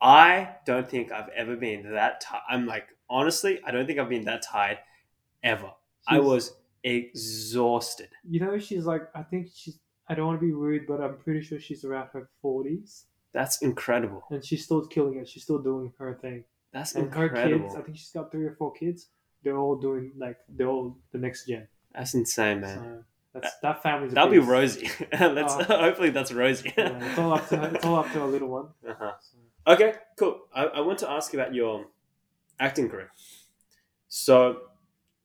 I 0.00 0.56
don't 0.66 0.88
think 0.88 1.12
I've 1.12 1.28
ever 1.30 1.56
been 1.56 1.92
that. 1.92 2.24
I'm 2.50 2.66
like 2.66 2.88
honestly, 3.14 3.60
I 3.66 3.70
don't 3.70 3.86
think 3.86 3.98
I've 3.98 4.08
been 4.08 4.24
that 4.26 4.42
tired 4.42 4.78
ever. 5.42 5.70
I 6.06 6.18
was 6.20 6.52
exhausted. 7.18 8.08
You 8.28 8.40
know, 8.40 8.58
she's 8.58 8.84
like. 8.84 9.02
I 9.14 9.22
think 9.22 9.48
she's. 9.54 9.78
I 10.08 10.14
don't 10.14 10.26
want 10.26 10.40
to 10.40 10.46
be 10.46 10.52
rude, 10.52 10.86
but 10.86 11.00
I'm 11.00 11.16
pretty 11.16 11.40
sure 11.42 11.58
she's 11.58 11.82
around 11.84 12.08
her 12.12 12.28
forties, 12.42 13.06
That's 13.32 13.62
incredible. 13.62 14.22
and 14.30 14.44
she's 14.44 14.62
still 14.64 14.86
killing 14.86 15.16
it. 15.18 15.26
She's 15.28 15.42
still 15.44 15.58
doing 15.62 15.92
her 15.98 16.18
thing. 16.20 16.44
That's 16.74 16.94
And 16.94 17.10
her 17.14 17.24
incredible. 17.24 17.64
kids, 17.68 17.74
I 17.76 17.80
think 17.82 17.96
she's 17.96 18.10
got 18.10 18.30
three 18.30 18.44
or 18.44 18.54
four 18.58 18.72
kids. 18.72 19.08
They're 19.42 19.56
all 19.56 19.76
doing 19.76 20.12
like 20.18 20.36
they're 20.48 20.68
all 20.68 20.98
the 21.12 21.18
next 21.18 21.46
gen. 21.46 21.68
That's 21.94 22.12
insane, 22.14 22.60
man. 22.60 22.76
So 22.78 23.04
that's 23.40 23.54
that 23.62 23.82
family's 23.82 24.12
that'll 24.12 24.30
be. 24.30 24.38
Rosie. 24.38 24.90
Let's 25.18 25.54
Oh. 25.54 25.62
hopefully 25.86 26.10
that's 26.10 26.32
Rosie. 26.32 26.72
Yeah, 26.76 26.98
it's 27.02 27.18
all 27.18 27.32
up 27.32 27.48
to 27.48 27.56
her. 27.56 27.74
It's 27.74 27.84
all 27.86 27.96
up 27.96 28.12
to 28.12 28.22
a 28.22 28.26
little 28.26 28.48
one. 28.48 28.66
uh-huh. 28.88 29.12
So, 29.22 29.38
Okay, 29.72 29.94
cool. 30.18 30.40
I, 30.54 30.64
I 30.64 30.80
want 30.82 30.98
to 30.98 31.10
ask 31.10 31.32
you 31.32 31.40
about 31.40 31.54
your 31.54 31.86
acting 32.60 32.88
career. 32.88 33.10
So, 34.08 34.62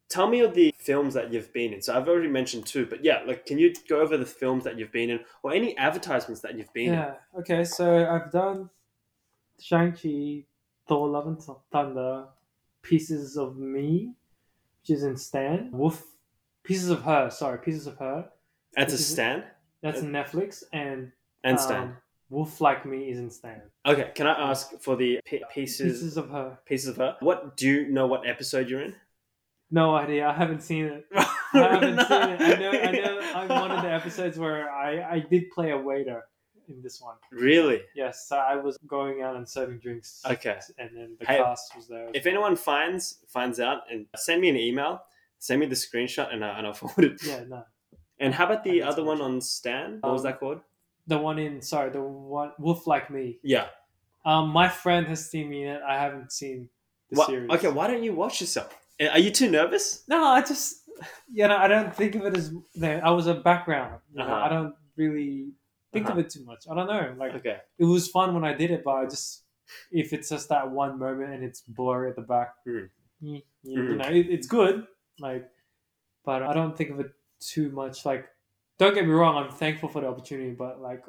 tell 0.10 0.28
me 0.28 0.42
of 0.42 0.54
the 0.54 0.74
films 0.78 1.14
that 1.14 1.32
you've 1.32 1.54
been 1.54 1.74
in. 1.74 1.82
So 1.82 1.96
I've 1.96 2.08
already 2.08 2.28
mentioned 2.28 2.66
two, 2.66 2.86
but 2.86 3.06
yeah, 3.06 3.22
like, 3.26 3.46
can 3.46 3.58
you 3.58 3.74
go 3.88 4.02
over 4.02 4.18
the 4.18 4.26
films 4.26 4.64
that 4.64 4.78
you've 4.78 4.92
been 4.92 5.10
in, 5.10 5.20
or 5.44 5.54
any 5.54 5.78
advertisements 5.78 6.42
that 6.42 6.58
you've 6.58 6.74
been 6.74 6.88
in? 6.88 6.94
yeah. 6.94 7.14
Okay. 7.38 7.64
So 7.64 8.10
I've 8.10 8.32
done 8.32 8.70
Shang 9.60 9.94
Chi, 9.94 10.46
Thor: 10.88 11.08
Love 11.10 11.28
and 11.28 11.42
Thunder, 11.72 12.26
Pieces 12.82 13.38
of 13.38 13.58
Me, 13.58 14.12
which 14.82 14.98
is 14.98 15.04
in 15.04 15.16
Stan. 15.16 15.70
Wolf, 15.72 16.04
Pieces 16.64 16.90
of 16.90 17.04
Her. 17.04 17.30
Sorry, 17.30 17.60
Pieces 17.60 17.88
of 17.88 17.98
Her. 17.98 18.30
That's 18.76 18.94
a 18.94 18.98
Stan 18.98 19.44
That's 19.82 20.02
in 20.02 20.12
Netflix, 20.12 20.64
and 20.74 21.12
and 21.44 21.60
Stan. 21.60 21.84
Um, 21.84 21.98
Wolf 22.30 22.62
Like 22.62 22.86
Me 22.86 23.10
is 23.10 23.18
in 23.20 23.30
Stan. 23.32 23.62
Okay, 23.86 24.12
can 24.14 24.28
I 24.28 24.50
ask 24.52 24.80
for 24.80 24.96
the 24.96 25.20
pieces 25.26 26.00
Pieces 26.00 26.18
of 26.18 26.30
Her. 26.30 26.60
pieces 26.66 26.88
of 26.90 26.98
her? 26.98 27.16
What 27.22 27.58
do 27.58 27.68
you 27.68 27.90
know? 27.90 28.08
What 28.08 28.28
episode 28.28 28.70
you're 28.70 28.82
in? 28.82 28.96
No 29.72 29.96
idea. 29.96 30.28
I 30.28 30.34
haven't 30.34 30.62
seen 30.62 30.86
it. 30.86 31.06
I 31.16 31.28
haven't 31.54 32.00
seen 32.08 32.30
it. 32.30 32.42
I 32.42 32.56
know. 32.60 32.72
I 32.72 32.92
know. 32.92 33.22
I'm 33.36 33.48
one 33.50 33.72
of 33.72 33.82
the 33.84 33.92
episodes 33.92 34.38
where 34.38 34.70
I 34.72 35.16
I 35.16 35.20
did 35.20 35.50
play 35.52 35.72
a 35.72 35.78
waiter 35.78 36.24
in 36.68 36.82
this 36.84 37.02
one. 37.02 37.16
Really? 37.32 37.82
Yes, 37.96 38.28
so 38.28 38.38
I 38.38 38.56
was 38.56 38.78
going 38.88 39.22
out 39.24 39.36
and 39.36 39.48
serving 39.48 39.80
drinks. 39.80 40.22
Okay. 40.26 40.60
And 40.78 40.90
then 40.96 41.18
the 41.20 41.26
Hey, 41.26 41.38
cast 41.38 41.76
was 41.76 41.88
there. 41.88 42.10
If 42.14 42.26
anyone 42.28 42.56
finds 42.56 43.20
finds 43.28 43.60
out 43.60 43.82
and 43.92 44.06
send 44.16 44.42
me 44.42 44.50
an 44.50 44.58
email, 44.58 45.02
send 45.40 45.60
me 45.60 45.66
the 45.66 45.76
screenshot 45.76 46.32
and, 46.34 46.44
I, 46.46 46.58
and 46.60 46.68
I'll 46.68 46.74
forward 46.74 47.06
it. 47.06 47.24
yeah, 47.26 47.44
no. 47.48 47.64
And 48.20 48.34
how 48.34 48.46
about 48.46 48.64
the 48.64 48.82
other 48.84 49.04
one 49.04 49.22
on 49.22 49.40
Stan? 49.42 50.00
What 50.02 50.14
was 50.14 50.22
Um, 50.22 50.32
that 50.32 50.40
called? 50.40 50.60
The 51.10 51.18
one 51.18 51.40
in 51.40 51.62
sorry, 51.62 51.90
the 51.90 52.02
one 52.02 52.52
Wolf 52.60 52.86
Like 52.88 53.10
Me. 53.10 53.40
Yeah. 53.44 53.68
Um, 54.26 54.50
my 54.50 54.68
friend 54.70 55.08
has 55.08 55.30
seen 55.32 55.50
me 55.50 55.64
in 55.64 55.70
it. 55.78 55.82
I 55.94 55.96
haven't 56.06 56.32
seen 56.32 56.70
the 57.10 57.18
Wha- 57.20 57.26
series. 57.26 57.50
okay, 57.56 57.68
why 57.78 57.88
don't 57.88 58.04
you 58.04 58.14
watch 58.14 58.42
yourself? 58.42 58.70
Are 59.16 59.18
you 59.26 59.32
too 59.32 59.50
nervous? 59.50 60.04
No, 60.08 60.24
I 60.24 60.42
just 60.42 60.68
you 61.38 61.48
know 61.48 61.58
I 61.58 61.68
don't 61.68 61.96
think 61.96 62.16
of 62.16 62.24
it 62.28 62.38
as. 62.38 62.54
I 63.10 63.12
was 63.20 63.28
a 63.28 63.36
background. 63.36 64.00
You 64.12 64.20
know, 64.20 64.26
Uh-huh. 64.26 64.46
I 64.46 64.50
don't 64.50 64.76
really 64.98 65.52
think 65.94 66.06
of 66.06 66.12
Uh-huh. 66.12 66.20
it 66.22 66.30
too 66.30 66.44
much. 66.52 66.62
I 66.70 66.76
don't 66.76 66.88
know. 66.88 67.16
Like 67.18 67.34
Okay. 67.40 67.58
it 67.78 67.86
was 67.86 68.08
fun 68.18 68.34
when 68.36 68.44
I 68.52 68.54
did 68.54 68.70
it, 68.76 68.82
but 68.84 68.96
I 69.02 69.06
just 69.06 69.46
if 69.92 70.14
it's 70.14 70.30
just 70.30 70.50
that 70.50 70.70
one 70.84 70.94
moment 71.00 71.30
and 71.34 71.44
it's 71.44 71.62
blurry 71.62 72.10
at 72.12 72.16
the 72.16 72.28
back, 72.36 72.50
Mhm. 72.68 72.90
you, 73.22 73.42
you 73.64 73.82
Mhm. 73.82 73.98
know, 73.98 74.10
it, 74.20 74.26
it's 74.36 74.48
good. 74.48 74.86
Like, 75.20 75.46
but 76.26 76.44
I 76.44 76.54
don't 76.54 76.76
think 76.78 76.90
of 76.92 77.00
it 77.00 77.12
too 77.40 77.70
much. 77.72 78.06
Like, 78.06 78.26
don't 78.80 78.96
get 78.96 79.06
me 79.06 79.12
wrong, 79.12 79.38
I'm 79.38 79.52
thankful 79.52 79.90
for 79.90 80.02
the 80.02 80.08
opportunity, 80.08 80.52
but 80.52 80.82
like, 80.82 81.04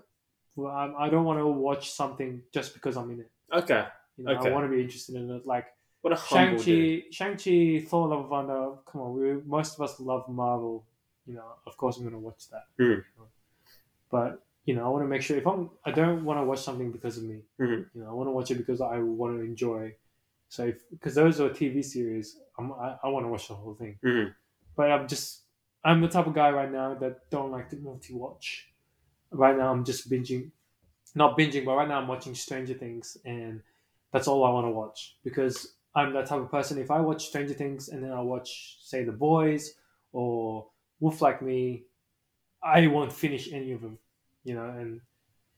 well, 0.56 0.72
I'm, 0.72 0.94
I 0.98 1.08
don't 1.08 1.24
want 1.24 1.38
to 1.38 1.46
watch 1.46 1.92
something 1.92 2.42
just 2.52 2.74
because 2.74 2.96
I'm 2.96 3.10
in 3.12 3.20
it. 3.20 3.30
Okay. 3.52 3.84
You 4.18 4.24
know, 4.24 4.32
Okay. 4.32 4.50
I 4.50 4.52
want 4.52 4.70
to 4.70 4.76
be 4.76 4.82
interested 4.82 5.14
in 5.14 5.30
it. 5.30 5.46
Like 5.46 5.66
What 6.02 6.12
a 6.12 6.16
Shang. 6.16 6.58
Chi, 6.58 7.04
Shang 7.10 7.36
Chi, 7.36 7.86
Thor: 7.88 8.08
Love 8.08 8.20
and 8.20 8.28
Thunder. 8.30 8.72
Come 8.86 9.00
on, 9.00 9.14
we 9.14 9.40
most 9.46 9.76
of 9.76 9.80
us 9.82 9.98
love 10.00 10.28
Marvel. 10.28 10.84
You 11.26 11.34
know, 11.34 11.44
of 11.66 11.76
course, 11.76 11.96
I'm 11.96 12.04
gonna 12.04 12.18
watch 12.18 12.48
that. 12.50 12.64
Mhm. 12.78 13.04
But 14.10 14.42
you 14.66 14.74
know, 14.74 14.84
I 14.84 14.88
want 14.88 15.04
to 15.04 15.08
make 15.08 15.22
sure 15.22 15.36
if 15.38 15.46
I'm, 15.46 15.70
I 15.84 15.90
don't 15.90 16.24
want 16.24 16.38
to 16.38 16.44
watch 16.44 16.60
something 16.60 16.90
because 16.92 17.16
of 17.18 17.24
me. 17.24 17.40
Mhm. 17.58 17.86
You 17.94 18.02
know, 18.02 18.08
I 18.10 18.12
want 18.12 18.26
to 18.26 18.32
watch 18.32 18.50
it 18.50 18.56
because 18.56 18.80
I 18.80 18.98
want 18.98 19.36
to 19.36 19.42
enjoy. 19.42 19.94
So 20.48 20.72
because 20.90 21.14
those 21.14 21.40
are 21.40 21.48
TV 21.48 21.82
series, 21.84 22.38
I'm, 22.58 22.72
I, 22.72 22.96
I 23.04 23.08
want 23.08 23.24
to 23.24 23.28
watch 23.28 23.48
the 23.48 23.54
whole 23.54 23.74
thing. 23.74 23.98
Mhm. 24.02 24.34
But 24.76 24.90
I'm 24.90 25.06
just 25.08 25.42
I'm 25.84 26.00
the 26.00 26.08
type 26.08 26.26
of 26.26 26.34
guy 26.34 26.50
right 26.50 26.70
now 26.70 26.94
that 26.94 27.30
don't 27.30 27.50
like 27.50 27.70
to 27.70 27.76
multi-watch. 27.76 28.68
Right 29.30 29.56
now, 29.56 29.70
I'm 29.72 29.84
just 29.84 30.10
binging, 30.10 30.50
not 31.14 31.38
binging, 31.38 31.64
but 31.64 31.76
right 31.76 31.88
now 31.88 31.98
I'm 32.00 32.08
watching 32.08 32.34
Stranger 32.34 32.74
Things, 32.74 33.16
and 33.24 33.62
that's 34.12 34.28
all 34.28 34.44
I 34.44 34.50
want 34.50 34.66
to 34.66 34.70
watch 34.70 35.16
because 35.24 35.74
I'm 35.94 36.12
that 36.14 36.26
type 36.26 36.40
of 36.40 36.50
person. 36.50 36.78
If 36.78 36.90
I 36.90 37.00
watch 37.00 37.26
Stranger 37.28 37.54
Things 37.54 37.88
and 37.88 38.02
then 38.02 38.12
I 38.12 38.20
watch, 38.20 38.78
say, 38.82 39.04
The 39.04 39.12
Boys 39.12 39.74
or 40.12 40.66
Wolf 40.98 41.22
Like 41.22 41.40
Me, 41.42 41.84
I 42.62 42.86
won't 42.88 43.12
finish 43.12 43.52
any 43.52 43.72
of 43.72 43.80
them. 43.80 43.98
You 44.44 44.54
know, 44.54 44.64
and 44.64 45.00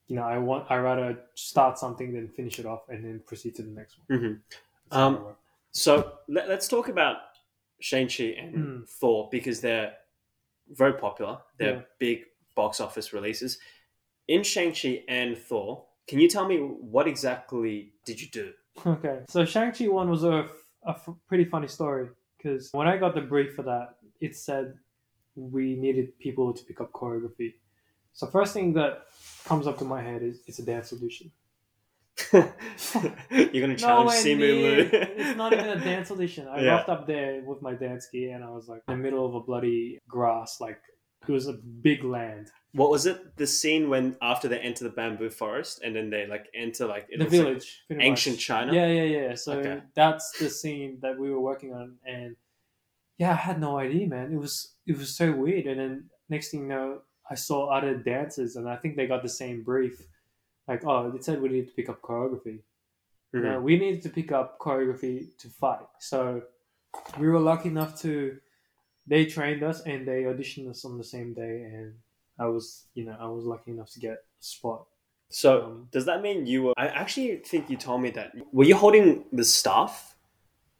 you 0.08 0.16
know, 0.16 0.24
I 0.24 0.38
want 0.38 0.70
I 0.70 0.76
rather 0.76 1.18
start 1.34 1.78
something 1.78 2.12
than 2.12 2.28
finish 2.28 2.58
it 2.58 2.66
off 2.66 2.88
and 2.88 3.04
then 3.04 3.22
proceed 3.26 3.54
to 3.56 3.62
the 3.62 3.70
next 3.70 3.96
one. 4.06 4.20
Mhm. 4.20 4.40
Um. 4.90 5.26
So 5.70 6.12
let, 6.28 6.50
us 6.50 6.68
talk 6.68 6.88
about 6.88 7.16
Shang-Chi 7.80 8.24
and 8.38 8.54
Mm. 8.54 8.88
Thor 8.88 9.28
because 9.32 9.62
they're 9.62 9.94
very 10.76 10.94
popular. 10.94 11.38
They're 11.58 11.76
Yeah. 11.76 11.82
big 11.98 12.24
box 12.54 12.80
office 12.80 13.12
releases. 13.12 13.58
In 14.28 14.42
Shang-Chi 14.42 15.04
and 15.08 15.36
Thor, 15.36 15.86
can 16.06 16.18
you 16.18 16.28
tell 16.28 16.46
me 16.46 16.58
what 16.58 17.06
exactly 17.08 17.92
did 18.04 18.20
you 18.20 18.28
do? 18.28 18.52
Okay, 18.86 19.20
so 19.28 19.44
Shang-Chi 19.44 19.88
one 19.88 20.08
was 20.10 20.24
a, 20.24 20.48
a 20.86 20.90
f- 20.90 21.08
pretty 21.28 21.44
funny 21.44 21.68
story 21.68 22.08
because 22.36 22.70
when 22.72 22.86
I 22.86 22.96
got 22.96 23.14
the 23.14 23.20
brief 23.20 23.54
for 23.54 23.62
that, 23.62 23.96
it 24.20 24.34
said 24.36 24.74
we 25.36 25.74
needed 25.76 26.18
people 26.18 26.52
to 26.52 26.64
pick 26.64 26.80
up 26.80 26.92
choreography. 26.92 27.54
So 28.14 28.26
first 28.26 28.52
thing 28.54 28.72
that 28.74 29.06
comes 29.44 29.66
up 29.66 29.78
to 29.78 29.84
my 29.84 30.02
head 30.02 30.22
is 30.22 30.40
it's 30.46 30.58
a 30.58 30.64
dance 30.64 30.88
solution. 30.90 31.30
You're 32.32 32.42
gonna 33.66 33.76
challenge 33.76 34.10
way 34.10 34.16
Simu. 34.36 34.88
It's 34.92 35.36
not 35.36 35.52
even 35.52 35.68
a 35.68 35.80
dance 35.80 36.10
audition. 36.10 36.48
I 36.48 36.60
Yeah. 36.62 36.72
rocked 36.72 36.88
up 36.88 37.06
there 37.06 37.42
with 37.44 37.62
my 37.62 37.74
dance 37.74 38.08
gear 38.12 38.34
and 38.34 38.44
I 38.44 38.50
was 38.50 38.68
like 38.68 38.82
in 38.88 38.96
the 38.98 39.02
middle 39.02 39.24
of 39.26 39.34
a 39.34 39.40
bloody 39.40 39.98
grass, 40.08 40.60
like 40.60 40.78
it 41.26 41.32
was 41.32 41.46
a 41.46 41.52
big 41.54 42.04
land. 42.04 42.48
What 42.74 42.90
was 42.90 43.06
it? 43.06 43.36
The 43.36 43.46
scene 43.46 43.88
when 43.88 44.16
after 44.22 44.48
they 44.48 44.58
enter 44.58 44.84
the 44.84 44.90
bamboo 44.90 45.30
forest 45.30 45.80
and 45.84 45.94
then 45.94 46.10
they 46.10 46.26
like 46.26 46.46
enter 46.54 46.86
like 46.86 47.08
the 47.08 47.18
looks 47.18 47.32
like 47.32 47.40
village, 47.42 47.82
ancient 47.90 48.36
much. 48.36 48.44
China. 48.44 48.74
Yeah, 48.74 48.86
yeah, 48.88 49.02
yeah. 49.28 49.34
So 49.34 49.52
Okay. 49.58 49.82
that's 49.94 50.38
the 50.38 50.48
scene 50.50 50.98
that 51.02 51.18
we 51.18 51.30
were 51.30 51.40
working 51.40 51.72
on, 51.74 51.96
and 52.06 52.36
yeah, 53.18 53.32
I 53.32 53.34
had 53.34 53.60
no 53.60 53.78
idea, 53.78 54.06
man. 54.06 54.32
It 54.32 54.38
was 54.38 54.74
it 54.86 54.96
was 54.98 55.14
so 55.16 55.32
weird. 55.32 55.66
And 55.66 55.78
then 55.80 56.10
next 56.28 56.50
thing 56.50 56.62
you 56.62 56.68
know, 56.68 57.02
I 57.30 57.34
saw 57.36 57.66
other 57.70 57.94
dancers, 57.96 58.56
and 58.56 58.68
I 58.68 58.76
think 58.76 58.96
they 58.96 59.06
got 59.06 59.22
the 59.22 59.28
same 59.28 59.62
brief. 59.62 60.00
Like, 60.68 60.84
oh, 60.84 61.12
it 61.14 61.24
said 61.24 61.40
we 61.42 61.48
need 61.48 61.66
to 61.68 61.74
pick 61.74 61.88
up 61.88 62.00
choreography. 62.02 62.60
Mhm. 63.34 63.42
No, 63.42 63.60
we 63.60 63.78
needed 63.78 64.02
to 64.02 64.10
pick 64.10 64.30
up 64.32 64.58
choreography 64.58 65.36
to 65.38 65.48
fight. 65.48 65.86
So 65.98 66.42
we 67.18 67.28
were 67.28 67.40
lucky 67.40 67.68
enough 67.70 67.98
to 68.02 68.38
they 69.06 69.26
trained 69.26 69.62
us 69.62 69.80
and 69.82 70.06
they 70.06 70.22
auditioned 70.24 70.68
us 70.70 70.84
on 70.84 70.96
the 70.98 71.04
same 71.04 71.34
day, 71.34 71.62
and 71.64 71.94
I 72.38 72.46
was, 72.46 72.86
you 72.94 73.04
know, 73.04 73.16
I 73.18 73.26
was 73.26 73.44
lucky 73.44 73.72
enough 73.72 73.90
to 73.92 74.00
get 74.00 74.12
a 74.12 74.18
spot. 74.40 74.86
So 75.28 75.64
Um, 75.64 75.88
does 75.90 76.04
that 76.04 76.22
mean 76.22 76.46
you 76.46 76.62
were? 76.64 76.74
I 76.76 76.86
actually 76.88 77.36
think 77.38 77.68
you 77.70 77.76
told 77.76 78.02
me 78.02 78.10
that. 78.10 78.32
Were 78.52 78.64
you 78.64 78.76
holding 78.76 79.24
the 79.32 79.44
staff? 79.44 80.16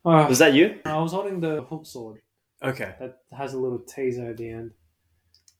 Uh, 0.04 0.26
Was 0.28 0.38
that 0.40 0.52
you? 0.54 0.80
I 0.84 0.98
was 0.98 1.12
holding 1.12 1.40
the 1.40 1.62
hook 1.62 1.86
sword 1.86 2.20
Okay. 2.62 2.94
that 3.00 3.22
has 3.32 3.54
a 3.54 3.58
little 3.58 3.78
taser 3.80 4.30
at 4.30 4.36
the 4.36 4.50
end. 4.50 4.72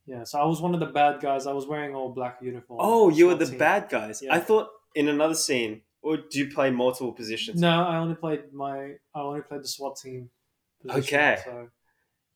Yeah, 0.07 0.25
so 0.25 0.41
I 0.41 0.45
was 0.45 0.61
one 0.61 0.75
of 0.75 0.81
the 0.81 0.87
bad 0.87 1.21
guys. 1.21 1.47
I 1.47 1.53
was 1.53 1.67
wearing 1.67 1.95
all 1.95 2.09
black 2.11 2.39
uniform. 2.43 2.81
Oh, 2.83 3.09
you 3.09 3.27
were 3.29 3.35
the 3.37 3.47
team. 3.47 3.59
bad 3.59 3.89
guys. 3.89 4.21
Yeah. 4.23 4.35
I 4.35 4.41
thought 4.41 4.69
in 4.95 5.09
another 5.09 5.35
scene, 5.35 5.83
or 6.03 6.17
do 6.17 6.39
you 6.41 6.51
play 6.53 6.71
multiple 6.71 7.13
positions? 7.13 7.61
No, 7.61 7.85
I 7.85 7.97
only 7.99 8.17
played 8.17 8.53
my. 8.53 8.95
I 9.15 9.21
only 9.21 9.43
played 9.43 9.63
the 9.63 9.69
SWAT 9.69 9.97
team. 9.97 10.29
position, 10.81 11.01
Okay. 11.05 11.39
So, 11.45 11.69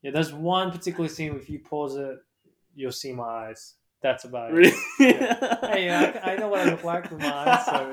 yeah, 0.01 0.11
there's 0.11 0.31
one 0.33 0.71
particular 0.71 1.09
scene. 1.09 1.35
If 1.35 1.49
you 1.49 1.59
pause 1.59 1.97
it, 1.97 2.17
you'll 2.73 2.91
see 2.93 3.11
my 3.11 3.23
eyes. 3.23 3.73
That's 4.01 4.23
about 4.23 4.51
it. 4.51 4.53
Really? 4.53 4.73
Hey, 4.99 5.89
I, 5.89 6.33
I 6.33 6.35
know 6.37 6.47
what 6.47 6.61
I 6.61 6.65
look 6.69 6.83
like 6.83 7.11
with 7.11 7.19
my 7.19 7.33
eyes, 7.33 7.65
so 7.65 7.91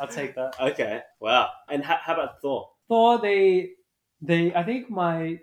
I'll 0.00 0.08
take 0.08 0.34
that. 0.34 0.54
Okay. 0.60 1.00
Wow. 1.20 1.50
And 1.70 1.84
how, 1.84 1.98
how 2.00 2.14
about 2.14 2.40
Thor? 2.42 2.68
Thor, 2.88 3.20
they, 3.20 3.70
they. 4.20 4.52
I 4.54 4.64
think 4.64 4.90
my 4.90 5.38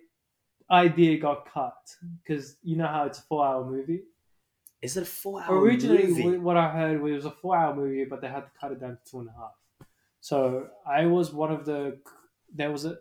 idea 0.72 1.18
got 1.18 1.52
cut 1.52 1.96
because 2.24 2.56
you 2.64 2.76
know 2.78 2.88
how 2.88 3.06
it's 3.06 3.20
a 3.20 3.24
four-hour 3.24 3.66
movie. 3.70 4.02
Is 4.82 4.96
it 4.98 5.04
a 5.04 5.06
four-hour 5.06 5.60
Originally, 5.60 6.08
movie? 6.08 6.38
wh- 6.38 6.44
what 6.44 6.56
I 6.58 6.70
heard 6.70 7.02
was 7.02 7.12
it 7.12 7.16
was 7.16 7.26
a 7.26 7.32
four-hour 7.32 7.76
movie, 7.76 8.06
but 8.06 8.22
they 8.22 8.28
had 8.30 8.42
to 8.46 8.52
cut 8.60 8.72
it 8.72 8.80
down 8.80 8.92
to 9.04 9.12
two 9.12 9.20
and 9.20 9.30
a 9.30 9.34
half. 9.34 9.88
So 10.22 10.68
I 10.88 11.06
was 11.06 11.32
one 11.34 11.52
of 11.52 11.66
the. 11.66 11.98
There 12.54 12.72
was 12.72 12.86
a. 12.86 12.98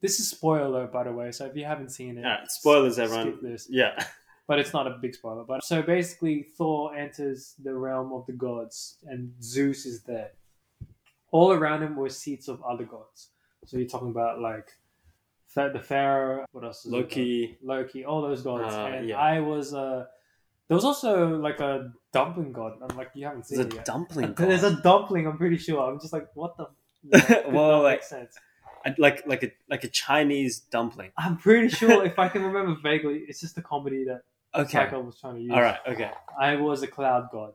This 0.00 0.18
is 0.20 0.28
spoiler, 0.28 0.86
by 0.88 1.04
the 1.04 1.12
way. 1.12 1.30
So 1.32 1.46
if 1.46 1.56
you 1.56 1.64
haven't 1.64 1.90
seen 1.90 2.18
it, 2.18 2.24
Alright, 2.24 2.50
spoilers, 2.50 2.94
skip 2.94 3.04
everyone. 3.10 3.38
this. 3.42 3.66
Yeah. 3.70 4.04
But 4.48 4.58
it's 4.58 4.72
not 4.72 4.88
a 4.88 4.98
big 5.00 5.14
spoiler. 5.14 5.44
But 5.44 5.62
so 5.64 5.82
basically, 5.82 6.42
Thor 6.58 6.94
enters 6.96 7.54
the 7.62 7.72
realm 7.72 8.12
of 8.12 8.26
the 8.26 8.32
gods, 8.32 8.96
and 9.06 9.32
Zeus 9.40 9.86
is 9.86 10.02
there. 10.02 10.32
All 11.30 11.52
around 11.52 11.82
him 11.84 11.94
were 11.94 12.08
seats 12.08 12.48
of 12.48 12.60
other 12.62 12.84
gods. 12.84 13.28
So 13.66 13.78
you're 13.78 13.88
talking 13.88 14.10
about 14.10 14.40
like 14.40 14.66
Fa- 14.66 14.72
the 15.54 15.80
Pharaoh. 15.82 16.44
What 16.52 16.64
else? 16.64 16.84
is? 16.84 16.92
Loki. 16.92 17.58
Loki, 17.62 18.04
all 18.04 18.22
those 18.22 18.42
gods. 18.42 18.74
Uh, 18.74 18.86
and 18.94 19.08
yeah. 19.08 19.18
I 19.18 19.40
was 19.40 19.74
uh 19.74 20.04
there 20.68 20.74
was 20.74 20.84
also 20.84 21.36
like 21.36 21.60
a 21.60 21.92
dumpling 22.12 22.52
god. 22.52 22.74
I'm 22.88 22.96
like, 22.96 23.10
you 23.14 23.26
haven't 23.26 23.46
seen 23.46 23.58
There's 23.58 23.66
it 23.68 23.72
a 23.74 23.76
yet. 23.76 23.84
dumpling. 23.84 24.34
There's 24.38 24.62
a 24.62 24.80
dumpling, 24.80 25.26
I'm 25.26 25.36
pretty 25.36 25.58
sure. 25.58 25.80
I'm 25.90 26.00
just 26.00 26.12
like, 26.12 26.28
what 26.34 26.56
the 26.56 26.66
yeah, 27.02 27.18
it 27.18 27.44
did 27.44 27.52
Whoa, 27.52 27.70
not 27.72 27.84
wait. 27.84 27.90
make 27.92 28.02
sense. 28.04 28.36
Like 28.98 29.26
like 29.26 29.42
a 29.44 29.52
like 29.68 29.84
a 29.84 29.88
Chinese 29.88 30.60
dumpling. 30.60 31.10
I'm 31.16 31.36
pretty 31.36 31.68
sure 31.80 32.04
if 32.04 32.18
I 32.18 32.28
can 32.28 32.42
remember 32.42 32.76
vaguely, 32.82 33.24
it's 33.28 33.40
just 33.40 33.54
the 33.54 33.62
comedy 33.62 34.04
that 34.04 34.22
Okay. 34.54 34.78
Taika 34.80 35.02
was 35.02 35.18
trying 35.18 35.36
to 35.36 35.40
use. 35.40 35.52
All 35.52 35.62
right. 35.62 35.78
Okay. 35.88 36.10
I 36.38 36.56
was 36.56 36.82
a 36.82 36.86
cloud 36.86 37.28
god. 37.32 37.52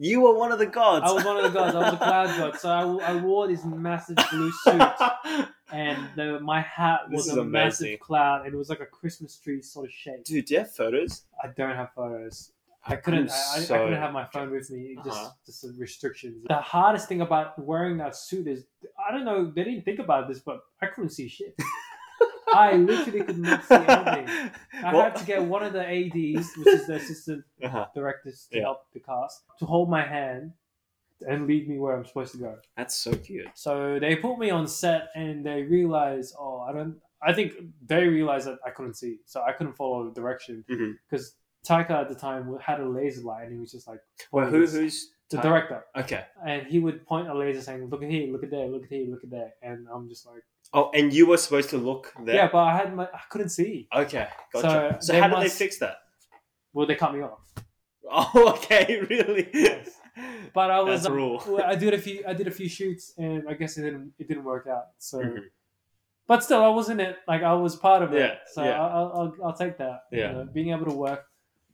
You 0.00 0.20
were 0.20 0.34
one 0.38 0.52
of 0.52 0.58
the 0.60 0.66
gods. 0.66 1.04
I 1.08 1.12
was 1.12 1.24
one 1.24 1.36
of 1.36 1.42
the 1.42 1.58
gods. 1.58 1.74
I 1.74 1.78
was 1.80 1.94
a 1.94 1.96
cloud 1.96 2.36
god. 2.38 2.58
So 2.60 2.68
I, 2.70 3.12
I 3.12 3.16
wore 3.16 3.48
this 3.48 3.64
massive 3.64 4.16
blue 4.30 4.52
suit, 4.52 4.80
and 5.72 5.98
the, 6.14 6.38
my 6.40 6.60
hat 6.60 7.00
was 7.10 7.28
a 7.28 7.40
amazing. 7.40 7.50
massive 7.50 8.00
cloud, 8.00 8.44
and 8.44 8.54
it 8.54 8.56
was 8.56 8.68
like 8.70 8.80
a 8.80 8.86
Christmas 8.86 9.36
tree 9.38 9.60
sort 9.60 9.86
of 9.86 9.92
shape. 9.92 10.24
Dude, 10.24 10.44
do 10.44 10.54
you 10.54 10.60
have 10.60 10.72
photos? 10.72 11.22
I 11.42 11.48
don't 11.48 11.74
have 11.74 11.90
photos. 11.96 12.52
I 12.86 12.94
couldn't. 12.96 13.30
I, 13.30 13.58
so- 13.60 13.74
I 13.74 13.78
couldn't 13.78 13.98
have 14.00 14.12
my 14.12 14.24
phone 14.26 14.50
with 14.52 14.70
me. 14.70 14.96
Just, 15.04 15.18
Uh-huh. 15.18 15.30
just 15.44 15.66
restrictions. 15.76 16.44
The 16.48 16.54
hardest 16.56 17.08
thing 17.08 17.20
about 17.20 17.58
wearing 17.58 17.96
that 17.98 18.14
suit 18.14 18.46
is 18.46 18.64
I 19.06 19.10
don't 19.12 19.24
know. 19.24 19.50
They 19.50 19.64
didn't 19.64 19.84
think 19.84 19.98
about 19.98 20.28
this, 20.28 20.38
but 20.38 20.60
I 20.80 20.86
couldn't 20.86 21.10
see 21.10 21.28
shit. 21.28 21.54
I 22.54 22.72
literally 22.76 23.22
could 23.22 23.38
not 23.38 23.64
see 23.64 23.74
anything. 23.88 24.50
I 24.84 24.94
Well- 24.94 25.02
had 25.04 25.16
to 25.16 25.24
get 25.24 25.42
one 25.42 25.62
of 25.62 25.72
the 25.72 25.84
ADs, 25.86 26.56
which 26.56 26.66
is 26.68 26.86
the 26.86 26.94
assistant 26.96 27.44
Uh-huh. 27.62 27.86
directors 27.94 28.46
to 28.52 28.56
Yeah. 28.58 28.62
help 28.64 28.90
the 28.92 29.00
cast, 29.00 29.42
to 29.58 29.66
hold 29.66 29.88
my 29.90 30.02
hand 30.06 30.52
and 31.28 31.46
lead 31.46 31.68
me 31.68 31.78
where 31.78 31.96
I'm 31.96 32.04
supposed 32.04 32.32
to 32.32 32.38
go. 32.38 32.58
That's 32.76 32.94
so 32.94 33.12
cute. 33.12 33.48
So 33.54 33.98
they 33.98 34.16
put 34.16 34.38
me 34.38 34.50
on 34.50 34.66
set, 34.68 35.08
and 35.14 35.44
they 35.44 35.62
realized, 35.64 36.34
oh, 36.38 36.60
I 36.60 36.72
don't. 36.72 36.96
I 37.20 37.32
think 37.32 37.54
they 37.84 38.06
realized 38.06 38.46
that 38.46 38.58
I 38.64 38.70
couldn't 38.70 38.94
see, 38.94 39.18
so 39.26 39.42
I 39.42 39.50
couldn't 39.52 39.72
follow 39.74 40.04
the 40.08 40.12
direction 40.20 40.64
because 41.10 41.34
Taika 41.66 41.90
at 41.90 42.08
the 42.08 42.14
time 42.14 42.56
had 42.60 42.78
a 42.80 42.88
laser 42.88 43.22
light, 43.22 43.42
and 43.44 43.52
he 43.52 43.58
was 43.58 43.72
just 43.72 43.88
like, 43.88 43.98
Well, 44.30 44.46
who 44.46 44.64
who's 44.64 45.10
the 45.30 45.38
director, 45.38 45.84
Okay. 45.96 46.24
and 46.46 46.66
he 46.66 46.78
would 46.78 47.06
point 47.06 47.28
a 47.28 47.34
laser 47.34 47.60
saying, 47.60 47.86
"Look 47.90 48.02
at 48.02 48.10
here, 48.10 48.32
look 48.32 48.42
at 48.42 48.50
there, 48.50 48.66
look 48.68 48.84
at 48.84 48.88
here, 48.88 49.06
look 49.10 49.22
at 49.24 49.30
there," 49.30 49.52
and 49.62 49.86
I'm 49.92 50.08
just 50.08 50.26
like, 50.26 50.42
Oh, 50.74 50.90
and 50.92 51.12
you 51.12 51.26
were 51.26 51.36
supposed 51.38 51.70
to 51.70 51.78
look 51.78 52.12
there. 52.24 52.34
yeah, 52.34 52.48
but 52.50 52.58
I 52.58 52.76
had 52.76 52.94
my, 52.94 53.04
I 53.04 53.20
couldn't 53.30 53.48
see. 53.50 53.88
Okay, 53.94 54.28
gotcha. 54.52 54.98
So, 55.00 55.12
So 55.14 55.20
how 55.20 55.28
did 55.28 55.40
they 55.44 55.48
fix 55.48 55.78
that? 55.78 55.96
Well, 56.74 56.86
they 56.86 56.94
cut 56.94 57.12
me 57.14 57.20
off, 57.22 57.40
Oh, 58.10 58.54
okay, 58.56 59.00
really. 59.08 59.48
Yes. 59.52 59.90
but 60.54 60.70
I 60.70 60.80
was, 60.80 61.08
well, 61.08 61.62
I 61.64 61.74
did 61.74 61.94
a 61.94 61.98
few, 61.98 62.24
I 62.26 62.32
did 62.34 62.48
a 62.48 62.50
few 62.50 62.68
shoots, 62.68 63.12
and 63.18 63.48
I 63.48 63.54
guess 63.54 63.76
it 63.78 63.82
didn't, 63.82 64.12
it 64.18 64.28
didn't 64.28 64.44
work 64.44 64.66
out. 64.66 64.86
So, 64.98 65.18
Mhm. 65.20 65.44
but 66.26 66.42
still, 66.42 66.62
I 66.64 66.68
was 66.68 66.88
in 66.90 67.00
it, 67.00 67.16
like 67.26 67.42
I 67.42 67.54
was 67.54 67.76
part 67.76 68.02
of 68.02 68.12
it. 68.14 68.18
Yeah, 68.20 68.34
So 68.52 68.64
yeah. 68.64 68.82
I'll, 68.82 69.12
I'll, 69.14 69.34
I'll 69.46 69.52
take 69.56 69.78
that. 69.78 70.00
you 70.10 70.18
Yeah. 70.20 70.32
know, 70.32 70.44
being 70.52 70.70
able 70.70 70.86
to 70.86 70.92
work 70.96 71.24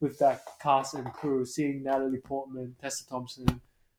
with 0.05 0.19
that 0.19 0.43
cast 0.61 0.95
and 0.95 1.11
crew, 1.13 1.45
seeing 1.45 1.83
Natalie 1.83 2.19
Portman, 2.19 2.77
Tessa 2.81 3.07
Thompson, 3.09 3.47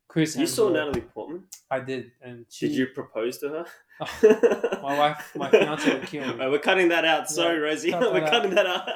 Chris. 0.07 0.35
You 0.37 0.45
saw 0.47 0.69
Natalie 0.69 1.01
Portman. 1.01 1.43
I 1.69 1.79
did, 1.79 2.11
and 2.21 2.45
she, 2.49 2.67
Did 2.67 2.77
you 2.77 2.87
propose 2.87 3.39
to 3.39 3.49
her? 3.49 3.65
Oh, 4.01 4.79
my 4.83 4.97
wife, 4.97 5.31
my 5.35 5.49
fiance 5.49 5.91
would 5.93 6.05
kill 6.07 6.35
me. 6.35 6.47
We're 6.47 6.59
cutting 6.59 6.89
that 6.89 7.05
out. 7.05 7.29
Sorry, 7.29 7.55
Yeah, 7.57 7.63
Rosie. 7.63 7.91
cut 7.91 8.13
we're 8.13 8.21
out. 8.23 8.29
cutting 8.29 8.53
that 8.55 8.65
out. 8.67 8.87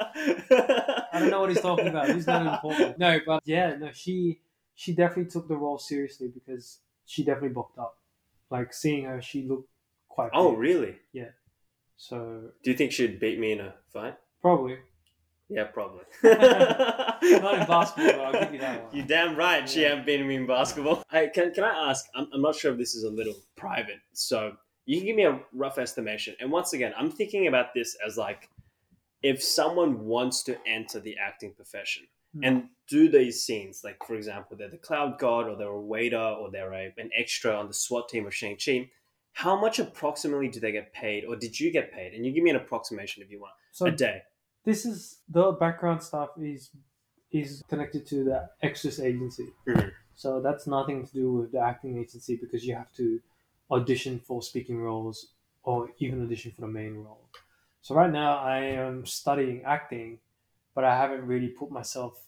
I 1.12 1.18
don't 1.18 1.30
know 1.30 1.40
what 1.40 1.48
he's 1.50 1.60
talking 1.60 1.88
about. 1.88 2.10
He's 2.10 2.26
not 2.26 2.46
important. 2.46 2.98
No, 2.98 3.18
but 3.26 3.42
yeah, 3.44 3.74
no, 3.76 3.90
she 3.92 4.40
she 4.74 4.92
definitely 4.94 5.30
took 5.30 5.48
the 5.48 5.56
role 5.56 5.78
seriously 5.78 6.28
because 6.28 6.78
she 7.06 7.24
definitely 7.24 7.48
bulked 7.50 7.78
up. 7.78 7.96
Like 8.50 8.72
seeing 8.72 9.04
her, 9.04 9.20
she 9.20 9.42
looked 9.42 9.68
quite. 10.08 10.30
Oh, 10.34 10.50
big. 10.50 10.58
really? 10.60 10.94
Yeah. 11.12 11.30
So 11.96 12.50
Do 12.62 12.70
you 12.70 12.76
think 12.76 12.92
she'd 12.92 13.18
beat 13.20 13.38
me 13.38 13.52
in 13.52 13.60
a 13.60 13.74
fight? 13.92 14.16
probably 14.40 14.78
Yeah, 15.50 15.64
probably. 15.64 16.04
not 16.22 17.22
in 17.24 17.40
basketball. 17.66 18.26
I'll 18.26 18.32
give 18.44 18.54
you 18.54 18.60
that 18.60 18.84
one. 18.84 18.96
You're 18.96 19.06
damn 19.06 19.36
right 19.36 19.68
she 19.68 19.82
Yeah. 19.82 19.96
ain't 19.96 20.06
been 20.06 20.30
in 20.30 20.46
basketball. 20.46 21.02
I, 21.10 21.26
can, 21.26 21.52
can 21.52 21.64
I 21.64 21.90
ask? 21.90 22.06
I'm, 22.14 22.28
I'm 22.32 22.40
not 22.42 22.54
sure 22.54 22.72
if 22.72 22.78
this 22.78 22.94
is 22.94 23.02
a 23.04 23.10
little 23.10 23.34
private, 23.56 23.98
so 24.12 24.52
you 24.86 24.98
can 24.98 25.06
give 25.06 25.16
me 25.16 25.24
a 25.24 25.40
rough 25.52 25.78
estimation. 25.78 26.36
And 26.40 26.50
once 26.50 26.72
again, 26.72 26.92
I'm 26.96 27.10
thinking 27.10 27.48
about 27.48 27.74
this 27.74 27.96
as 28.06 28.16
like 28.16 28.48
if 29.22 29.42
someone 29.42 30.06
wants 30.06 30.42
to 30.44 30.56
enter 30.66 31.00
the 31.00 31.16
acting 31.18 31.52
profession 31.54 32.04
Hmm. 32.32 32.44
and 32.44 32.64
do 32.88 33.08
these 33.08 33.42
scenes, 33.42 33.80
like 33.82 33.96
for 34.06 34.14
example, 34.14 34.56
they're 34.56 34.68
the 34.70 34.76
cloud 34.78 35.18
god 35.18 35.48
or 35.48 35.56
they're 35.56 35.66
a 35.66 35.80
waiter 35.80 36.16
or 36.16 36.48
they're 36.52 36.72
a, 36.72 36.94
an 36.96 37.10
extra 37.18 37.52
on 37.52 37.66
the 37.66 37.74
SWAT 37.74 38.08
team 38.08 38.24
of 38.24 38.32
Shang-Chi, 38.32 38.88
how 39.32 39.60
much 39.60 39.80
approximately 39.80 40.46
do 40.46 40.60
they 40.60 40.70
get 40.70 40.92
paid 40.92 41.24
or 41.24 41.34
did 41.34 41.58
you 41.58 41.72
get 41.72 41.92
paid? 41.92 42.14
And 42.14 42.24
you 42.24 42.30
give 42.30 42.44
me 42.44 42.50
an 42.50 42.54
approximation 42.56 43.20
if 43.24 43.32
you 43.32 43.40
want. 43.40 43.54
So 43.72 43.86
a 43.86 43.90
day. 43.90 44.22
This 44.64 44.84
is 44.84 45.18
the 45.28 45.52
background 45.52 46.02
stuff 46.02 46.30
is 46.38 46.70
is 47.32 47.62
connected 47.68 48.06
to 48.06 48.24
the 48.24 48.50
extras 48.62 48.98
agency. 49.00 49.46
Mhm. 49.66 49.92
So 50.14 50.40
that's 50.40 50.66
nothing 50.66 51.06
to 51.06 51.12
do 51.12 51.32
with 51.32 51.52
the 51.52 51.60
acting 51.60 51.98
agency 51.98 52.36
because 52.36 52.66
you 52.66 52.74
have 52.74 52.92
to 52.94 53.20
audition 53.70 54.18
for 54.18 54.42
speaking 54.42 54.78
roles 54.78 55.32
or 55.62 55.90
even 55.98 56.22
audition 56.24 56.50
for 56.52 56.62
the 56.62 56.66
main 56.66 56.96
role. 56.96 57.28
So 57.82 57.94
right 57.94 58.10
now 58.10 58.38
I 58.38 58.58
am 58.58 59.06
studying 59.06 59.62
acting, 59.64 60.18
but 60.74 60.84
I 60.84 60.96
haven't 60.96 61.24
really 61.26 61.48
put 61.48 61.70
myself 61.70 62.26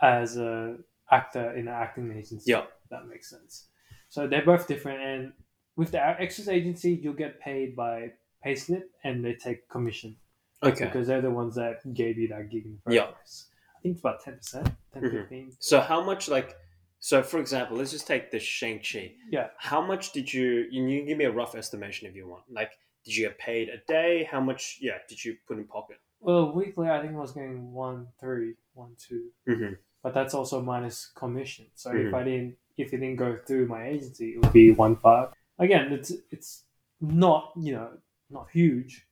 as 0.00 0.36
a 0.38 0.78
actor 1.10 1.52
in 1.52 1.68
an 1.68 1.74
acting 1.74 2.10
agency. 2.12 2.50
Yeah. 2.50 2.66
that 2.88 3.06
makes 3.06 3.30
sense. 3.30 3.68
So 4.08 4.26
they're 4.26 4.44
both 4.44 4.66
different, 4.66 5.00
and 5.00 5.32
with 5.76 5.92
the 5.92 6.02
extras 6.20 6.48
agency, 6.48 6.92
you'll 6.92 7.14
get 7.14 7.38
paid 7.40 7.76
by 7.76 8.12
payslip, 8.44 8.82
and 9.04 9.24
they 9.24 9.34
take 9.34 9.68
commission 9.68 10.16
Okay. 10.62 10.84
because 10.86 11.06
they're 11.06 11.20
the 11.22 11.30
ones 11.30 11.54
that 11.56 11.76
gave 11.94 12.18
you 12.18 12.28
that 12.28 12.50
gig 12.50 12.66
in 12.66 12.72
the 12.74 12.80
first 12.84 12.94
Yeah. 12.94 13.06
place. 13.06 13.46
I 13.76 13.80
think 13.82 13.92
it's 13.94 14.00
about 14.00 14.22
10%, 14.22 14.76
10 14.92 15.02
Mhm. 15.02 15.10
15 15.22 15.52
So 15.58 15.80
how 15.80 16.02
much 16.04 16.28
like 16.28 16.56
so 17.02 17.22
for 17.22 17.38
example, 17.40 17.78
let's 17.78 17.92
just 17.92 18.06
take 18.06 18.30
the 18.30 18.38
Shang-Chi. 18.38 19.14
Yeah. 19.30 19.48
How 19.56 19.80
much 19.80 20.12
did 20.12 20.32
you 20.32 20.66
you 20.70 20.98
can 20.98 21.06
give 21.06 21.16
me 21.18 21.24
a 21.24 21.32
rough 21.32 21.54
estimation 21.54 22.06
if 22.08 22.14
you 22.14 22.26
want. 22.28 22.44
Like 22.50 22.72
did 23.04 23.16
you 23.16 23.26
get 23.28 23.38
paid 23.38 23.70
a 23.70 23.78
day? 23.88 24.24
How 24.24 24.40
much 24.40 24.78
yeah, 24.82 24.98
did 25.08 25.24
you 25.24 25.36
put 25.48 25.56
in 25.58 25.64
pocket? 25.66 25.98
Well, 26.20 26.52
weekly, 26.52 26.90
I 26.90 27.00
think 27.00 27.14
I 27.14 27.16
was 27.16 27.32
getting 27.32 27.72
one, 27.72 28.08
three, 28.20 28.54
one, 28.74 28.94
two, 28.98 29.30
Mm-hmm. 29.48 29.72
but 30.02 30.12
that's 30.12 30.34
also 30.34 30.60
minus 30.60 31.06
commission. 31.06 31.66
So 31.74 31.90
Mhm. 31.92 32.08
if 32.08 32.14
I 32.14 32.22
didn't, 32.24 32.58
if 32.76 32.92
it 32.92 32.98
didn't 32.98 33.16
go 33.16 33.38
through 33.46 33.66
my 33.66 33.86
agency, 33.88 34.34
it 34.34 34.42
would 34.42 34.52
be 34.52 34.72
one 34.72 34.96
five. 34.96 35.32
Again, 35.58 35.90
it's 35.92 36.10
it's 36.30 36.64
not 37.00 37.52
you 37.56 37.72
know 37.72 37.96
not 38.28 38.50
huge, 38.50 39.06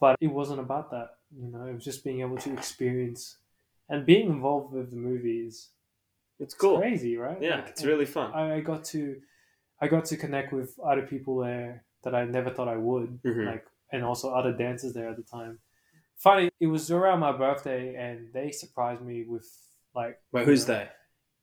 but 0.00 0.16
it 0.20 0.28
wasn't 0.28 0.60
about 0.60 0.90
that. 0.90 1.16
You 1.38 1.50
know, 1.52 1.66
it 1.66 1.74
was 1.74 1.84
just 1.84 2.02
being 2.04 2.20
able 2.20 2.38
to 2.38 2.52
experience 2.52 3.36
and 3.88 4.04
being 4.06 4.28
involved 4.30 4.72
with 4.72 4.90
the 4.90 4.96
movies. 4.96 5.68
It's 6.38 6.54
cool. 6.54 6.78
crazy, 6.78 7.16
right? 7.16 7.40
Yeah, 7.40 7.56
Like, 7.56 7.68
it's 7.68 7.84
really 7.84 8.06
fun. 8.06 8.32
I, 8.34 8.54
I 8.56 8.60
got 8.60 8.84
to, 8.86 9.20
I 9.80 9.88
got 9.88 10.06
to 10.06 10.16
connect 10.16 10.52
with 10.52 10.78
other 10.80 11.02
people 11.02 11.38
there 11.38 11.84
that 12.02 12.14
I 12.14 12.24
never 12.24 12.50
thought 12.50 12.68
I 12.68 12.76
would, 12.76 13.20
Mhm. 13.22 13.46
like, 13.46 13.64
and 13.92 14.02
also 14.04 14.32
other 14.32 14.52
dancers 14.52 14.92
there 14.94 15.08
at 15.10 15.16
the 15.16 15.22
time. 15.22 15.58
funny. 16.16 16.50
It 16.60 16.66
was 16.66 16.90
around 16.90 17.20
my 17.20 17.32
birthday, 17.32 17.94
and 17.94 18.32
they 18.32 18.50
surprised 18.52 19.02
me 19.02 19.24
with 19.24 19.46
like 19.94 20.18
Wait, 20.32 20.44
who's 20.44 20.66
know, 20.68 20.74
they? 20.74 20.88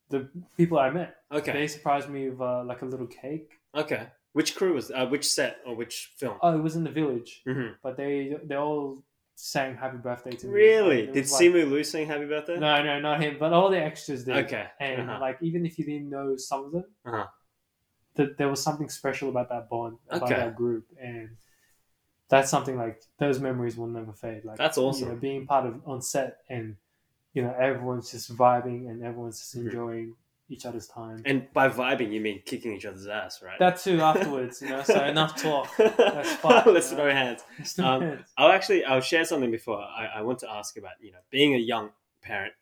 The 0.09 0.29
people 0.55 0.77
I 0.79 0.89
met. 0.89 1.15
Okay, 1.31 1.51
They 1.51 1.67
surprised 1.67 2.09
me 2.09 2.29
with 2.29 2.39
uh, 2.41 2.63
like 2.63 2.81
a 2.81 2.85
little 2.85 3.07
cake. 3.07 3.49
okay. 3.75 4.07
Which 4.33 4.55
crew 4.55 4.73
was? 4.73 4.91
Uh, 4.91 5.07
which 5.07 5.25
set 5.27 5.57
or 5.65 5.75
which 5.75 6.11
film? 6.17 6.37
Oh, 6.41 6.55
it 6.57 6.61
was 6.61 6.75
in 6.75 6.83
the 6.83 6.91
village, 6.91 7.41
hmm 7.45 7.69
but 7.81 7.97
they 7.97 8.35
they 8.43 8.55
all 8.55 9.03
sang 9.35 9.75
happy 9.75 9.97
birthday 9.97 10.31
to 10.31 10.47
me. 10.47 10.53
Really? 10.53 11.05
Did 11.07 11.15
like- 11.15 11.23
Simu 11.25 11.69
Liu 11.69 11.83
sing 11.83 12.07
Happy 12.07 12.25
Birthday? 12.25 12.57
No, 12.57 12.83
no, 12.83 12.99
not 12.99 13.21
him, 13.21 13.37
but 13.39 13.53
all 13.53 13.69
the 13.69 13.79
extras 13.79 14.23
did. 14.23 14.35
Okay. 14.45 14.65
And 14.79 15.01
uh-huh. 15.09 15.19
like 15.21 15.37
even 15.41 15.63
if 15.65 15.77
you 15.77 15.85
didn't 15.85 16.09
know 16.09 16.35
some 16.37 16.65
of 16.65 16.71
them, 16.71 16.85
Uh-huh. 17.05 17.27
that 18.15 18.37
there 18.37 18.49
was 18.49 18.61
something 18.63 18.89
special 18.89 19.29
about 19.29 19.49
that 19.49 19.69
bond, 19.69 19.97
about 20.09 20.23
Okay. 20.31 20.35
that 20.41 20.55
group, 20.55 20.85
and 20.99 21.29
that's 22.29 22.49
something 22.49 22.77
like 22.77 23.01
those 23.19 23.39
memories 23.39 23.77
will 23.77 23.87
never 23.87 24.11
fade. 24.11 24.43
Like 24.43 24.57
That's 24.57 24.77
awesome. 24.77 25.07
You 25.09 25.13
know, 25.13 25.19
being 25.19 25.45
part 25.45 25.65
of 25.67 25.81
on 25.87 26.01
set 26.01 26.37
and 26.49 26.75
you 27.33 27.43
know 27.43 27.53
everyone's 27.59 28.09
just 28.11 28.35
vibing 28.35 28.89
and 28.89 29.03
everyone's 29.03 29.39
just 29.39 29.55
Mhm. 29.55 29.65
enjoying 29.65 30.15
each 30.49 30.65
other's 30.65 30.87
time. 30.87 31.21
And 31.25 31.47
by 31.53 31.67
vibing, 31.69 32.11
you 32.11 32.21
mean 32.21 32.41
kicking 32.45 32.73
each 32.73 32.85
other's 32.85 33.07
ass, 33.07 33.41
right? 33.43 33.59
that 33.59 33.79
too 33.81 33.99
afterwards, 34.01 34.61
you 34.61 34.69
know. 34.69 34.81
So 34.83 35.03
enough 35.13 35.35
talk. 35.41 35.69
That's 35.77 36.31
fine, 36.43 36.63
Let's 36.73 36.89
throw 36.91 37.11
hands. 37.11 37.41
It's 37.59 37.73
the 37.73 37.85
Um. 37.85 38.19
I'll 38.37 38.51
actually 38.51 38.85
I'll 38.85 39.01
share 39.01 39.25
something 39.25 39.51
before 39.51 39.79
I, 39.79 40.05
I 40.17 40.21
want 40.21 40.39
to 40.39 40.49
ask 40.49 40.77
about 40.77 40.93
you 41.01 41.11
know 41.11 41.19
being 41.31 41.55
a 41.55 41.59
young 41.59 41.89
parent, 42.21 42.53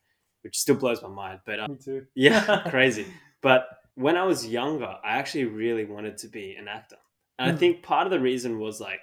which 0.42 0.58
still 0.58 0.76
blows 0.76 1.02
my 1.02 1.10
mind. 1.10 1.40
But 1.46 1.60
um, 1.60 1.72
Me 1.74 1.78
too. 1.78 2.06
yeah, 2.16 2.64
crazy. 2.70 3.06
But 3.42 3.68
when 3.96 4.18
I 4.18 4.24
was 4.24 4.48
younger, 4.48 4.94
I 5.04 5.18
actually 5.18 5.46
really 5.46 5.86
wanted 5.86 6.18
to 6.20 6.28
be 6.28 6.56
an 6.56 6.68
actor, 6.68 6.98
and 7.38 7.50
I 7.50 7.54
Hmm. 7.54 7.60
think 7.60 7.84
part 7.84 8.08
of 8.08 8.12
the 8.12 8.20
reason 8.20 8.60
was 8.60 8.82
like, 8.82 9.00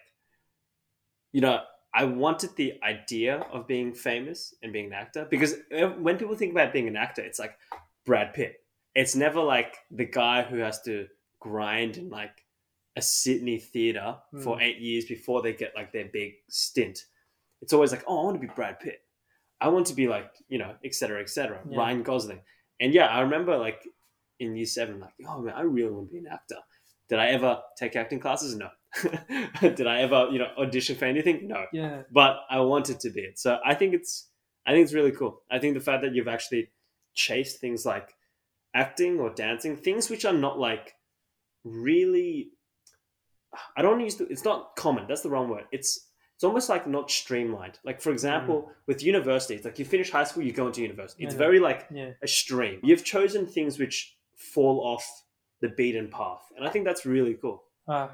you 1.32 1.40
know, 1.40 1.60
I 1.94 2.04
wanted 2.04 2.56
the 2.56 2.74
idea 2.82 3.38
of 3.52 3.66
being 3.66 3.94
famous 3.94 4.54
and 4.62 4.72
being 4.72 4.86
an 4.86 4.92
actor 4.94 5.26
because 5.30 5.54
uh, 5.78 5.88
when 6.00 6.16
people 6.18 6.34
think 6.36 6.52
about 6.52 6.72
being 6.72 6.88
an 6.88 6.96
actor, 6.96 7.22
it's 7.22 7.38
like 7.38 7.56
Brad 8.04 8.34
Pitt. 8.34 8.56
It's 8.94 9.14
never 9.14 9.40
like 9.40 9.76
the 9.90 10.04
guy 10.04 10.42
who 10.42 10.58
has 10.58 10.82
to 10.82 11.06
grind 11.40 11.96
in 11.96 12.10
like 12.10 12.44
a 12.96 13.02
Sydney 13.02 13.58
theater 13.58 14.16
for 14.42 14.56
Hmm. 14.56 14.62
eight 14.62 14.78
years 14.78 15.06
before 15.06 15.40
they 15.42 15.52
get 15.54 15.74
like 15.74 15.92
their 15.92 16.06
big 16.12 16.34
stint. 16.48 16.98
It's 17.62 17.72
always 17.72 17.90
like, 17.92 18.04
oh, 18.06 18.20
I 18.20 18.24
want 18.24 18.40
to 18.40 18.46
be 18.46 18.52
Brad 18.54 18.80
Pitt. 18.80 19.00
I 19.60 19.68
want 19.68 19.86
to 19.86 19.94
be 19.94 20.08
like, 20.08 20.30
you 20.48 20.58
know, 20.58 20.74
et 20.84 20.94
cetera, 20.94 21.20
et 21.20 21.30
cetera. 21.30 21.60
Yeah. 21.68 21.78
Ryan 21.78 22.02
Gosling. 22.02 22.40
And 22.80 22.92
yeah, 22.92 23.06
I 23.06 23.20
remember 23.20 23.56
like 23.56 23.80
in 24.40 24.56
year 24.56 24.66
seven, 24.66 25.00
like, 25.00 25.14
oh 25.26 25.40
man, 25.40 25.54
I 25.54 25.62
really 25.62 25.90
want 25.92 26.08
to 26.08 26.12
be 26.12 26.18
an 26.18 26.26
actor. 26.26 26.56
Did 27.08 27.18
I 27.18 27.28
ever 27.28 27.60
take 27.78 27.94
acting 27.96 28.20
classes? 28.20 28.56
No. 28.56 28.68
Did 29.60 29.86
I 29.86 30.00
ever, 30.00 30.28
you 30.30 30.38
know, 30.38 30.48
audition 30.58 30.96
for 30.96 31.04
anything? 31.06 31.48
No. 31.48 31.64
Yeah. 31.72 32.02
But 32.10 32.40
I 32.50 32.60
wanted 32.60 33.00
to 33.00 33.10
be 33.10 33.20
it. 33.20 33.38
So 33.38 33.58
I 33.64 33.74
think 33.74 33.94
it's 33.94 34.28
I 34.66 34.72
think 34.72 34.84
it's 34.84 34.92
really 34.94 35.12
cool. 35.12 35.42
I 35.50 35.58
think 35.58 35.74
the 35.74 35.80
fact 35.80 36.02
that 36.02 36.14
you've 36.14 36.28
actually 36.28 36.70
chased 37.14 37.60
things 37.60 37.86
like 37.86 38.14
acting 38.74 39.18
or 39.20 39.30
dancing, 39.30 39.76
things 39.76 40.08
which 40.10 40.24
are 40.24 40.32
not 40.32 40.58
like 40.58 40.94
really 41.64 42.50
I 43.76 43.82
don't 43.82 44.00
use 44.00 44.16
the, 44.16 44.26
it's 44.28 44.44
not 44.44 44.76
common. 44.76 45.04
That's 45.06 45.20
the 45.20 45.28
wrong 45.30 45.48
word. 45.50 45.64
It's 45.72 46.08
it's 46.34 46.44
almost 46.44 46.68
like 46.68 46.86
not 46.86 47.10
streamlined. 47.10 47.78
Like 47.84 48.00
for 48.00 48.10
example, 48.10 48.70
with 48.86 49.02
university, 49.02 49.54
it's 49.54 49.64
like 49.64 49.78
you 49.78 49.84
finish 49.84 50.10
high 50.10 50.24
school, 50.24 50.42
you 50.42 50.52
go 50.52 50.66
into 50.66 50.80
university. 50.80 51.24
It's 51.24 51.34
Yeah. 51.34 51.38
very 51.38 51.60
like 51.60 51.86
Yeah. 51.92 52.12
a 52.22 52.26
stream. 52.26 52.80
You've 52.82 53.04
chosen 53.04 53.46
things 53.46 53.78
which 53.78 54.16
fall 54.34 54.80
off 54.80 55.04
the 55.60 55.68
beaten 55.68 56.08
path, 56.08 56.42
and 56.56 56.66
I 56.66 56.70
think 56.70 56.84
that's 56.86 57.04
really 57.06 57.34
cool. 57.34 57.62
Uh, 57.86 58.08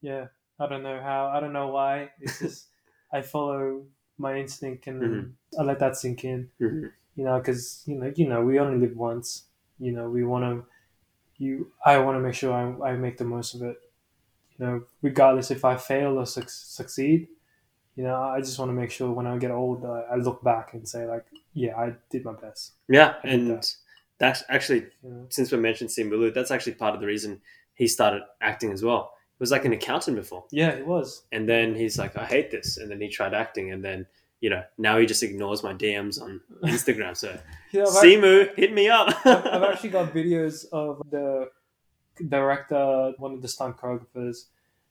yeah. 0.00 0.28
I 0.58 0.68
don't 0.68 0.82
know 0.84 1.00
how. 1.02 1.26
I 1.26 1.40
don't 1.40 1.52
know 1.52 1.68
why. 1.68 2.10
It's 2.20 2.38
just 2.38 2.68
I 3.12 3.20
follow 3.22 3.86
my 4.16 4.38
instinct 4.38 4.86
and 4.86 5.02
then 5.02 5.36
I 5.58 5.62
let 5.64 5.80
that 5.80 5.96
sink 5.96 6.24
in. 6.24 6.50
Mhm. 6.60 6.92
You 7.16 7.24
know, 7.24 7.38
because 7.38 7.82
you 7.86 7.96
know, 7.96 8.12
you 8.14 8.28
know, 8.28 8.42
we 8.44 8.60
only 8.60 8.78
live 8.86 8.96
once. 8.96 9.48
You 9.78 9.92
know, 9.92 10.08
we 10.08 10.24
want 10.24 10.44
to. 10.44 10.66
You, 11.38 11.72
I 11.84 11.98
want 11.98 12.16
to 12.16 12.20
make 12.20 12.34
sure 12.34 12.52
I, 12.52 12.90
I 12.90 12.96
make 12.96 13.18
the 13.18 13.24
most 13.24 13.54
of 13.54 13.62
it. 13.62 13.76
You 14.58 14.66
know, 14.66 14.82
regardless 15.02 15.50
if 15.50 15.64
I 15.64 15.76
fail 15.76 16.18
or 16.18 16.26
suc 16.26 16.48
succeed. 16.48 17.28
You 17.96 18.04
know, 18.04 18.16
I 18.22 18.40
just 18.40 18.58
want 18.58 18.70
to 18.70 18.74
make 18.74 18.90
sure 18.90 19.12
when 19.12 19.26
I 19.26 19.38
get 19.38 19.52
old, 19.52 19.84
I, 19.84 20.02
I 20.12 20.16
look 20.16 20.42
back 20.42 20.74
and 20.74 20.88
say 20.88 21.06
like, 21.06 21.26
yeah, 21.52 21.76
I 21.76 21.94
did 22.10 22.24
my 22.24 22.32
best. 22.32 22.72
Yeah, 22.88 23.14
and 23.24 23.50
that- 23.50 23.74
that's 24.18 24.44
actually 24.48 24.86
know? 25.02 25.26
since 25.28 25.52
we 25.52 25.58
mentioned 25.58 25.90
Simu 25.90 26.10
Liu, 26.18 26.30
that's 26.32 26.50
actually 26.50 26.74
part 26.74 26.94
of 26.94 27.00
the 27.00 27.06
reason 27.06 27.40
he 27.74 27.86
started 27.88 28.22
acting 28.40 28.72
as 28.72 28.82
well. 28.82 29.12
He 29.38 29.42
was 29.42 29.50
like 29.52 29.64
an 29.64 29.72
accountant 29.72 30.16
before, 30.16 30.44
Yeah, 30.52 30.76
he 30.76 30.82
was. 30.82 31.24
and 31.32 31.48
then 31.48 31.74
he's 31.74 31.98
like, 31.98 32.16
I 32.16 32.24
hate 32.24 32.50
this, 32.50 32.78
and 32.78 32.90
then 32.90 33.00
he 33.00 33.08
tried 33.08 33.34
acting, 33.34 33.72
and 33.72 33.84
then 33.84 34.06
you 34.44 34.50
know 34.50 34.62
now 34.76 34.98
he 34.98 35.06
just 35.06 35.22
ignores 35.22 35.62
my 35.62 35.72
DMs 35.72 36.20
on 36.20 36.38
Instagram. 36.64 37.16
So 37.16 37.30
I've 37.30 37.88
Simu, 37.88 38.54
hit 38.54 38.74
me 38.74 38.88
up. 38.90 39.08
I've, 39.24 39.46
I've 39.46 39.62
actually 39.70 39.88
got 39.88 40.12
videos 40.12 40.66
of 40.70 41.00
the 41.10 41.48
director, 42.28 43.14
one 43.16 43.32
of 43.32 43.40
the 43.40 43.48
stunt 43.48 43.78
choreographers, 43.78 44.48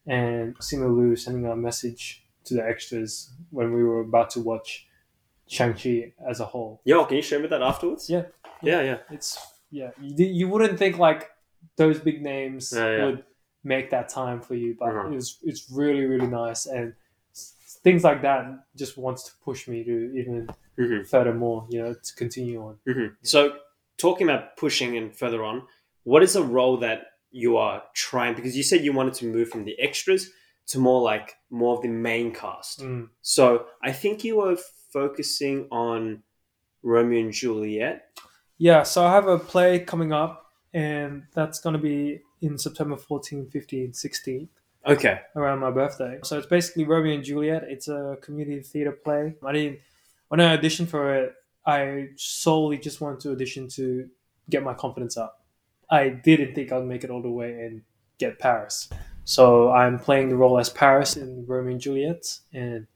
and 0.08 0.58
Simu 0.58 0.97
Liu 0.97 1.16
sending 1.16 1.45
a 1.45 1.56
message 1.56 2.26
to 2.45 2.56
the 2.56 2.66
extras 2.68 3.32
when 3.51 3.74
we 3.74 3.84
were 3.84 3.99
about 3.99 4.32
to 4.32 4.39
watch 4.39 4.88
Shang-Chi 5.47 6.14
as 6.28 6.39
a 6.39 6.45
whole. 6.45 6.82
Yo, 6.84 7.06
can 7.06 7.18
you 7.18 7.22
show 7.22 7.38
me 7.39 7.47
that 7.47 7.62
afterwards? 7.62 8.10
Yeah. 8.10 8.24
yeah, 8.64 8.82
yeah. 8.82 8.97
It's, 9.12 9.38
yeah, 9.70 9.91
you, 10.01 10.26
you 10.26 10.47
wouldn't 10.49 10.80
think 10.80 10.97
like 10.97 11.30
those 11.78 11.99
big 11.99 12.24
names 12.24 12.74
Yeah, 12.76 12.89
yeah. 12.89 13.06
would 13.06 13.24
make 13.64 13.91
that 13.91 14.10
time 14.10 14.41
for 14.41 14.56
you, 14.56 14.76
but 14.80 14.89
uh-huh. 14.89 15.10
it 15.10 15.16
was, 15.16 15.38
it's 15.43 15.70
really, 15.72 16.06
really 16.06 16.28
nice. 16.28 16.66
And 16.66 16.95
things 17.84 18.03
like 18.03 18.21
that 18.21 18.45
just 18.75 18.97
wants 18.97 19.23
to 19.23 19.31
push 19.43 19.67
me 19.67 19.84
to 19.84 20.13
even 20.17 20.47
Mhm. 20.77 21.07
furthermore, 21.07 21.67
you 21.69 21.81
know, 21.81 21.93
to 21.93 22.15
continue 22.15 22.61
on. 22.61 22.79
hmm 22.86 23.07
So, 23.21 23.57
talking 23.97 24.27
about 24.29 24.57
pushing 24.57 24.97
and 24.97 25.15
further 25.15 25.43
on, 25.43 25.67
what 26.03 26.23
is 26.23 26.36
a 26.36 26.43
role 26.43 26.77
that 26.77 26.99
you 27.31 27.57
are 27.57 27.84
trying? 27.93 28.36
Because 28.36 28.55
you 28.57 28.63
said 28.63 28.84
you 28.84 28.93
wanted 28.93 29.13
to 29.15 29.25
move 29.25 29.49
from 29.49 29.65
the 29.65 29.77
extras 29.79 30.31
to 30.67 30.79
more 30.79 31.01
like 31.01 31.36
more 31.49 31.75
of 31.75 31.81
the 31.81 31.89
main 31.89 32.34
cast. 32.34 32.81
Mm. 32.81 33.09
So, 33.21 33.67
I 33.84 33.91
think 33.91 34.23
you 34.23 34.38
were 34.38 34.57
focusing 34.91 35.67
on 35.71 36.23
Romeo 36.81 37.19
and 37.21 37.31
Juliet. 37.34 38.19
Yeah, 38.57 38.84
so 38.84 39.03
I 39.05 39.11
have 39.11 39.27
a 39.27 39.39
play 39.39 39.79
coming 39.79 40.11
up, 40.13 40.45
and 40.73 41.23
that's 41.34 41.59
going 41.59 41.73
to 41.73 41.79
be 41.81 42.21
in 42.41 42.57
September 42.57 42.95
14, 42.97 43.47
15, 43.49 43.93
16, 43.93 44.49
Okay. 44.86 45.21
around 45.36 45.59
my 45.59 45.71
birthday. 45.71 46.19
So 46.23 46.38
it's 46.38 46.47
basically 46.47 46.86
Romeo 46.86 47.15
and 47.15 47.23
Juliet. 47.23 47.63
It's 47.67 47.88
a 47.88 48.17
community 48.21 48.61
theater 48.61 48.91
play. 48.91 49.36
I 49.45 49.51
didn't, 49.51 49.79
when 50.27 50.41
I 50.41 50.57
auditioned 50.57 50.89
for 50.89 51.15
it, 51.15 51.34
I 51.65 52.09
solely 52.17 52.77
just 52.77 52.99
wanted 52.99 53.21
to 53.21 53.31
audition 53.31 53.67
to 53.69 54.09
get 54.49 54.63
my 54.63 54.73
confidence 54.73 55.15
up. 55.17 55.41
I 55.89 56.09
didn't 56.09 56.55
think 56.55 56.71
I'd 56.71 56.86
make 56.86 57.03
it 57.03 57.09
all 57.09 57.21
the 57.21 57.29
way 57.29 57.51
and 57.51 57.81
get 58.17 58.39
Paris. 58.39 58.89
So 59.25 59.71
I'm 59.71 59.99
playing 59.99 60.29
the 60.29 60.36
role 60.36 60.59
as 60.59 60.69
Paris 60.69 61.15
in 61.15 61.45
Romeo 61.47 61.71
and 61.71 61.79
Juliet, 61.79 62.39
and 62.51 62.88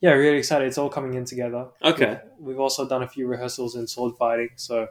yeah, 0.00 0.10
really 0.10 0.38
excited. 0.38 0.68
It's 0.68 0.78
all 0.78 0.88
coming 0.88 1.14
in 1.14 1.24
together. 1.24 1.68
Okay. 1.82 2.20
We've 2.38 2.60
also 2.60 2.86
done 2.88 3.02
a 3.02 3.08
few 3.08 3.26
rehearsals 3.26 3.74
in 3.74 3.86
sword 3.86 4.14
fighting, 4.16 4.50
so 4.56 4.88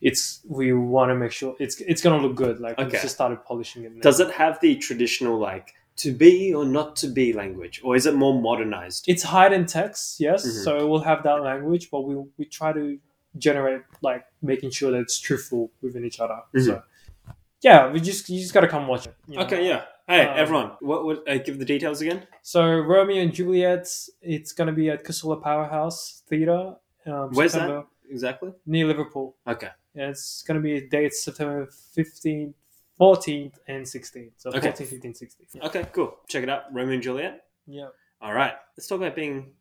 it's 0.00 0.40
we 0.48 0.72
want 0.72 1.10
to 1.10 1.14
make 1.14 1.32
sure 1.32 1.54
it's 1.58 1.80
it's 1.80 2.02
gonna 2.02 2.22
look 2.24 2.34
good. 2.36 2.60
Like 2.60 2.78
Okay. 2.78 2.84
we've 2.92 3.02
just 3.02 3.14
started 3.14 3.44
polishing 3.44 3.84
it. 3.84 3.92
Now. 3.94 4.00
Does 4.02 4.20
it 4.20 4.30
have 4.32 4.58
the 4.60 4.76
traditional 4.76 5.38
like 5.38 5.74
to 5.96 6.12
be 6.12 6.54
or 6.54 6.64
not 6.64 6.96
to 6.96 7.08
be 7.08 7.32
language, 7.32 7.80
or 7.84 7.94
is 7.96 8.06
it 8.06 8.14
more 8.14 8.40
modernized? 8.40 9.04
It's 9.08 9.22
hide 9.24 9.52
in 9.52 9.66
text, 9.66 10.18
yes. 10.20 10.46
Mhm. 10.46 10.64
So 10.64 10.78
it 10.78 10.84
will 10.84 11.00
have 11.10 11.22
that 11.24 11.42
language, 11.42 11.90
but 11.90 12.00
we 12.02 12.14
we 12.38 12.44
try 12.46 12.72
to 12.72 12.98
generate 13.38 13.82
like 14.02 14.24
making 14.42 14.70
sure 14.70 14.90
that 14.92 15.00
it's 15.00 15.18
truthful 15.18 15.70
within 15.82 16.04
each 16.04 16.18
other. 16.20 16.38
Mhm. 16.54 16.64
So 16.64 16.82
yeah, 17.62 17.90
we 17.92 18.00
just 18.00 18.28
you 18.30 18.40
just 18.40 18.54
gotta 18.54 18.68
come 18.68 18.86
watch 18.88 19.06
it. 19.06 19.14
you 19.28 19.36
know. 19.36 19.44
Okay. 19.44 19.66
Yeah. 19.68 19.82
Hey, 20.08 20.26
Um, 20.26 20.38
everyone. 20.38 20.70
What 20.80 21.04
would 21.04 21.28
uh, 21.28 21.38
give 21.38 21.58
the 21.58 21.64
details 21.64 22.00
again? 22.00 22.26
So 22.42 22.62
Romeo 22.80 23.22
and 23.22 23.32
Juliet, 23.32 23.86
it's 24.22 24.52
gonna 24.52 24.72
be 24.72 24.88
at 24.90 25.04
Casula 25.04 25.40
Powerhouse 25.40 26.22
Theatre. 26.28 26.74
Um, 27.06 27.30
Where's 27.32 27.52
that? 27.52 27.86
Exactly. 28.08 28.52
Near 28.66 28.86
Liverpool. 28.86 29.36
Okay. 29.46 29.68
It's 29.94 30.42
going 30.42 30.56
to 30.56 30.62
be 30.62 30.86
dates 30.88 31.24
September 31.24 31.68
15th, 31.96 32.54
14th, 33.00 33.54
and 33.68 33.84
16th. 33.84 34.30
So 34.36 34.50
Okay. 34.50 34.68
14th, 34.70 35.00
15th, 35.00 35.22
16th. 35.22 35.54
Yeah. 35.54 35.66
Okay. 35.66 35.86
Cool. 35.92 36.16
Check 36.28 36.42
it 36.44 36.48
out. 36.48 36.72
Romeo 36.72 36.94
and 36.94 37.02
Juliet. 37.02 37.42
yeah, 37.66 37.88
All 38.20 38.32
right. 38.34 38.54
Let's 38.76 38.86
talk 38.86 38.98
about 38.98 39.16
being 39.16 39.52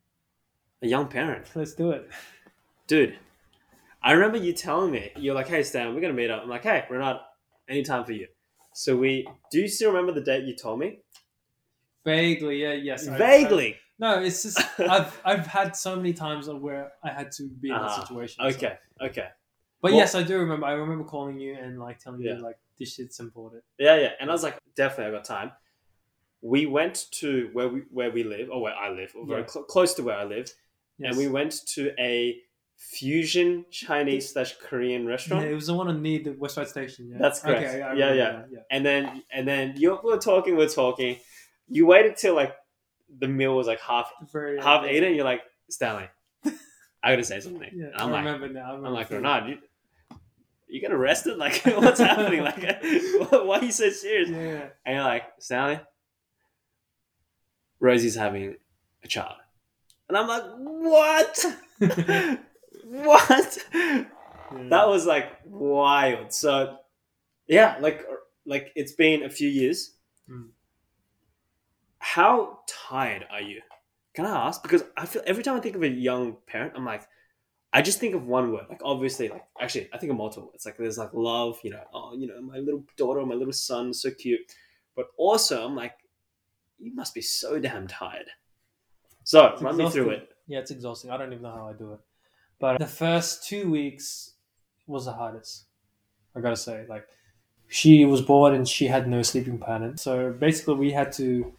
a 0.81 0.87
young 0.87 1.07
parent. 1.07 1.47
let's 1.55 1.73
do 1.73 1.91
it. 1.91 2.09
Dude, 2.87 3.17
I 4.03 4.11
remember 4.13 4.37
you 4.37 4.53
telling 4.53 4.91
me, 4.91 5.11
you're 5.15 5.35
like, 5.35 5.47
hey, 5.47 5.63
Stan, 5.63 5.87
we're 5.93 6.01
going 6.01 6.15
to 6.15 6.21
meet 6.21 6.29
up. 6.31 6.43
I'm 6.43 6.49
like, 6.49 6.63
hey, 6.63 6.85
Renard, 6.89 7.17
anytime 7.67 8.05
for 8.05 8.13
you. 8.13 8.27
So 8.73 8.95
we, 8.95 9.27
do 9.51 9.59
you 9.59 9.67
still 9.67 9.89
remember 9.91 10.11
the 10.13 10.21
date 10.21 10.43
you 10.45 10.55
told 10.55 10.79
me? 10.79 10.99
Vaguely, 12.05 12.61
yeah, 12.61 12.73
yes. 12.73 13.07
Vaguely. 13.07 13.73
I- 13.73 13.77
no, 14.01 14.21
it's 14.23 14.43
just, 14.43 14.57
I've, 14.79 15.19
I've 15.25 15.45
had 15.45 15.75
so 15.75 15.97
many 15.97 16.13
times 16.13 16.47
where 16.47 16.93
I 17.03 17.09
had 17.11 17.33
to 17.33 17.49
be 17.49 17.67
in 17.69 17.75
Ah, 17.75 17.97
that 17.97 18.07
situation. 18.07 18.37
so- 18.39 18.67
Okay. 19.01 19.27
But 19.81 19.91
Well- 19.91 19.99
yes, 19.99 20.15
I 20.15 20.23
do 20.23 20.37
remember. 20.39 20.65
I 20.65 20.73
remember 20.73 21.03
calling 21.05 21.39
you 21.39 21.53
and 21.55 21.79
like 21.79 21.99
telling 21.99 22.21
Yeah. 22.21 22.35
you, 22.35 22.41
like, 22.41 22.57
this 22.77 22.93
shit's 22.95 23.19
important. 23.19 23.63
Yeah, 23.77 23.95
yeah. 23.95 24.11
And 24.19 24.29
I 24.29 24.33
was 24.33 24.43
like, 24.43 24.57
definitely, 24.75 25.13
I 25.13 25.17
got 25.17 25.25
time. 25.25 25.51
We 26.41 26.65
went 26.65 27.07
to 27.19 27.49
where 27.53 27.67
we 27.67 27.81
where 27.91 28.11
we 28.11 28.23
live, 28.23 28.49
or 28.49 28.61
where 28.61 28.73
I 28.75 28.89
live, 28.89 29.13
or 29.15 29.25
very 29.25 29.41
Yeah. 29.41 29.47
cl- 29.47 29.65
close 29.65 29.93
to 29.95 30.03
where 30.03 30.15
I 30.17 30.23
live, 30.23 30.47
Yes. 30.97 31.09
and 31.09 31.17
we 31.17 31.27
went 31.27 31.53
to 31.75 31.93
a 31.99 32.41
fusion 32.77 33.65
Chinese 33.71 34.31
slash 34.31 34.57
Korean 34.57 35.03
Yeah, 35.03 35.09
restaurant. 35.09 35.45
it 35.45 35.53
was 35.53 35.67
the 35.67 35.73
one 35.73 35.89
on 35.89 36.01
near 36.01 36.19
the 36.23 36.31
West 36.31 36.55
Side 36.55 36.69
Station. 36.69 37.09
Yeah. 37.11 37.17
That's 37.19 37.41
correct. 37.41 37.67
Okay, 37.67 37.79
Yeah, 37.79 38.13
yeah. 38.13 38.43
yeah. 38.49 38.59
And 38.71 38.85
then 38.85 39.23
and 39.31 39.45
then 39.47 39.75
you 39.77 39.99
we're 40.01 40.17
talking, 40.17 40.55
we're 40.55 40.69
talking. 40.69 41.17
You 41.67 41.85
waited 41.85 42.15
till 42.15 42.35
like 42.35 42.55
the 43.09 43.27
meal 43.27 43.55
was 43.55 43.67
like 43.67 43.81
half 43.81 44.09
Very, 44.31 44.61
half 44.61 44.85
yeah. 44.85 44.91
eaten. 44.91 45.15
You're 45.15 45.25
like 45.25 45.41
Stanley, 45.69 46.07
I 47.03 47.11
gotta 47.11 47.23
say 47.23 47.41
something. 47.41 47.69
Yeah, 47.73 47.87
And 47.87 47.95
I 47.97 48.03
I'm 48.05 48.11
like, 48.11 48.25
remember 48.25 48.47
now. 48.49 48.71
I 48.71 48.75
I'm 48.75 48.93
like 48.93 49.09
Renard, 49.09 49.49
you, 49.49 49.57
you 50.69 50.79
get 50.79 50.91
arrested? 50.91 51.37
Like 51.37 51.61
what's 51.65 51.99
happening? 51.99 52.43
Like 52.43 52.61
why 53.31 53.59
are 53.59 53.65
you 53.65 53.71
so 53.71 53.89
serious? 53.89 54.29
Yeah. 54.29 54.67
And 54.85 54.95
you're 54.95 55.03
like 55.03 55.23
Stanley, 55.39 55.79
Rosie's 57.79 58.15
having 58.15 58.55
a 59.03 59.07
child, 59.07 59.35
and 60.07 60.17
I'm 60.17 60.27
like, 60.27 60.43
what? 60.57 61.45
what? 62.83 63.57
that 63.71 64.87
was 64.87 65.05
like 65.05 65.31
wild. 65.45 66.33
So 66.33 66.77
yeah, 67.47 67.77
like 67.79 68.05
like 68.45 68.71
it's 68.75 68.93
been 68.93 69.23
a 69.23 69.29
few 69.29 69.49
years. 69.49 69.95
Mm. 70.29 70.49
How 71.99 72.59
tired 72.67 73.25
are 73.31 73.41
you? 73.41 73.61
Can 74.13 74.25
I 74.25 74.47
ask? 74.47 74.61
Because 74.61 74.83
I 74.97 75.05
feel 75.05 75.21
every 75.25 75.43
time 75.43 75.55
I 75.55 75.59
think 75.59 75.75
of 75.75 75.83
a 75.83 75.87
young 75.87 76.37
parent, 76.47 76.73
I'm 76.75 76.85
like, 76.85 77.03
I 77.71 77.81
just 77.81 77.99
think 77.99 78.15
of 78.15 78.25
one 78.25 78.51
word. 78.51 78.65
Like 78.69 78.81
obviously, 78.83 79.29
like 79.29 79.45
actually, 79.61 79.89
I 79.93 79.97
think 79.97 80.11
of 80.11 80.17
multiple. 80.17 80.51
It's 80.55 80.65
like 80.65 80.77
there's 80.77 80.97
like 80.97 81.13
love. 81.13 81.59
You 81.63 81.71
know, 81.71 81.83
oh, 81.93 82.15
you 82.15 82.27
know, 82.27 82.41
my 82.41 82.57
little 82.57 82.83
daughter, 82.97 83.23
my 83.25 83.35
little 83.35 83.53
son, 83.53 83.93
so 83.93 84.09
cute. 84.11 84.41
But 84.95 85.07
also, 85.17 85.65
I'm 85.65 85.75
like, 85.75 85.93
you 86.79 86.93
must 86.93 87.13
be 87.13 87.21
so 87.21 87.59
damn 87.59 87.87
tired. 87.87 88.27
So 89.23 89.47
It's 89.47 89.61
run 89.61 89.77
me 89.77 89.89
through 89.89 90.09
it. 90.09 90.29
Yeah, 90.47 90.59
it's 90.59 90.71
exhausting. 90.71 91.11
I 91.11 91.17
don't 91.17 91.31
even 91.31 91.43
know 91.43 91.51
how 91.51 91.67
I 91.67 91.73
do 91.73 91.93
it. 91.93 91.99
But 92.59 92.79
the 92.79 92.87
first 92.87 93.47
two 93.47 93.69
weeks 93.69 94.33
was 94.87 95.05
the 95.05 95.13
hardest. 95.13 95.65
I 96.35 96.41
gotta 96.41 96.57
say, 96.57 96.85
like, 96.89 97.07
she 97.67 98.03
was 98.05 98.21
born 98.21 98.55
and 98.55 98.67
she 98.67 98.87
had 98.87 99.07
no 99.07 99.21
sleeping 99.21 99.59
pattern. 99.59 99.97
So 99.97 100.31
basically, 100.31 100.75
we 100.75 100.91
had 100.91 101.11
to 101.13 101.53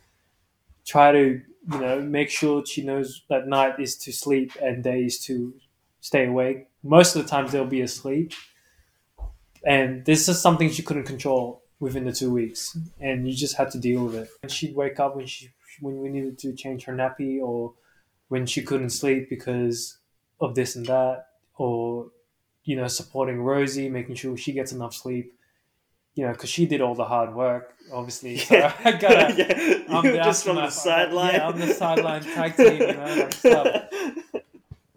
try 0.85 1.13
to, 1.13 1.41
you 1.73 1.79
know, 1.79 2.01
make 2.01 2.31
sure 2.31 2.67
she 2.67 2.83
knows 2.83 3.23
that 3.29 3.47
night 3.47 3.79
is 3.79 3.97
to 3.99 4.13
sleep 4.13 4.53
and 4.61 4.83
day 4.83 5.05
is 5.05 5.21
to 5.27 5.55
stay 6.01 6.27
awake. 6.27 6.69
Most 6.83 7.17
of 7.17 7.23
the 7.23 7.29
times, 7.29 7.53
they'll 7.53 7.67
be 7.67 7.83
asleep. 7.83 8.33
And 9.65 10.05
this 10.05 10.29
is 10.29 10.41
something 10.41 10.71
she 10.71 10.83
couldn't 10.83 11.05
control 11.05 11.63
within 11.79 12.05
the 12.05 12.13
two 12.13 12.31
weeks. 12.33 12.77
And 12.99 13.29
you 13.29 13.35
just 13.35 13.57
had 13.57 13.71
to 13.73 13.79
deal 13.79 14.05
with 14.05 14.15
it. 14.15 14.29
And 14.43 14.51
she'd 14.51 14.75
wake 14.75 14.99
up 15.01 15.17
when 15.17 15.27
she 15.27 15.51
when 15.81 16.01
we 16.01 16.09
needed 16.09 16.39
to 16.39 16.53
change 16.53 16.85
her 16.85 16.93
nappy 16.93 17.41
or 17.41 17.75
when 18.29 18.47
she 18.47 18.63
couldn't 18.63 18.91
sleep 18.91 19.29
because 19.31 19.99
of 20.41 20.55
this 20.55 20.77
and 20.77 20.87
that, 20.87 21.27
or 21.57 22.11
you 22.65 22.77
know, 22.77 22.87
supporting 22.87 23.41
Rosie, 23.41 23.89
making 23.89 24.15
sure 24.15 24.37
she 24.37 24.53
gets 24.53 24.73
enough 24.73 24.95
sleep. 24.95 25.35
You 26.15 26.27
know, 26.27 26.33
because 26.33 26.51
she 26.51 26.67
did 26.67 26.81
all 26.81 26.95
the 26.95 27.05
hard 27.05 27.35
work, 27.35 27.75
obviously. 27.93 28.37
So 28.39 28.73
I 28.85 28.93
gotta. 28.93 29.35
yeah, 29.39 29.97
I'm 29.97 30.05
the 30.05 30.17
just 30.17 30.45
from 30.45 30.57
the 30.57 30.71
sideline. 30.71 31.35
Yeah, 31.35 31.49
I'm 31.49 31.59
the 31.59 31.73
sideline 31.73 32.23
tag 32.23 32.57
team, 32.57 32.81
you 32.81 32.93
know, 32.93 33.15
like 33.15 33.33
stuff. 33.33 33.85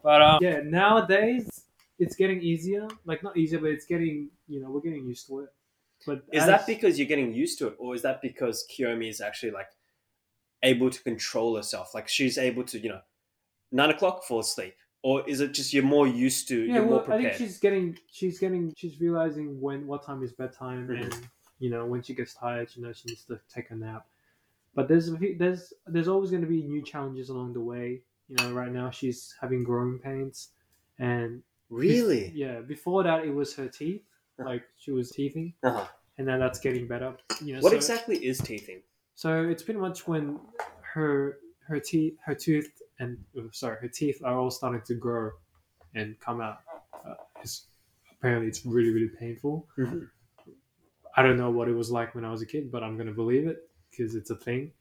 But 0.03 0.21
um, 0.21 0.39
yeah, 0.41 0.59
nowadays 0.63 1.49
it's 1.97 2.15
getting 2.15 2.41
easier. 2.41 2.87
Like 3.05 3.23
not 3.23 3.37
easier, 3.37 3.59
but 3.59 3.69
it's 3.69 3.85
getting 3.85 4.29
you 4.47 4.61
know 4.61 4.69
we're 4.69 4.81
getting 4.81 5.05
used 5.05 5.27
to 5.27 5.39
it. 5.39 5.49
But 6.05 6.23
Is 6.31 6.43
as- 6.43 6.47
that 6.47 6.67
because 6.67 6.99
you're 6.99 7.07
getting 7.07 7.33
used 7.33 7.57
to 7.59 7.67
it, 7.67 7.75
or 7.79 7.95
is 7.95 8.01
that 8.01 8.21
because 8.21 8.65
Kiyomi 8.69 9.09
is 9.09 9.21
actually 9.21 9.51
like 9.51 9.69
able 10.61 10.89
to 10.89 11.01
control 11.03 11.55
herself? 11.55 11.93
Like 11.95 12.09
she's 12.09 12.37
able 12.37 12.63
to, 12.65 12.77
you 12.79 12.89
know, 12.89 13.01
nine 13.71 13.89
o'clock 13.89 14.23
fall 14.25 14.39
asleep, 14.39 14.75
or 15.01 15.27
is 15.29 15.39
it 15.39 15.53
just 15.53 15.73
you're 15.73 15.83
more 15.83 16.05
used 16.07 16.49
to, 16.49 16.61
yeah, 16.63 16.75
you're 16.75 16.83
more 16.85 17.03
well, 17.07 17.13
I 17.13 17.21
think 17.23 17.33
she's 17.35 17.57
getting, 17.59 17.97
she's 18.11 18.37
getting, 18.39 18.73
she's 18.75 18.99
realizing 18.99 19.61
when 19.61 19.87
what 19.87 20.05
time 20.05 20.21
is 20.23 20.33
bedtime, 20.33 20.87
Mhm. 20.89 21.03
and 21.03 21.27
you 21.59 21.69
know 21.69 21.85
when 21.85 22.01
she 22.01 22.13
gets 22.13 22.33
tired, 22.33 22.69
she 22.69 22.81
knows 22.81 22.97
she 22.97 23.07
needs 23.09 23.23
to 23.25 23.39
take 23.53 23.71
a 23.71 23.75
nap. 23.75 24.05
But 24.75 24.89
there's 24.89 25.09
there's 25.37 25.71
there's 25.87 26.09
always 26.09 26.31
going 26.31 26.41
to 26.41 26.49
be 26.49 26.63
new 26.63 26.81
challenges 26.81 27.29
along 27.29 27.53
the 27.53 27.61
way. 27.61 28.01
You 28.33 28.39
know, 28.39 28.51
right 28.51 28.71
now 28.71 28.89
she's 28.89 29.35
having 29.39 29.63
growing 29.63 29.99
pains, 29.99 30.53
and 30.97 31.43
really? 31.69 32.31
yeah, 32.33 32.61
before 32.61 33.03
that 33.03 33.25
it 33.25 33.31
was 33.31 33.55
her 33.55 33.67
teeth, 33.69 34.03
Uh-huh. 34.39 34.49
like 34.49 34.63
she 34.75 34.91
was 34.91 35.11
teething, 35.11 35.53
Uh-huh. 35.63 35.87
and 36.17 36.27
now 36.27 36.37
that's 36.39 36.59
getting 36.59 36.87
better. 36.87 37.17
You 37.45 37.55
know, 37.55 37.61
What 37.61 37.71
so, 37.71 37.77
exactly 37.77 38.25
is 38.25 38.39
teething? 38.39 38.81
So 39.15 39.47
it's 39.49 39.61
pretty 39.63 39.79
much 39.79 40.07
when 40.07 40.39
her 40.93 41.39
her 41.67 41.79
teeth 41.79 42.17
her 42.25 42.35
tooth 42.35 42.81
and 42.99 43.23
oh, 43.37 43.49
sorry 43.51 43.77
her 43.81 43.87
teeth 43.87 44.21
are 44.23 44.35
all 44.37 44.51
starting 44.51 44.81
to 44.89 44.95
grow 44.95 45.31
and 45.95 46.19
come 46.19 46.41
out. 46.41 46.59
Uh, 47.05 47.15
it's 47.41 47.67
apparently 48.11 48.47
it's 48.47 48.65
really 48.65 48.91
really 48.91 49.09
painful. 49.09 49.67
Mhm. 49.77 50.09
I 51.15 51.21
don't 51.23 51.37
know 51.37 51.51
what 51.51 51.67
it 51.69 51.73
was 51.73 51.91
like 51.91 52.15
when 52.15 52.25
I 52.25 52.31
was 52.31 52.41
a 52.41 52.45
kid, 52.45 52.71
but 52.71 52.83
I'm 52.83 52.97
gonna 52.97 53.13
believe 53.13 53.47
it 53.47 53.69
because 53.89 54.15
it's 54.15 54.29
a 54.31 54.35
thing. 54.35 54.73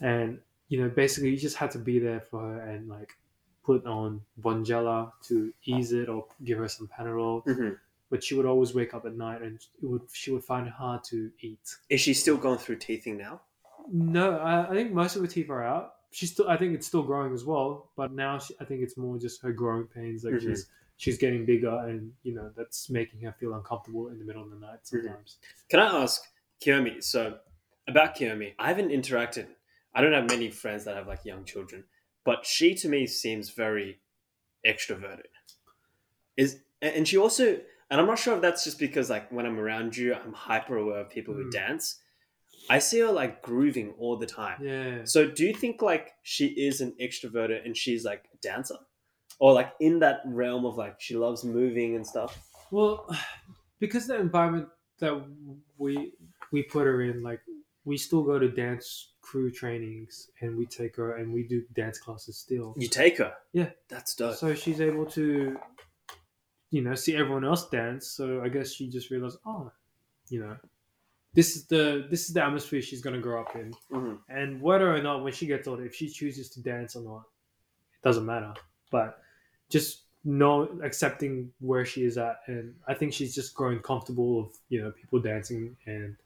And 0.00 0.40
you 0.68 0.80
know, 0.80 0.88
basically, 0.88 1.30
you 1.30 1.36
just 1.36 1.56
had 1.56 1.70
to 1.72 1.78
be 1.78 1.98
there 1.98 2.20
for 2.20 2.40
her 2.40 2.60
and 2.60 2.88
like 2.88 3.16
put 3.64 3.84
on 3.86 4.20
Bonjela 4.40 5.12
to 5.24 5.52
ease 5.64 5.92
it 5.92 6.08
or 6.08 6.26
give 6.44 6.58
her 6.58 6.68
some 6.68 6.88
Panadol. 6.88 7.44
Mhm. 7.46 7.78
But 8.10 8.22
she 8.22 8.34
would 8.34 8.46
always 8.46 8.74
wake 8.74 8.94
up 8.94 9.06
at 9.06 9.16
night 9.16 9.42
and 9.42 9.56
it 9.82 9.86
would 9.86 10.02
she 10.12 10.30
would 10.30 10.44
find 10.44 10.66
it 10.66 10.72
hard 10.72 11.02
to 11.04 11.30
eat. 11.40 11.76
Is 11.88 12.00
she 12.00 12.14
still 12.14 12.36
going 12.36 12.58
through 12.58 12.76
teething 12.76 13.16
now? 13.16 13.40
No, 13.90 14.38
I, 14.38 14.70
I 14.70 14.74
think 14.74 14.92
most 14.92 15.16
of 15.16 15.22
her 15.22 15.28
teeth 15.28 15.50
are 15.50 15.62
out. 15.64 15.94
She's 16.10 16.30
still, 16.32 16.48
I 16.48 16.56
think 16.56 16.74
it's 16.74 16.86
still 16.86 17.02
growing 17.02 17.32
as 17.34 17.44
well, 17.44 17.90
but 17.96 18.12
now 18.12 18.38
she, 18.38 18.54
I 18.60 18.64
think 18.64 18.82
it's 18.82 18.96
more 18.96 19.18
just 19.18 19.42
her 19.42 19.52
growing 19.52 19.86
pains. 19.86 20.22
Like 20.24 20.34
Mhm. 20.34 20.42
she's 20.42 20.66
she's 20.96 21.18
getting 21.18 21.44
bigger, 21.44 21.76
and 21.88 22.12
you 22.22 22.34
know 22.34 22.50
that's 22.56 22.88
making 22.88 23.22
her 23.22 23.32
feel 23.32 23.54
uncomfortable 23.54 24.08
in 24.08 24.18
the 24.18 24.24
middle 24.24 24.42
of 24.42 24.50
the 24.50 24.56
night 24.56 24.80
sometimes. 24.84 25.38
Can 25.68 25.80
I 25.80 26.02
ask 26.02 26.22
Kiyomi? 26.60 27.02
So 27.02 27.38
about 27.88 28.14
Kiyomi, 28.16 28.54
I 28.58 28.68
haven't 28.68 28.90
interacted. 28.90 29.46
I 29.94 30.00
don't 30.02 30.12
have 30.12 30.28
many 30.30 30.50
friends 30.50 30.84
that 30.84 30.96
have 30.96 31.06
like 31.06 31.24
young 31.24 31.44
children, 31.44 31.84
but 32.24 32.46
she 32.46 32.74
to 32.76 32.88
me 32.88 33.06
seems 33.06 33.50
very 33.50 34.02
extroverted. 34.66 35.26
Is 36.36 36.62
and 36.82 37.06
she 37.08 37.16
also, 37.16 37.60
and 37.90 38.00
I'm 38.00 38.06
not 38.06 38.18
sure 38.18 38.34
if 38.36 38.42
that's 38.42 38.64
just 38.64 38.78
because 38.78 39.08
like 39.08 39.30
when 39.32 39.46
I'm 39.46 39.58
around 39.58 39.96
you, 39.96 40.14
I'm 40.14 40.32
hyper 40.32 40.76
aware 40.76 40.98
of 41.00 41.10
people 41.10 41.34
who 41.34 41.44
Mm. 41.44 41.50
dance. 41.50 42.02
I 42.70 42.80
see 42.80 43.00
her 43.00 43.12
like 43.12 43.42
grooving 43.42 43.92
all 43.98 44.16
the 44.18 44.26
time. 44.26 44.60
Yeah, 44.60 45.04
So 45.04 45.30
do 45.30 45.46
you 45.46 45.54
think 45.54 45.82
like 45.82 46.12
she 46.22 46.48
is 46.48 46.80
an 46.80 46.96
extroverted 47.00 47.64
and 47.66 47.76
she's 47.76 48.04
like 48.04 48.28
a 48.34 48.38
dancer, 48.38 48.78
or 49.40 49.54
like 49.54 49.74
in 49.80 50.00
that 50.00 50.22
realm 50.26 50.66
of 50.66 50.76
like 50.76 51.00
she 51.00 51.16
loves 51.16 51.44
moving 51.44 51.96
and 51.96 52.06
stuff? 52.06 52.38
well, 52.70 53.08
because 53.80 54.06
the 54.06 54.16
environment 54.16 54.68
that 54.98 55.14
we 55.78 56.14
we 56.52 56.62
put 56.64 56.86
her 56.86 57.02
in, 57.02 57.22
like 57.22 57.40
we 57.84 57.96
still 57.98 58.24
go 58.24 58.38
to 58.38 58.50
dance 58.50 59.13
crew 59.24 59.50
trainings, 59.50 60.30
and 60.40 60.56
we 60.56 60.66
take 60.66 60.96
her 60.96 61.16
and 61.16 61.32
we 61.32 61.42
do 61.42 61.64
dance 61.74 61.98
classes 61.98 62.36
still. 62.36 62.74
You 62.76 62.88
take 62.88 63.16
her. 63.18 63.32
Yeah. 63.52 63.70
that's 63.88 64.14
dope. 64.14 64.36
So 64.36 64.54
she's 64.54 64.82
able 64.82 65.06
to, 65.06 65.56
you 66.70 66.82
know, 66.82 66.94
see 66.94 67.16
everyone 67.16 67.44
else 67.44 67.68
dance. 67.70 68.06
So 68.06 68.42
I 68.44 68.48
guess 68.48 68.72
she 68.72 68.90
just 68.90 69.10
realized, 69.10 69.38
oh, 69.46 69.72
you 70.28 70.40
know, 70.40 70.56
this 71.32 71.56
is 71.56 71.66
the 71.66 72.06
this 72.10 72.28
is 72.28 72.34
the 72.34 72.44
atmosphere 72.44 72.82
she's 72.82 73.00
gonna 73.00 73.20
grow 73.20 73.40
up 73.40 73.56
in. 73.56 73.72
Mhm. 73.90 74.18
And 74.28 74.60
whether 74.60 74.94
or 74.94 75.02
not 75.02 75.24
when 75.24 75.32
she 75.32 75.46
gets 75.46 75.66
older, 75.66 75.86
if 75.86 75.94
she 75.94 76.08
chooses 76.08 76.50
to 76.50 76.62
dance 76.62 76.94
or 76.94 77.02
not, 77.02 77.24
it 77.94 78.02
doesn't 78.02 78.26
matter. 78.26 78.52
But 78.90 79.20
just 79.70 80.02
know 80.24 80.62
accepting 80.82 81.50
where 81.60 81.84
she 81.84 82.04
is 82.04 82.18
at, 82.18 82.40
and 82.46 82.74
I 82.86 82.94
think 82.94 83.12
she's 83.12 83.34
just 83.34 83.54
growing 83.54 83.80
comfortable 83.80 84.40
of 84.40 84.52
you 84.68 84.82
know 84.82 84.90
people 84.92 85.18
dancing 85.18 85.76
and 85.86 86.16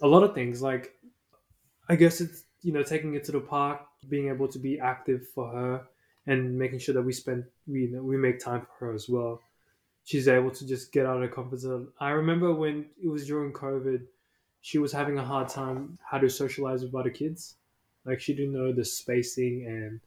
a 0.00 0.06
lot 0.06 0.22
of 0.22 0.34
things. 0.34 0.62
Like 0.62 0.94
I 1.88 1.96
guess 1.96 2.20
it's 2.20 2.44
you 2.62 2.72
know 2.72 2.82
taking 2.82 3.14
it 3.14 3.24
to 3.24 3.32
the 3.32 3.40
park, 3.40 3.80
being 4.08 4.28
able 4.28 4.48
to 4.48 4.58
be 4.58 4.78
active 4.80 5.26
for 5.34 5.48
her, 5.50 5.82
and 6.26 6.58
making 6.58 6.78
sure 6.80 6.94
that 6.94 7.02
we 7.02 7.12
spend 7.12 7.44
we 7.66 7.82
you 7.82 7.90
know, 7.92 8.02
we 8.02 8.16
make 8.16 8.38
time 8.40 8.62
for 8.78 8.86
her 8.86 8.94
as 8.94 9.08
well. 9.08 9.40
She's 10.04 10.26
able 10.28 10.50
to 10.52 10.66
just 10.66 10.90
get 10.92 11.04
out 11.06 11.16
of 11.16 11.22
her 11.22 11.28
comfort 11.28 11.58
zone. 11.60 11.88
I 12.00 12.10
remember 12.10 12.54
when 12.54 12.86
it 13.02 13.08
was 13.08 13.26
during 13.26 13.52
COVID, 13.52 14.00
she 14.62 14.78
was 14.78 14.90
having 14.92 15.18
a 15.18 15.24
hard 15.24 15.48
time 15.48 15.98
how 16.10 16.18
to 16.18 16.30
socialize 16.30 16.82
with 16.82 16.94
other 16.94 17.10
kids. 17.10 17.56
Like 18.06 18.20
she 18.20 18.34
didn't 18.34 18.54
know 18.54 18.72
the 18.72 18.84
spacing 18.84 19.66
and 19.66 20.00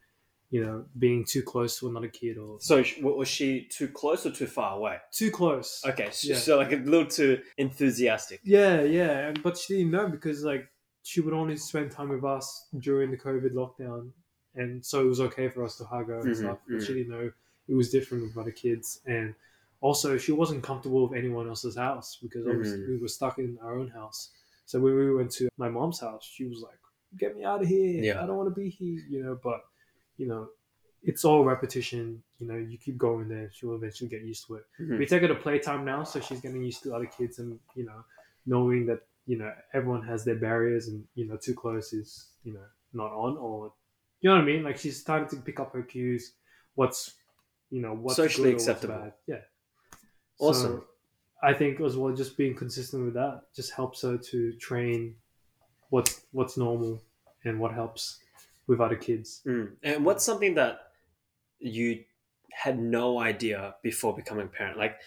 you 0.50 0.64
know 0.66 0.86
being 0.98 1.24
too 1.24 1.44
close 1.44 1.80
to 1.80 1.88
another 1.88 2.08
kid 2.10 2.38
or 2.38 2.58
So 2.60 2.84
was 3.02 3.28
she 3.28 3.68
too 3.70 3.88
close 3.88 4.26
or 4.26 4.32
too 4.32 4.48
far 4.48 4.76
away? 4.78 4.98
too 5.12 5.30
close. 5.32 5.82
Okay, 5.86 6.10
so, 6.12 6.30
Yeah. 6.30 6.36
so 6.38 6.58
like 6.58 6.72
a 6.74 6.78
little 6.78 7.06
too 7.06 7.42
enthusiastic. 7.58 8.42
Yeah, 8.44 8.82
yeah, 8.82 9.28
and 9.28 9.42
but 9.44 9.58
she 9.58 9.78
didn't 9.78 9.92
know 9.92 10.08
because 10.10 10.44
like 10.44 10.68
she 11.04 11.22
would 11.22 11.34
only 11.34 11.58
spend 11.58 11.92
time 11.92 12.10
with 12.10 12.24
us 12.24 12.68
during 12.80 13.12
the 13.12 13.18
COVID 13.18 13.54
lockdown, 13.54 14.12
and 14.56 14.86
so 14.86 15.02
it 15.02 15.06
was 15.06 15.20
okay 15.22 15.50
for 15.50 15.64
us 15.64 15.78
to 15.78 15.86
hug 15.86 16.08
her 16.08 16.20
and 16.22 16.30
Mhm, 16.32 16.36
stuff. 16.36 16.60
But 16.68 16.80
mhm. 16.80 16.86
she 16.86 16.94
didn't 16.94 17.12
know 17.12 17.32
it 17.68 17.74
was 17.74 17.90
different 17.90 18.24
with 18.24 18.38
other 18.38 18.52
kids, 18.52 19.02
and 19.06 19.34
also 19.82 20.18
she 20.18 20.32
wasn't 20.32 20.64
comfortable 20.64 21.08
with 21.08 21.18
anyone 21.18 21.48
else's 21.48 21.76
house 21.76 22.18
because 22.22 22.46
obviously 22.46 22.82
Mhm. 22.82 22.88
we 22.90 22.98
were 22.98 23.08
stuck 23.08 23.40
in 23.40 23.58
our 23.62 23.78
own 23.78 23.88
house. 23.88 24.32
So 24.66 24.80
when 24.80 24.96
we 24.96 25.14
went 25.14 25.32
to 25.34 25.50
my 25.58 25.70
mom's 25.70 26.00
house, 26.00 26.24
she 26.24 26.46
was 26.46 26.62
like, 26.62 26.80
"Get 27.18 27.36
me 27.36 27.44
out 27.44 27.62
of 27.62 27.68
here! 27.68 28.04
Yeah. 28.04 28.24
I 28.24 28.26
don't 28.28 28.38
want 28.38 28.50
to 28.54 28.60
be 28.60 28.70
here," 28.70 29.02
you 29.10 29.24
know. 29.24 29.36
But 29.42 29.62
you 30.18 30.28
know, 30.28 30.50
it's 31.02 31.26
all 31.26 31.44
repetition. 31.44 32.22
You 32.40 32.48
know, 32.48 32.58
you 32.58 32.78
keep 32.78 32.98
going 32.98 33.28
there, 33.28 33.50
she'll 33.52 33.74
eventually 33.76 34.10
get 34.10 34.22
used 34.22 34.46
to 34.48 34.56
it. 34.56 34.66
Mhm. 34.80 34.98
We 35.00 35.06
take 35.08 35.22
her 35.24 35.28
to 35.28 35.36
playtime 35.36 35.84
now, 35.84 36.04
so 36.04 36.20
she's 36.20 36.42
getting 36.42 36.64
used 36.64 36.84
to 36.84 36.94
other 36.96 37.08
kids 37.08 37.40
and 37.40 37.60
you 37.76 37.86
know, 37.86 38.04
knowing 38.46 38.86
that 38.88 39.02
you 39.32 39.38
know 39.38 39.50
everyone 39.74 40.04
has 40.04 40.26
their 40.26 40.36
barriers 40.36 40.90
and 40.90 41.06
you 41.16 41.26
know 41.26 41.38
too 41.38 41.54
close 41.54 41.94
is 41.94 42.32
you 42.44 42.54
know 42.54 42.68
not 42.92 43.12
on 43.14 43.38
or 43.38 43.72
you 44.20 44.30
know 44.30 44.36
what 44.36 44.42
I 44.42 44.46
mean. 44.46 44.62
Like 44.62 44.78
she's 44.78 45.00
starting 45.00 45.30
to 45.30 45.38
pick 45.38 45.58
up 45.62 45.72
her 45.72 45.84
cues. 45.84 46.34
What's 46.76 47.14
you 47.70 47.82
know 47.82 47.94
what's 47.94 48.18
Socially 48.18 48.52
what's 48.52 48.68
acceptable. 48.68 49.00
bad. 49.00 49.14
Yeah. 49.28 49.44
Awesome. 50.38 50.82
So 50.82 50.86
I 51.42 51.54
think 51.54 51.80
as 51.80 51.96
well, 51.96 52.14
just 52.14 52.36
being 52.36 52.56
consistent 52.56 53.06
with 53.06 53.14
that 53.14 53.44
just 53.56 53.72
helps 53.72 54.02
her 54.02 54.18
to 54.18 54.52
train 54.58 55.16
what's 55.92 56.24
what's 56.34 56.58
normal 56.58 57.02
and 57.46 57.58
what 57.58 57.74
helps 57.74 58.20
with 58.68 58.82
other 58.82 58.98
kids. 58.98 59.42
Mm. 59.48 59.72
And 59.82 60.06
what's 60.06 60.26
something 60.26 60.56
that 60.56 60.80
you 61.60 62.04
had 62.52 62.78
no 62.78 63.18
idea 63.18 63.76
before 63.82 64.14
becoming 64.14 64.48
a 64.48 64.50
parent? 64.50 64.78
Like 64.78 64.98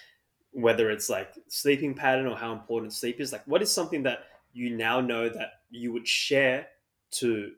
whether 0.55 0.91
it's 0.91 1.11
like 1.11 1.33
sleeping 1.49 1.95
pattern 1.95 2.27
or 2.27 2.37
how 2.37 2.53
important 2.53 2.93
sleep 2.93 3.21
is. 3.21 3.33
Like 3.33 3.43
what 3.47 3.61
is 3.61 3.71
something 3.71 4.05
that 4.05 4.21
you 4.53 4.71
now 4.77 5.01
know 5.01 5.29
that 5.29 5.49
you 5.71 5.93
would 5.93 6.07
share 6.09 6.67
to 7.13 7.53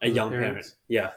a 0.00 0.08
young 0.08 0.30
parents? 0.30 0.70
parent? 0.70 0.74
Yeah. 0.88 1.10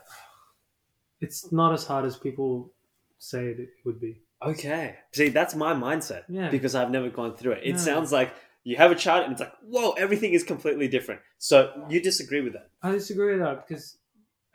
It's 1.20 1.52
not 1.52 1.74
as 1.74 1.86
hard 1.86 2.06
as 2.06 2.18
people 2.18 2.72
say 3.20 3.46
it 3.50 3.70
would 3.86 4.00
be. 4.02 4.22
Okay. 4.42 4.96
See, 5.14 5.30
that's 5.30 5.54
my 5.56 5.74
mindset. 5.74 6.24
Yeah. 6.28 6.50
Because 6.50 6.74
I've 6.74 6.90
never 6.90 7.10
gone 7.10 7.36
through 7.38 7.54
it. 7.54 7.62
It 7.64 7.74
No. 7.74 7.78
sounds 7.78 8.12
like 8.12 8.34
you 8.64 8.76
have 8.78 8.92
a 8.92 8.96
child 8.96 9.24
and 9.26 9.32
it's 9.34 9.42
like, 9.42 9.54
whoa, 9.62 9.92
everything 9.92 10.34
is 10.34 10.44
completely 10.44 10.88
different. 10.88 11.22
So 11.38 11.86
you 11.90 12.02
disagree 12.02 12.42
with 12.42 12.54
that? 12.54 12.70
I 12.82 12.92
disagree 12.92 13.32
with 13.34 13.42
that 13.42 13.68
because 13.68 13.98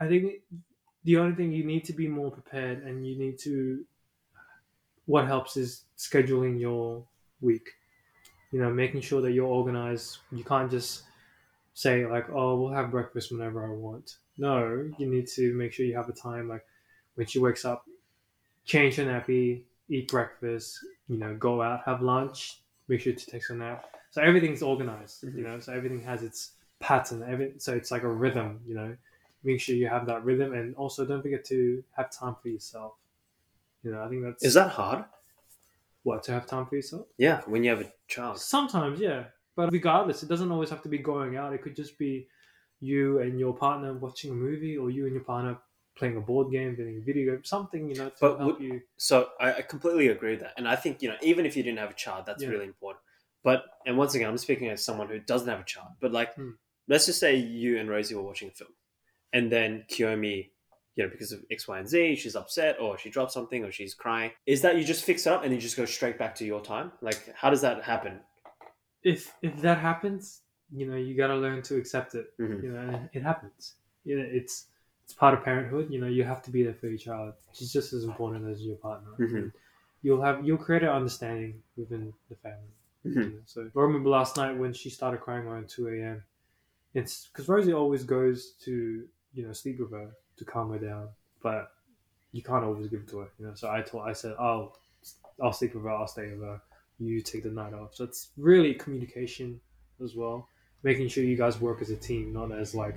I 0.01 0.09
think 0.09 0.41
the 1.05 1.18
only 1.18 1.37
thing 1.37 1.53
you 1.53 1.64
need 1.64 1.85
to 1.85 1.93
be 1.93 2.09
more 2.09 2.33
prepared 2.33 2.83
and 2.83 3.07
you 3.07 3.16
need 3.16 3.39
to. 3.41 3.85
What 5.07 5.27
helps 5.27 5.57
is 5.57 5.85
scheduling 5.99 6.61
your 6.61 7.05
week. 7.41 7.71
You 8.53 8.61
know, 8.61 8.73
making 8.73 9.03
sure 9.03 9.21
that 9.23 9.33
you're 9.33 9.47
organized. 9.47 10.19
You 10.33 10.45
can't 10.45 10.71
just 10.71 11.05
say 11.75 12.07
like, 12.07 12.31
"Oh, 12.31 12.57
we'll 12.61 12.73
have 12.73 12.91
breakfast 12.91 13.33
whenever 13.33 13.65
I 13.67 13.71
want." 13.71 14.19
No, 14.39 14.91
you 14.99 15.07
need 15.09 15.29
to 15.29 15.55
make 15.55 15.73
sure 15.73 15.87
you 15.87 15.97
have 15.97 16.09
a 16.09 16.13
time 16.13 16.49
like 16.49 16.65
when 17.17 17.27
she 17.27 17.39
wakes 17.41 17.65
up, 17.65 17.87
change 18.65 18.97
her 18.97 19.05
nappy, 19.05 19.63
eat 19.89 20.09
breakfast. 20.09 20.85
You 21.09 21.19
know, 21.19 21.37
go 21.37 21.63
out, 21.63 21.85
have 21.85 22.03
lunch, 22.03 22.63
make 22.89 23.01
sure 23.01 23.13
to 23.15 23.27
take 23.27 23.49
a 23.51 23.55
nap. 23.55 23.87
So 24.11 24.23
everything's 24.23 24.63
organized. 24.63 25.25
Mhm. 25.25 25.37
You 25.37 25.43
know, 25.45 25.61
so 25.61 25.73
everything 25.73 26.03
has 26.03 26.23
its 26.23 26.53
pattern. 26.81 27.23
Every, 27.23 27.55
so 27.59 27.75
it's 27.75 27.91
like 27.91 28.03
a 28.03 28.09
rhythm. 28.13 28.61
You 28.67 28.75
know, 28.75 28.97
make 29.45 29.61
sure 29.61 29.75
you 29.77 29.89
have 29.89 30.07
that 30.07 30.25
rhythm, 30.25 30.53
and 30.55 30.75
also 30.77 31.07
don't 31.07 31.23
forget 31.23 31.45
to 31.47 31.85
have 31.97 32.11
time 32.11 32.37
for 32.43 32.49
yourself. 32.49 32.95
You 33.87 33.93
know, 33.93 34.03
I 34.03 34.09
think 34.09 34.24
that's 34.24 34.45
Is 34.45 34.55
that 34.55 34.70
hard? 34.70 35.05
what 36.03 36.22
to 36.24 36.32
have 36.32 36.47
time 36.47 36.66
for 36.66 36.74
yourself. 36.74 37.07
Yeah, 37.18 37.43
when 37.47 37.62
you 37.62 37.70
have 37.70 37.80
a 37.80 37.93
child. 38.09 38.39
Sometimes, 38.41 38.99
yeah. 39.01 39.24
But 39.55 39.70
regardless, 39.72 40.22
it 40.24 40.28
doesn't 40.28 40.51
always 40.51 40.70
have 40.70 40.82
to 40.82 40.89
be 40.89 40.99
going 40.99 41.37
out. 41.37 41.53
It 41.53 41.62
could 41.62 41.76
just 41.76 41.97
be 41.99 42.26
you 42.80 43.20
and 43.20 43.39
your 43.39 43.55
partner 43.57 43.95
watching 43.95 44.32
a 44.32 44.34
movie, 44.34 44.76
or 44.76 44.91
you 44.91 45.05
and 45.07 45.14
your 45.14 45.22
partner 45.24 45.57
playing 45.97 46.16
a 46.16 46.20
board 46.20 46.51
game, 46.51 46.74
playing 46.76 46.99
a 46.99 47.05
video 47.05 47.32
game, 47.32 47.45
something 47.45 47.89
you 47.89 47.95
know 47.97 48.09
to 48.11 48.16
But 48.20 48.39
help 48.39 48.53
would- 48.59 48.61
you. 48.62 48.80
So 48.97 49.28
I, 49.41 49.55
I 49.55 49.62
completely 49.62 50.09
agree 50.09 50.32
with 50.32 50.41
that, 50.41 50.55
and 50.59 50.68
I 50.68 50.76
think 50.76 51.01
you 51.03 51.09
know 51.09 51.16
even 51.22 51.47
if 51.47 51.57
you 51.57 51.62
didn't 51.62 51.78
have 51.78 51.91
a 51.91 51.95
child, 51.95 52.26
that's 52.26 52.43
Yeah. 52.43 52.51
really 52.51 52.66
important. 52.66 53.03
But 53.45 53.64
and 53.87 53.97
once 53.97 54.14
again, 54.16 54.28
I'm 54.28 54.39
speaking 54.39 54.68
as 54.68 54.84
someone 54.84 55.09
who 55.09 55.20
doesn't 55.20 55.49
have 55.49 55.61
a 55.61 55.64
child. 55.64 55.93
But 56.01 56.11
like, 56.12 56.34
Hmm. 56.34 56.51
let's 56.89 57.07
just 57.07 57.20
say 57.20 57.37
you 57.37 57.78
and 57.78 57.89
Rosie 57.89 58.14
were 58.16 58.22
watching 58.30 58.49
a 58.49 58.53
film, 58.53 58.74
and 59.32 59.51
then 59.51 59.84
Kiyomi, 59.89 60.51
you 60.97 61.05
know, 61.05 61.11
because 61.11 61.30
of 61.30 61.44
X, 61.51 61.68
Y, 61.68 61.78
and 61.78 61.88
Z, 61.88 62.16
she's 62.16 62.34
upset, 62.36 62.80
or 62.80 62.99
she 62.99 63.11
dropped 63.11 63.32
something, 63.32 63.62
or 63.64 63.70
she's 63.70 63.94
crying. 63.94 64.32
Is 64.47 64.62
that 64.62 64.76
you 64.76 64.84
just 64.84 65.05
fix 65.05 65.26
it 65.26 65.32
up 65.32 65.44
and 65.44 65.53
you 65.53 65.61
just 65.61 65.76
go 65.76 65.84
straight 65.84 66.18
back 66.18 66.34
to 66.36 66.44
your 66.44 66.61
time? 66.62 66.90
Like, 67.03 67.32
how 67.34 67.51
does 67.51 67.61
that 67.61 67.84
happen? 67.84 68.20
If 69.03 69.32
if 69.42 69.61
that 69.61 69.78
happens, 69.78 70.40
you 70.72 70.86
know, 70.90 70.97
you 70.97 71.14
got 71.16 71.28
to 71.28 71.36
learn 71.36 71.62
to 71.62 71.76
accept 71.76 72.14
it. 72.14 72.36
Mhm. 72.38 72.62
You 72.62 72.72
know, 72.72 73.09
it 73.12 73.22
happens. 73.22 73.74
You 74.05 74.18
know, 74.18 74.26
it's 74.28 74.66
it's 75.05 75.12
part 75.12 75.34
of 75.34 75.44
parenthood. 75.44 75.88
You 75.90 76.01
know, 76.01 76.09
you 76.09 76.24
have 76.24 76.42
to 76.42 76.51
be 76.51 76.62
there 76.64 76.74
for 76.74 76.88
your 76.88 76.99
child. 76.99 77.34
She's 77.53 77.72
just 77.72 77.92
as 77.92 78.05
important 78.05 78.49
as 78.49 78.62
your 78.62 78.76
partner. 78.76 79.12
Mhm. 79.18 79.53
You'll 80.03 80.22
have 80.22 80.44
you'll 80.47 80.59
create 80.59 80.82
an 80.82 80.88
understanding 80.88 81.62
within 81.76 82.12
the 82.30 82.36
family. 82.36 82.74
Mhm. 83.05 83.14
You 83.14 83.30
know, 83.36 83.42
So 83.44 83.70
I 83.76 83.80
remember 83.80 84.09
last 84.09 84.36
night 84.36 84.57
when 84.57 84.72
she 84.72 84.90
started 84.90 85.20
crying 85.20 85.47
around 85.47 85.68
two 85.68 85.88
a.m. 85.88 86.24
It's 86.94 87.28
because 87.28 87.49
Rosie 87.49 87.74
always 87.74 88.03
goes 88.05 88.53
to 88.64 89.07
you 89.34 89.47
know 89.47 89.53
sleep 89.53 89.78
with 89.78 89.92
her 89.92 90.16
to 90.39 90.45
calm 90.45 90.70
her 90.70 90.78
down, 90.78 91.09
but 91.43 91.72
you 92.32 92.43
can't 92.43 92.64
always 92.64 92.89
give 92.89 93.01
it 93.01 93.09
to 93.09 93.18
her. 93.20 93.28
You 93.39 93.47
know, 93.47 93.55
so 93.55 93.70
I 93.70 93.82
told 93.82 94.09
I 94.09 94.12
said 94.12 94.34
I'll 94.39 94.76
I'll 95.43 95.53
sleep 95.53 95.74
with 95.74 95.84
her, 95.84 95.91
I'll 95.91 96.07
stay 96.07 96.30
with 96.32 96.43
her. 96.43 96.61
You 96.99 97.20
take 97.20 97.43
the 97.43 97.51
night 97.51 97.74
off. 97.74 97.95
So 97.95 98.05
it's 98.05 98.30
really 98.39 98.74
communication 98.74 99.61
as 100.03 100.14
well, 100.14 100.49
making 100.82 101.09
sure 101.09 101.24
you 101.24 101.37
guys 101.37 101.61
work 101.61 101.82
as 101.82 101.91
a 101.91 101.97
team, 101.97 102.32
not 102.32 102.53
as 102.53 102.74
like 102.74 102.97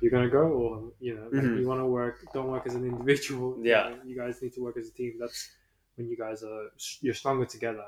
you're 0.00 0.10
gonna 0.10 0.28
go 0.28 0.48
or 0.48 0.92
you 1.00 1.14
know 1.16 1.24
like 1.32 1.44
Mhm. 1.44 1.60
you 1.60 1.66
want 1.68 1.80
to 1.80 1.86
work. 1.86 2.24
Don't 2.32 2.48
work 2.48 2.66
as 2.66 2.74
an 2.74 2.84
individual. 2.84 3.56
you 3.58 3.64
Yeah. 3.70 3.90
know, 3.90 3.98
you 4.04 4.16
guys 4.16 4.40
need 4.42 4.52
to 4.54 4.60
work 4.62 4.76
as 4.76 4.88
a 4.88 4.92
team. 4.92 5.14
That's 5.18 5.50
when 5.96 6.08
you 6.08 6.16
guys 6.16 6.42
are 6.42 6.70
you're 7.00 7.14
stronger 7.14 7.46
together 7.46 7.84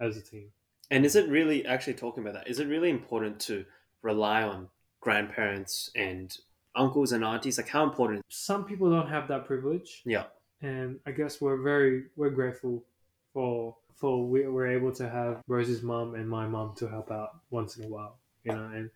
as 0.00 0.16
a 0.16 0.22
team. 0.22 0.50
And 0.90 1.04
is 1.06 1.16
it 1.16 1.28
really 1.30 1.64
actually 1.66 1.94
talking 1.94 2.22
about 2.22 2.34
that? 2.34 2.48
Is 2.48 2.58
it 2.58 2.66
really 2.68 2.90
important 2.90 3.40
to 3.42 3.64
rely 4.02 4.42
on 4.42 4.68
grandparents 5.00 5.90
and 5.94 6.36
uncles 6.76 7.12
and 7.12 7.24
aunties? 7.24 7.56
Like, 7.58 7.68
how 7.68 7.84
important? 7.84 8.22
some 8.28 8.64
people 8.64 8.90
don't 8.90 9.08
have 9.08 9.28
that 9.28 9.44
privilege 9.46 10.02
Yeah. 10.04 10.24
and 10.62 10.98
i 11.06 11.10
guess 11.18 11.40
we're 11.40 11.60
very 11.72 12.04
we're 12.16 12.30
grateful 12.40 12.84
for 13.32 13.76
for 14.00 14.12
we, 14.32 14.46
we're 14.54 14.66
able 14.78 14.92
to 15.00 15.08
have 15.08 15.32
rose's 15.48 15.82
mom 15.82 16.14
and 16.14 16.26
my 16.28 16.46
mom 16.46 16.74
to 16.80 16.86
help 16.88 17.10
out 17.10 17.30
once 17.50 17.76
in 17.76 17.84
a 17.84 17.88
while 17.88 18.14
you 18.44 18.52
know 18.52 18.64
and 18.76 18.90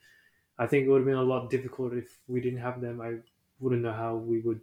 i 0.59 0.67
think 0.67 0.81
it 0.87 0.89
would 0.91 0.99
have 1.03 1.11
been 1.13 1.25
a 1.27 1.31
lot 1.35 1.51
difficult 1.51 1.93
if 1.93 2.09
we 2.27 2.41
didn't 2.41 2.61
have 2.69 2.81
them 2.81 3.01
i 3.01 3.11
wouldn't 3.61 3.83
know 3.83 3.93
how 4.05 4.13
we 4.17 4.39
would 4.47 4.61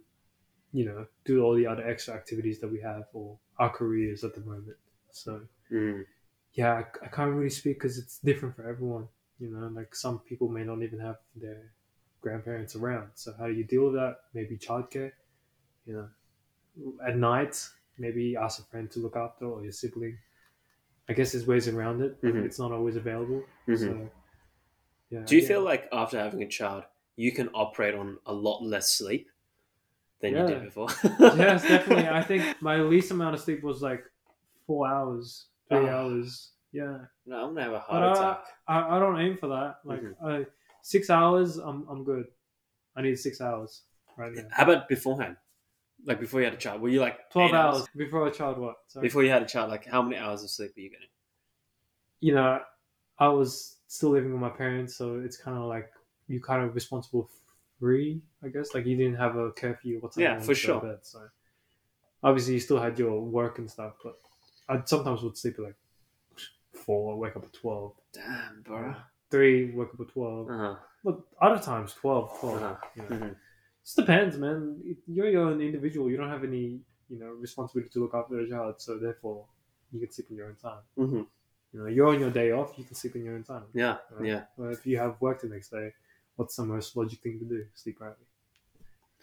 you 0.72 0.84
know 0.88 1.06
do 1.24 1.42
all 1.42 1.54
the 1.54 1.66
other 1.66 1.86
extra 1.92 2.12
activities 2.14 2.58
that 2.60 2.70
we 2.76 2.80
have 2.80 3.04
or 3.12 3.38
our 3.58 3.70
careers 3.70 4.24
at 4.24 4.34
the 4.34 4.40
moment 4.52 4.76
so 5.10 5.40
Mm. 5.72 6.04
yeah 6.54 6.72
i, 6.80 6.84
I 7.06 7.08
can't 7.08 7.32
really 7.34 7.50
speak 7.60 7.74
because 7.78 7.98
it's 7.98 8.18
different 8.18 8.54
for 8.56 8.68
everyone 8.68 9.08
you 9.38 9.48
know 9.52 9.66
like 9.78 9.94
some 9.94 10.18
people 10.28 10.48
may 10.48 10.64
not 10.64 10.82
even 10.82 11.00
have 11.00 11.16
their 11.34 11.62
grandparents 12.26 12.74
around 12.74 13.08
so 13.14 13.32
how 13.38 13.46
do 13.46 13.52
you 13.52 13.62
deal 13.72 13.84
with 13.86 13.94
that 13.94 14.14
maybe 14.34 14.56
childcare 14.66 15.12
you 15.86 15.94
know 15.96 16.08
at 17.08 17.16
night 17.16 17.54
maybe 17.98 18.24
ask 18.36 18.54
a 18.60 18.64
friend 18.70 18.90
to 18.90 18.98
look 18.98 19.16
after 19.16 19.44
or 19.46 19.62
your 19.62 19.70
sibling 19.80 20.16
i 21.08 21.12
guess 21.12 21.30
there's 21.32 21.46
ways 21.46 21.68
around 21.68 22.02
it 22.06 22.18
but 22.20 22.32
Mhm. 22.32 22.44
it's 22.44 22.58
not 22.58 22.72
always 22.72 22.96
available 22.96 23.42
Mhm. 23.68 23.78
so 23.78 24.10
yeah 25.10 25.24
Do 25.24 25.36
you 25.36 25.42
yeah. 25.42 25.48
feel 25.48 25.62
like 25.62 25.88
after 25.92 26.18
having 26.18 26.42
a 26.42 26.48
child, 26.48 26.82
you 27.14 27.30
can 27.38 27.48
operate 27.54 27.94
on 27.94 28.18
a 28.26 28.32
lot 28.32 28.58
less 28.74 28.90
sleep 28.90 29.30
than 30.20 30.32
you 30.36 30.46
did 30.52 30.62
before? 30.64 30.88
yes 31.42 31.62
definitely 31.68 32.08
i 32.08 32.22
think 32.30 32.42
my 32.60 32.76
least 32.92 33.10
amount 33.12 33.34
of 33.36 33.40
sleep 33.40 33.62
was 33.62 33.82
like 33.90 34.02
four 34.66 34.82
hours 34.88 35.46
three 35.68 35.86
Ah. 35.88 35.96
hours 35.96 36.50
yeah 36.72 36.98
No, 37.24 37.36
I'm 37.44 37.50
gonna 37.54 37.62
have 37.68 37.72
a 37.82 37.84
heart 37.88 38.02
uh, 38.02 38.12
attack. 38.12 38.38
I, 38.74 38.96
I 38.96 38.98
don't 38.98 39.18
aim 39.24 39.36
for 39.42 39.48
that. 39.56 39.72
Like 39.84 40.02
Mhm. 40.02 40.14
uh, 40.26 40.44
six 40.86 41.10
hours, 41.10 41.56
I'm 41.56 41.86
I'm 41.90 42.04
good. 42.04 42.26
I 42.94 43.02
need 43.02 43.16
six 43.18 43.40
hours 43.40 43.82
right 44.16 44.32
now. 44.32 44.46
How 44.52 44.62
about 44.64 44.88
beforehand? 44.88 45.36
Like 46.04 46.20
before 46.20 46.40
you 46.40 46.46
had 46.46 46.54
a 46.54 46.58
child, 46.58 46.80
were 46.80 46.88
you 46.88 47.00
like 47.00 47.28
twelve 47.30 47.52
hours 47.52 47.86
before 47.96 48.26
a 48.28 48.30
child. 48.30 48.58
What? 48.58 48.76
Sorry. 48.86 49.02
Before 49.06 49.22
you 49.24 49.30
had 49.30 49.42
a 49.42 49.46
child, 49.46 49.70
like 49.70 49.84
how 49.86 50.00
many 50.02 50.16
hours 50.16 50.42
of 50.44 50.50
sleep 50.50 50.72
were 50.76 50.82
you 50.82 50.90
getting? 50.90 51.08
you 52.20 52.34
know, 52.34 52.60
I 53.18 53.28
was 53.28 53.76
still 53.88 54.10
living 54.10 54.32
with 54.32 54.40
my 54.40 54.48
parents, 54.48 54.96
so 54.96 55.20
it's 55.24 55.36
kind 55.36 55.56
of 55.58 55.64
like 55.64 55.90
you 56.28 56.40
kind 56.40 56.62
of 56.64 56.74
responsible 56.74 57.28
free, 57.78 58.22
I 58.42 58.48
guess. 58.48 58.74
Like 58.74 58.86
you 58.86 58.96
didn't 58.96 59.16
have 59.16 59.36
a 59.36 59.50
curfew 59.50 59.98
or 60.02 60.08
time 60.10 60.22
Yeah, 60.22 60.38
for 60.38 60.42
you 60.42 60.46
go 60.46 60.52
to 60.54 60.54
sure. 60.54 60.80
Bed, 60.80 60.98
so 61.02 61.20
obviously 62.22 62.54
you 62.54 62.60
still 62.60 62.80
had 62.80 62.98
your 62.98 63.20
work 63.20 63.58
and 63.58 63.70
stuff, 63.70 63.94
but 64.02 64.18
I 64.68 64.80
sometimes 64.84 65.22
would 65.22 65.36
sleep 65.36 65.56
at 65.58 65.64
like 65.64 65.76
four, 66.72 67.18
wake 67.18 67.36
up 67.36 67.44
at 67.44 67.52
twelve. 67.52 67.92
Damn, 68.12 68.62
bro. 68.62 68.94
Three, 69.30 69.72
wake 69.72 69.88
up 69.94 70.00
at 70.00 70.08
twelve. 70.08 70.48
Uh 70.50 70.58
huh. 70.58 70.76
But 71.04 71.20
other 71.40 71.62
times 71.62 71.94
12, 71.94 72.40
12. 72.40 72.62
Uh-huh. 72.62 72.76
you 72.96 73.02
know. 73.02 73.08
Mhm. 73.26 73.36
Just 73.84 73.96
depends, 73.96 74.36
man. 74.38 74.96
You're 75.06 75.28
your 75.30 75.42
own 75.48 75.60
individual. 75.60 76.10
You 76.10 76.16
don't 76.16 76.28
have 76.28 76.42
any, 76.42 76.80
you 77.08 77.18
know, 77.18 77.28
responsibility 77.30 77.90
to 77.92 78.00
look 78.00 78.14
after 78.14 78.40
a 78.40 78.48
child. 78.48 78.80
So 78.80 78.98
therefore, 78.98 79.46
you 79.92 80.00
can 80.00 80.10
sleep 80.10 80.28
in 80.30 80.36
your 80.36 80.48
own 80.48 80.56
time. 80.56 80.82
hmm 80.96 81.22
You 81.72 81.80
know, 81.80 81.86
you're 81.86 82.08
on 82.08 82.18
your 82.20 82.30
day 82.30 82.50
off. 82.52 82.74
You 82.76 82.84
can 82.84 82.94
sleep 82.96 83.14
in 83.16 83.24
your 83.24 83.34
own 83.36 83.44
time. 83.44 83.64
Yeah, 83.74 83.98
Right. 84.10 84.26
yeah. 84.28 84.44
But 84.58 84.72
if 84.72 84.84
you 84.86 84.98
have 84.98 85.20
work 85.20 85.40
the 85.42 85.48
next 85.48 85.68
day, 85.70 85.92
what's 86.36 86.56
the 86.56 86.64
most 86.64 86.96
logic 86.96 87.20
thing 87.20 87.38
to 87.38 87.44
do? 87.44 87.64
Sleep 87.74 87.98
early. 88.00 88.26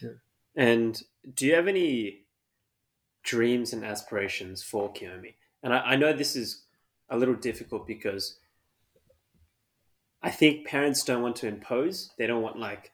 Yeah. 0.01 0.09
And 0.55 1.01
do 1.33 1.45
you 1.45 1.55
have 1.55 1.67
any 1.67 2.21
dreams 3.23 3.73
and 3.73 3.83
aspirations 3.83 4.63
for 4.63 4.91
Kiyomi? 4.93 5.33
And 5.63 5.73
I, 5.73 5.79
I 5.79 5.95
know 5.95 6.13
this 6.13 6.35
is 6.35 6.63
a 7.09 7.17
little 7.17 7.35
difficult 7.35 7.87
because 7.87 8.37
I 10.23 10.31
think 10.31 10.65
parents 10.65 11.03
don't 11.03 11.21
want 11.21 11.35
to 11.37 11.47
impose. 11.47 12.11
They 12.17 12.27
don't 12.27 12.41
want 12.41 12.57
like 12.57 12.91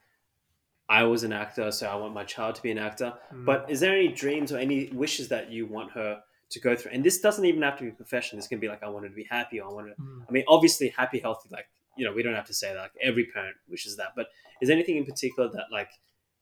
I 0.90 1.04
was 1.04 1.24
an 1.24 1.32
actor, 1.32 1.72
so 1.72 1.88
I 1.88 1.96
want 1.96 2.14
my 2.14 2.24
child 2.24 2.56
to 2.56 2.62
be 2.64 2.72
an 2.72 2.80
actor. 2.80 3.14
Mm. 3.34 3.46
But 3.46 3.70
is 3.70 3.80
there 3.80 3.94
any 3.94 4.08
dreams 4.08 4.52
or 4.52 4.58
any 4.58 4.90
wishes 4.92 5.28
that 5.30 5.52
you 5.52 5.68
want 5.68 5.92
her 5.92 6.22
to 6.50 6.60
go 6.60 6.76
through? 6.76 6.92
And 6.92 7.04
this 7.04 7.20
doesn't 7.20 7.46
even 7.46 7.62
have 7.62 7.78
to 7.78 7.84
be 7.84 7.92
profession. 7.92 8.40
This 8.40 8.48
can 8.48 8.60
be 8.60 8.68
like 8.68 8.82
I 8.82 8.90
want 8.90 9.06
her 9.06 9.10
to 9.10 9.16
be 9.16 9.28
happy. 9.30 9.60
Or 9.60 9.70
I 9.70 9.74
want 9.74 9.90
her. 9.90 9.96
Mm. 10.00 10.24
I 10.28 10.32
mean, 10.32 10.44
obviously, 10.48 10.90
happy, 10.90 11.20
healthy. 11.20 11.50
Like 11.52 11.68
you 11.96 12.06
know, 12.06 12.14
we 12.14 12.24
don't 12.24 12.36
have 12.36 12.48
to 12.48 12.54
say 12.54 12.74
that. 12.74 12.80
Like 12.80 12.92
every 13.02 13.26
parent 13.26 13.56
wishes 13.70 13.98
that. 13.98 14.14
But 14.16 14.28
is 14.62 14.68
there 14.68 14.76
anything 14.76 14.98
in 14.98 15.06
particular 15.06 15.50
that 15.50 15.66
like 15.72 15.90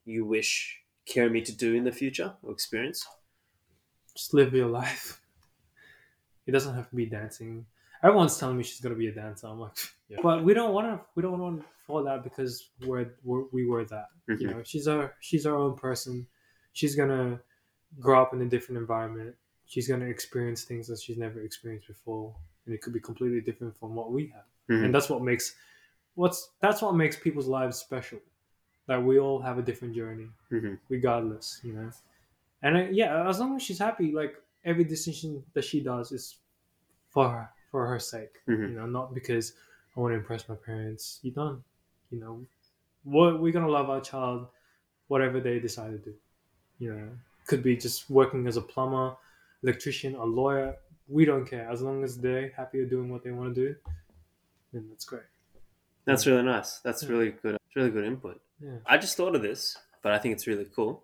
you 0.05 0.25
wish 0.25 0.79
Kiyomi 1.09 1.43
to 1.45 1.51
do 1.51 1.73
in 1.75 1.83
the 1.83 1.91
future 1.91 2.33
or 2.41 2.51
experience? 2.51 3.05
just 4.17 4.33
live 4.33 4.53
your 4.53 4.67
life. 4.81 5.21
It 6.45 6.51
doesn't 6.51 6.75
have 6.75 6.89
to 6.89 6.95
be 6.95 7.05
dancing. 7.05 7.65
Everyone's 8.03 8.37
telling 8.37 8.57
me 8.57 8.63
she's 8.63 8.79
gonna 8.81 8.95
be 8.95 9.07
a 9.07 9.11
dancer. 9.13 9.47
I'm 9.47 9.59
like, 9.59 9.75
Yeah. 10.09 10.19
but 10.23 10.43
we 10.43 10.53
don't 10.53 10.73
want 10.73 10.87
to. 10.87 11.05
We 11.15 11.21
don't 11.21 11.39
want 11.39 11.63
for 11.85 12.03
that 12.03 12.23
because 12.23 12.69
we're, 12.85 13.13
we're 13.23 13.43
we 13.51 13.65
were 13.65 13.85
that. 13.85 14.07
You 14.27 14.35
Mhm. 14.35 14.51
know, 14.51 14.63
she's 14.63 14.87
our 14.87 15.15
she's 15.19 15.45
our 15.45 15.55
own 15.55 15.75
person. 15.75 16.27
She's 16.73 16.95
gonna 16.95 17.39
grow 17.99 18.21
up 18.21 18.33
in 18.33 18.41
a 18.41 18.45
different 18.45 18.79
environment. 18.79 19.35
She's 19.65 19.87
gonna 19.87 20.05
experience 20.05 20.63
things 20.63 20.87
that 20.87 20.99
she's 21.01 21.17
never 21.17 21.41
experienced 21.41 21.87
before, 21.87 22.35
and 22.65 22.73
it 22.75 22.81
could 22.81 22.93
be 22.93 22.99
completely 22.99 23.41
different 23.41 23.75
from 23.77 23.95
what 23.95 24.11
we 24.11 24.27
have. 24.27 24.45
Mhm. 24.69 24.85
And 24.85 24.95
that's 24.95 25.09
what 25.09 25.21
makes 25.21 25.55
what's 26.15 26.51
that's 26.61 26.81
what 26.81 26.95
makes 26.95 27.15
people's 27.17 27.47
lives 27.47 27.77
special. 27.77 28.19
That 28.87 29.03
we 29.03 29.19
all 29.19 29.39
have 29.41 29.57
a 29.57 29.61
different 29.61 29.93
journey 29.95 30.29
Mhm. 30.51 30.79
regardless, 30.89 31.59
you 31.63 31.73
know. 31.73 31.91
And 32.61 32.77
uh, 32.77 32.87
yeah, 32.91 33.27
as 33.29 33.39
long 33.39 33.55
as 33.55 33.61
she's 33.63 33.79
happy, 33.79 34.11
like 34.11 34.35
every 34.63 34.83
decision 34.85 35.43
that 35.53 35.63
she 35.65 35.81
does 35.81 36.11
is 36.11 36.37
for 37.09 37.29
her, 37.29 37.49
for 37.71 37.87
her 37.87 37.99
sake, 37.99 38.41
Mhm. 38.47 38.69
you 38.69 38.75
know, 38.75 38.85
not 38.85 39.13
because 39.13 39.53
I 39.95 39.99
want 39.99 40.11
to 40.13 40.17
impress 40.17 40.47
my 40.47 40.55
parents. 40.55 41.19
You 41.23 41.31
don't, 41.31 41.63
you 42.11 42.19
know, 42.19 42.45
what 43.03 43.39
we're 43.39 43.51
gonna 43.53 43.69
love 43.69 43.89
our 43.89 44.01
child, 44.01 44.47
whatever 45.07 45.39
they 45.39 45.59
decide 45.59 45.91
to 45.91 45.97
do. 45.97 46.15
You 46.79 46.93
know, 46.93 47.09
could 47.47 47.63
be 47.63 47.75
just 47.75 48.09
working 48.09 48.47
as 48.47 48.57
a 48.57 48.61
plumber, 48.61 49.15
electrician, 49.63 50.15
a 50.15 50.23
lawyer. 50.25 50.77
We 51.07 51.25
don't 51.25 51.45
care 51.45 51.69
as 51.69 51.81
long 51.81 52.03
as 52.03 52.17
they're 52.19 52.49
happy 52.51 52.85
doing 52.85 53.09
what 53.09 53.23
they 53.23 53.31
want 53.31 53.55
to 53.55 53.67
do. 53.67 53.75
Then 54.73 54.89
that's 54.89 55.05
great. 55.05 55.23
That's 56.05 56.27
really 56.27 56.43
nice. 56.43 56.79
That's 56.79 57.03
Yeah. 57.03 57.09
really 57.09 57.31
good. 57.31 57.55
It's 57.55 57.75
really 57.75 57.89
good 57.91 58.03
input. 58.05 58.41
Yeah. 58.59 58.79
I 58.85 58.97
just 58.97 59.15
thought 59.17 59.35
of 59.35 59.41
this, 59.41 59.77
but 60.01 60.11
I 60.11 60.19
think 60.19 60.33
it's 60.33 60.47
really 60.47 60.65
cool. 60.65 61.03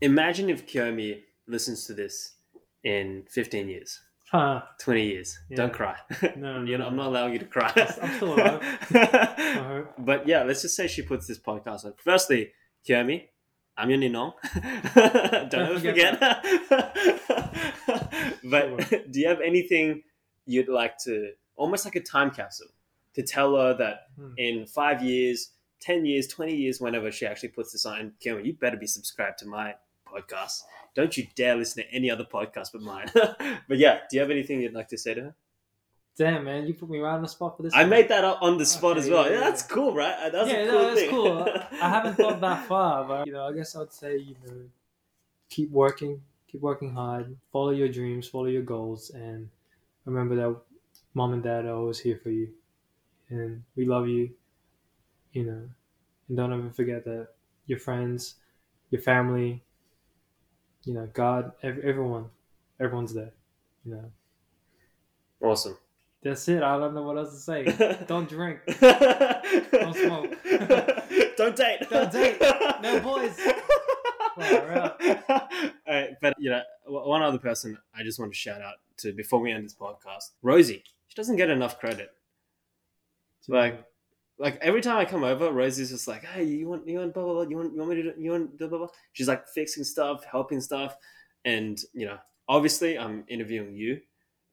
Imagine 0.00 0.48
if 0.50 0.66
Kiyomi 0.66 1.24
listens 1.46 1.86
to 1.86 1.94
this 1.94 2.36
in 2.82 3.24
15 3.30 3.68
years, 3.68 4.00
Huh. 4.34 4.62
20 4.80 5.06
years. 5.06 5.38
Yeah. 5.48 5.56
Don't 5.58 5.72
cry. 5.72 5.96
No, 6.36 6.60
no. 6.62 6.86
I'm 6.86 6.96
not 6.96 7.06
allowing 7.06 7.34
you 7.34 7.38
to 7.38 7.44
cry. 7.44 7.72
I'm 8.02 8.14
still 8.16 8.34
alive. 8.34 8.60
Uh-huh. 8.94 9.82
but 9.98 10.26
yeah, 10.26 10.42
let's 10.42 10.62
just 10.62 10.74
say 10.74 10.88
she 10.88 11.02
puts 11.02 11.26
this 11.28 11.38
podcast 11.38 11.84
on. 11.84 11.94
Firstly, 11.96 12.50
Kiyomi, 12.88 13.28
I'm 13.76 13.90
your 13.90 13.98
Ninong. 14.00 14.32
Don't 15.50 15.54
ever 15.54 15.78
forget 15.78 16.18
forget. 16.18 17.54
but 18.44 19.10
do 19.12 19.20
you 19.20 19.28
have 19.28 19.40
anything 19.40 20.02
you'd 20.46 20.68
like 20.68 20.98
to, 21.04 21.30
almost 21.56 21.84
like 21.84 21.94
a 21.96 22.00
time 22.00 22.30
capsule, 22.30 22.66
to 23.14 23.22
tell 23.22 23.56
her 23.56 23.74
that 23.74 24.08
Hmm. 24.16 24.32
in 24.36 24.66
five 24.66 25.00
years, 25.02 25.50
10 25.80 26.04
years, 26.06 26.26
20 26.28 26.54
years, 26.56 26.80
whenever 26.80 27.10
she 27.12 27.24
actually 27.26 27.50
puts 27.50 27.72
this 27.72 27.86
on, 27.86 28.12
Kiyomi, 28.24 28.44
you 28.46 28.52
better 28.54 28.76
be 28.76 28.86
subscribed 28.86 29.38
to 29.38 29.46
my 29.46 29.74
podcast. 30.14 30.62
Don't 30.94 31.16
you 31.16 31.26
dare 31.34 31.56
listen 31.56 31.82
to 31.82 31.92
any 31.92 32.10
other 32.10 32.24
podcast 32.24 32.68
but 32.72 32.82
mine. 32.82 33.08
but 33.68 33.78
yeah, 33.78 34.00
do 34.10 34.16
you 34.16 34.20
have 34.20 34.30
anything 34.30 34.60
you'd 34.60 34.72
like 34.74 34.88
to 34.88 34.98
say 34.98 35.14
to 35.14 35.20
her? 35.22 35.34
Damn, 36.16 36.44
man, 36.44 36.66
you 36.66 36.74
put 36.74 36.88
me 36.88 37.00
right 37.00 37.14
on 37.14 37.22
the 37.22 37.28
spot 37.28 37.56
for 37.56 37.64
this. 37.64 37.74
I 37.74 37.80
one. 37.80 37.90
made 37.90 38.08
that 38.10 38.22
up 38.24 38.38
on 38.40 38.56
the 38.56 38.64
spot 38.64 38.92
Okay, 38.92 39.00
as 39.00 39.10
well. 39.10 39.24
yeah, 39.24 39.30
Yeah, 39.30 39.38
yeah, 39.38 39.44
that's 39.50 39.62
cool, 39.64 39.92
right? 39.94 40.30
That's 40.30 40.48
yeah, 40.48 40.56
a 40.58 40.66
no, 40.66 40.70
cool 40.70 40.82
that's 40.86 41.00
thing. 41.00 41.10
cool. 41.10 41.48
I 41.82 41.88
haven't 41.96 42.14
thought 42.14 42.40
that 42.40 42.66
far, 42.68 43.04
but 43.04 43.26
you 43.26 43.32
know, 43.32 43.44
I 43.48 43.52
guess 43.52 43.74
I'd 43.74 43.92
say 43.92 44.18
you 44.18 44.36
know, 44.46 44.54
keep 45.50 45.70
working, 45.72 46.22
keep 46.46 46.60
working 46.60 46.92
hard, 46.94 47.36
follow 47.50 47.70
your 47.70 47.88
dreams, 47.88 48.28
follow 48.28 48.46
your 48.46 48.62
goals, 48.62 49.10
and 49.10 49.48
remember 50.04 50.36
that 50.36 50.56
mom 51.14 51.32
and 51.32 51.42
dad 51.42 51.64
are 51.66 51.74
always 51.74 51.98
here 51.98 52.20
for 52.22 52.30
you, 52.30 52.48
and 53.30 53.64
we 53.74 53.84
love 53.84 54.06
you. 54.06 54.30
You 55.32 55.44
know, 55.46 55.62
and 56.28 56.36
don't 56.36 56.52
ever 56.52 56.70
forget 56.70 57.04
that 57.06 57.26
your 57.66 57.80
friends, 57.80 58.36
your 58.90 59.00
family, 59.02 59.64
you 60.84 60.94
know, 60.94 61.08
God, 61.12 61.52
ev- 61.62 61.78
everyone, 61.80 62.26
everyone's 62.80 63.14
there. 63.14 63.32
You 63.84 63.94
know, 63.96 64.12
Awesome. 65.42 65.76
that's 66.22 66.48
it. 66.48 66.62
I 66.62 66.78
don't 66.78 66.94
know 66.94 67.02
what 67.02 67.18
else 67.18 67.30
to 67.32 67.36
say. 67.40 68.04
Don't 68.08 68.28
drink. 68.28 68.60
Don't 68.80 69.96
smoke. 69.96 70.36
Don't 71.36 71.56
date. 71.56 71.80
Don't 71.90 72.10
date. 72.12 72.40
No 72.82 73.00
boys. 73.00 73.38
Far 74.36 74.96
Alright, 75.88 76.16
but 76.20 76.34
you 76.38 76.50
know, 76.50 76.62
one 76.86 77.22
other 77.22 77.38
person 77.38 77.78
I 77.94 78.02
just 78.02 78.18
want 78.18 78.32
to 78.32 78.36
shout 78.38 78.60
out 78.62 78.76
to 78.98 79.12
before 79.12 79.38
we 79.40 79.52
end 79.52 79.64
this 79.64 79.74
podcast, 79.74 80.30
Rosie. 80.42 80.82
She 81.08 81.14
doesn't 81.14 81.36
get 81.36 81.50
enough 81.50 81.78
credit. 81.78 82.10
Like, 83.46 83.84
like 84.38 84.58
every 84.60 84.80
time 84.80 84.96
I 84.98 85.04
come 85.04 85.22
over, 85.24 85.50
Rosie's 85.52 85.90
just 85.90 86.08
like, 86.08 86.24
"Hey, 86.24 86.44
you 86.44 86.68
want 86.68 86.86
you 86.88 86.98
want 86.98 87.14
blah 87.14 87.22
blah 87.24 87.32
blah? 87.34 87.42
You 87.42 87.56
want 87.56 87.72
you 87.72 87.78
want 87.78 87.90
me 87.90 87.96
to 87.96 88.02
do, 88.14 88.20
you 88.20 88.30
want 88.32 88.58
blah 88.58 88.68
blah 88.68 88.78
blah?" 88.78 88.88
She's 89.12 89.28
like 89.28 89.46
fixing 89.48 89.84
stuff, 89.84 90.24
helping 90.24 90.60
stuff, 90.60 90.96
and 91.44 91.80
you 91.92 92.06
know, 92.06 92.18
obviously, 92.48 92.98
I'm 92.98 93.24
interviewing 93.28 93.74
you, 93.76 94.00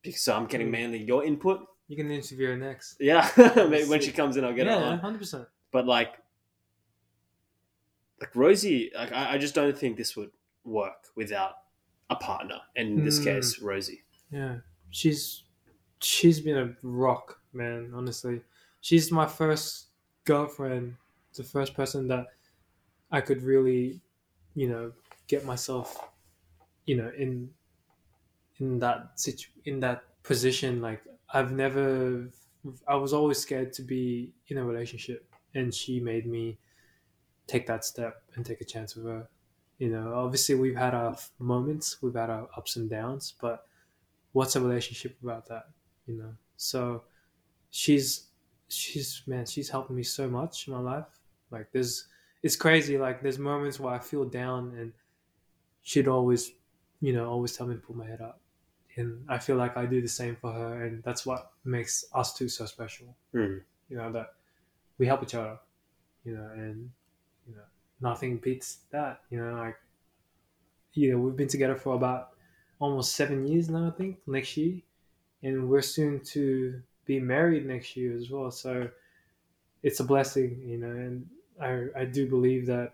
because 0.03 0.21
so 0.21 0.35
I'm 0.35 0.45
getting 0.45 0.67
Mm. 0.67 0.71
mainly 0.71 0.99
your 0.99 1.23
input. 1.25 1.65
You 1.87 1.97
can 1.97 2.09
interview 2.11 2.49
her 2.49 2.57
next. 2.57 2.97
Yeah, 2.99 3.27
maybe 3.37 3.89
when 3.89 4.01
she 4.01 4.11
comes 4.11 4.37
in, 4.37 4.43
I'll 4.45 4.53
get 4.53 4.67
her 4.67 4.71
yeah, 4.73 4.77
on. 4.91 4.99
hundred 4.99 5.17
percent. 5.19 5.47
But 5.71 5.87
like, 5.87 6.13
like 8.19 8.35
Rosie, 8.35 8.91
like 8.95 9.11
I, 9.11 9.33
I 9.33 9.37
just 9.37 9.55
don't 9.55 9.77
think 9.77 9.97
this 9.97 10.15
would 10.15 10.31
work 10.63 11.07
without 11.15 11.55
a 12.09 12.15
partner, 12.15 12.59
and 12.75 12.99
in 12.99 13.05
this 13.05 13.19
Mm. 13.19 13.23
case, 13.23 13.59
Rosie. 13.61 14.03
Yeah, 14.31 14.57
she's 14.91 15.43
she's 15.99 16.39
been 16.39 16.57
a 16.57 16.75
rock, 16.83 17.39
man. 17.53 17.91
Honestly, 17.95 18.41
she's 18.81 19.11
my 19.11 19.27
first 19.27 19.89
girlfriend. 20.25 20.97
The 21.35 21.43
first 21.43 21.75
person 21.75 22.07
that 22.09 22.27
I 23.11 23.21
could 23.21 23.43
really, 23.43 24.01
you 24.55 24.69
know, 24.69 24.93
get 25.27 25.45
myself, 25.45 26.11
you 26.85 26.97
know, 26.97 27.09
in 27.09 27.53
in 28.57 28.79
that 28.79 29.19
situ- 29.19 29.51
in 29.65 29.79
that 29.81 30.21
position. 30.23 30.81
Like 30.81 31.03
I've 31.33 31.51
never, 31.51 32.29
I 32.87 32.95
was 32.95 33.13
always 33.13 33.39
scared 33.39 33.73
to 33.73 33.81
be 33.81 34.33
in 34.47 34.57
a 34.57 34.65
relationship, 34.65 35.33
and 35.53 35.73
she 35.73 35.99
made 35.99 36.25
me 36.25 36.59
take 37.47 37.67
that 37.67 37.85
step 37.85 38.23
and 38.35 38.45
take 38.45 38.61
a 38.61 38.65
chance 38.65 38.95
with 38.95 39.05
her. 39.05 39.29
You 39.79 39.89
know, 39.89 40.15
obviously 40.15 40.55
we've 40.55 40.77
had 40.77 40.93
our 40.95 41.17
moments, 41.39 42.01
we've 42.01 42.15
had 42.15 42.29
our 42.29 42.49
ups 42.57 42.77
and 42.77 42.89
downs, 42.89 43.33
but 43.41 43.67
what's 44.33 44.55
a 44.55 44.61
relationship 44.61 45.17
without 45.21 45.47
that? 45.47 45.71
You 46.07 46.15
know, 46.17 46.37
so 46.57 47.05
she's 47.71 48.30
she's 48.71 49.21
man, 49.27 49.45
she's 49.45 49.69
helping 49.69 49.95
me 49.95 50.03
so 50.03 50.29
much 50.29 50.67
in 50.67 50.73
my 50.73 50.79
life. 50.79 51.05
Like 51.49 51.71
there's, 51.71 52.07
it's 52.43 52.55
crazy. 52.55 52.97
Like 52.97 53.21
there's 53.21 53.39
moments 53.39 53.79
where 53.79 53.93
I 53.93 53.99
feel 53.99 54.25
down, 54.25 54.73
and 54.77 54.93
she'd 55.81 56.07
always, 56.07 56.51
you 57.01 57.13
know, 57.13 57.29
always 57.29 57.55
tell 57.55 57.67
me 57.67 57.75
to 57.75 57.81
put 57.81 57.95
my 57.95 58.05
head 58.07 58.21
up, 58.21 58.39
and 58.95 59.23
I 59.27 59.37
feel 59.37 59.57
like 59.57 59.77
I 59.77 59.85
do 59.85 60.01
the 60.01 60.07
same 60.07 60.35
for 60.35 60.51
her, 60.51 60.85
and 60.85 61.03
that's 61.03 61.25
what 61.25 61.51
makes 61.65 62.05
us 62.13 62.33
two 62.33 62.49
so 62.49 62.65
special. 62.65 63.15
Hmm. 63.31 63.57
You 63.89 63.97
know 63.97 64.11
that 64.13 64.33
we 64.97 65.05
help 65.05 65.23
each 65.23 65.35
other. 65.35 65.59
You 66.23 66.37
know, 66.37 66.49
and 66.53 66.89
you 67.47 67.55
know 67.55 67.63
nothing 67.99 68.37
beats 68.37 68.79
that. 68.91 69.21
You 69.29 69.39
know, 69.39 69.53
like 69.53 69.75
you 70.93 71.11
know 71.11 71.17
we've 71.17 71.35
been 71.35 71.47
together 71.47 71.75
for 71.75 71.95
about 71.95 72.29
almost 72.79 73.15
seven 73.15 73.45
years 73.45 73.69
now. 73.69 73.87
I 73.87 73.91
think 73.91 74.19
next 74.27 74.55
year, 74.57 74.81
and 75.43 75.69
we're 75.69 75.81
soon 75.81 76.21
to 76.25 76.81
be 77.13 77.19
married 77.19 77.65
next 77.65 77.95
year 77.97 78.15
as 78.15 78.29
well. 78.29 78.51
So 78.51 78.89
it's 79.83 79.99
a 79.99 80.03
blessing, 80.03 80.51
you 80.71 80.77
know, 80.77 80.95
and 81.05 81.29
I 81.69 82.01
I 82.01 82.05
do 82.05 82.29
believe 82.29 82.65
that 82.67 82.89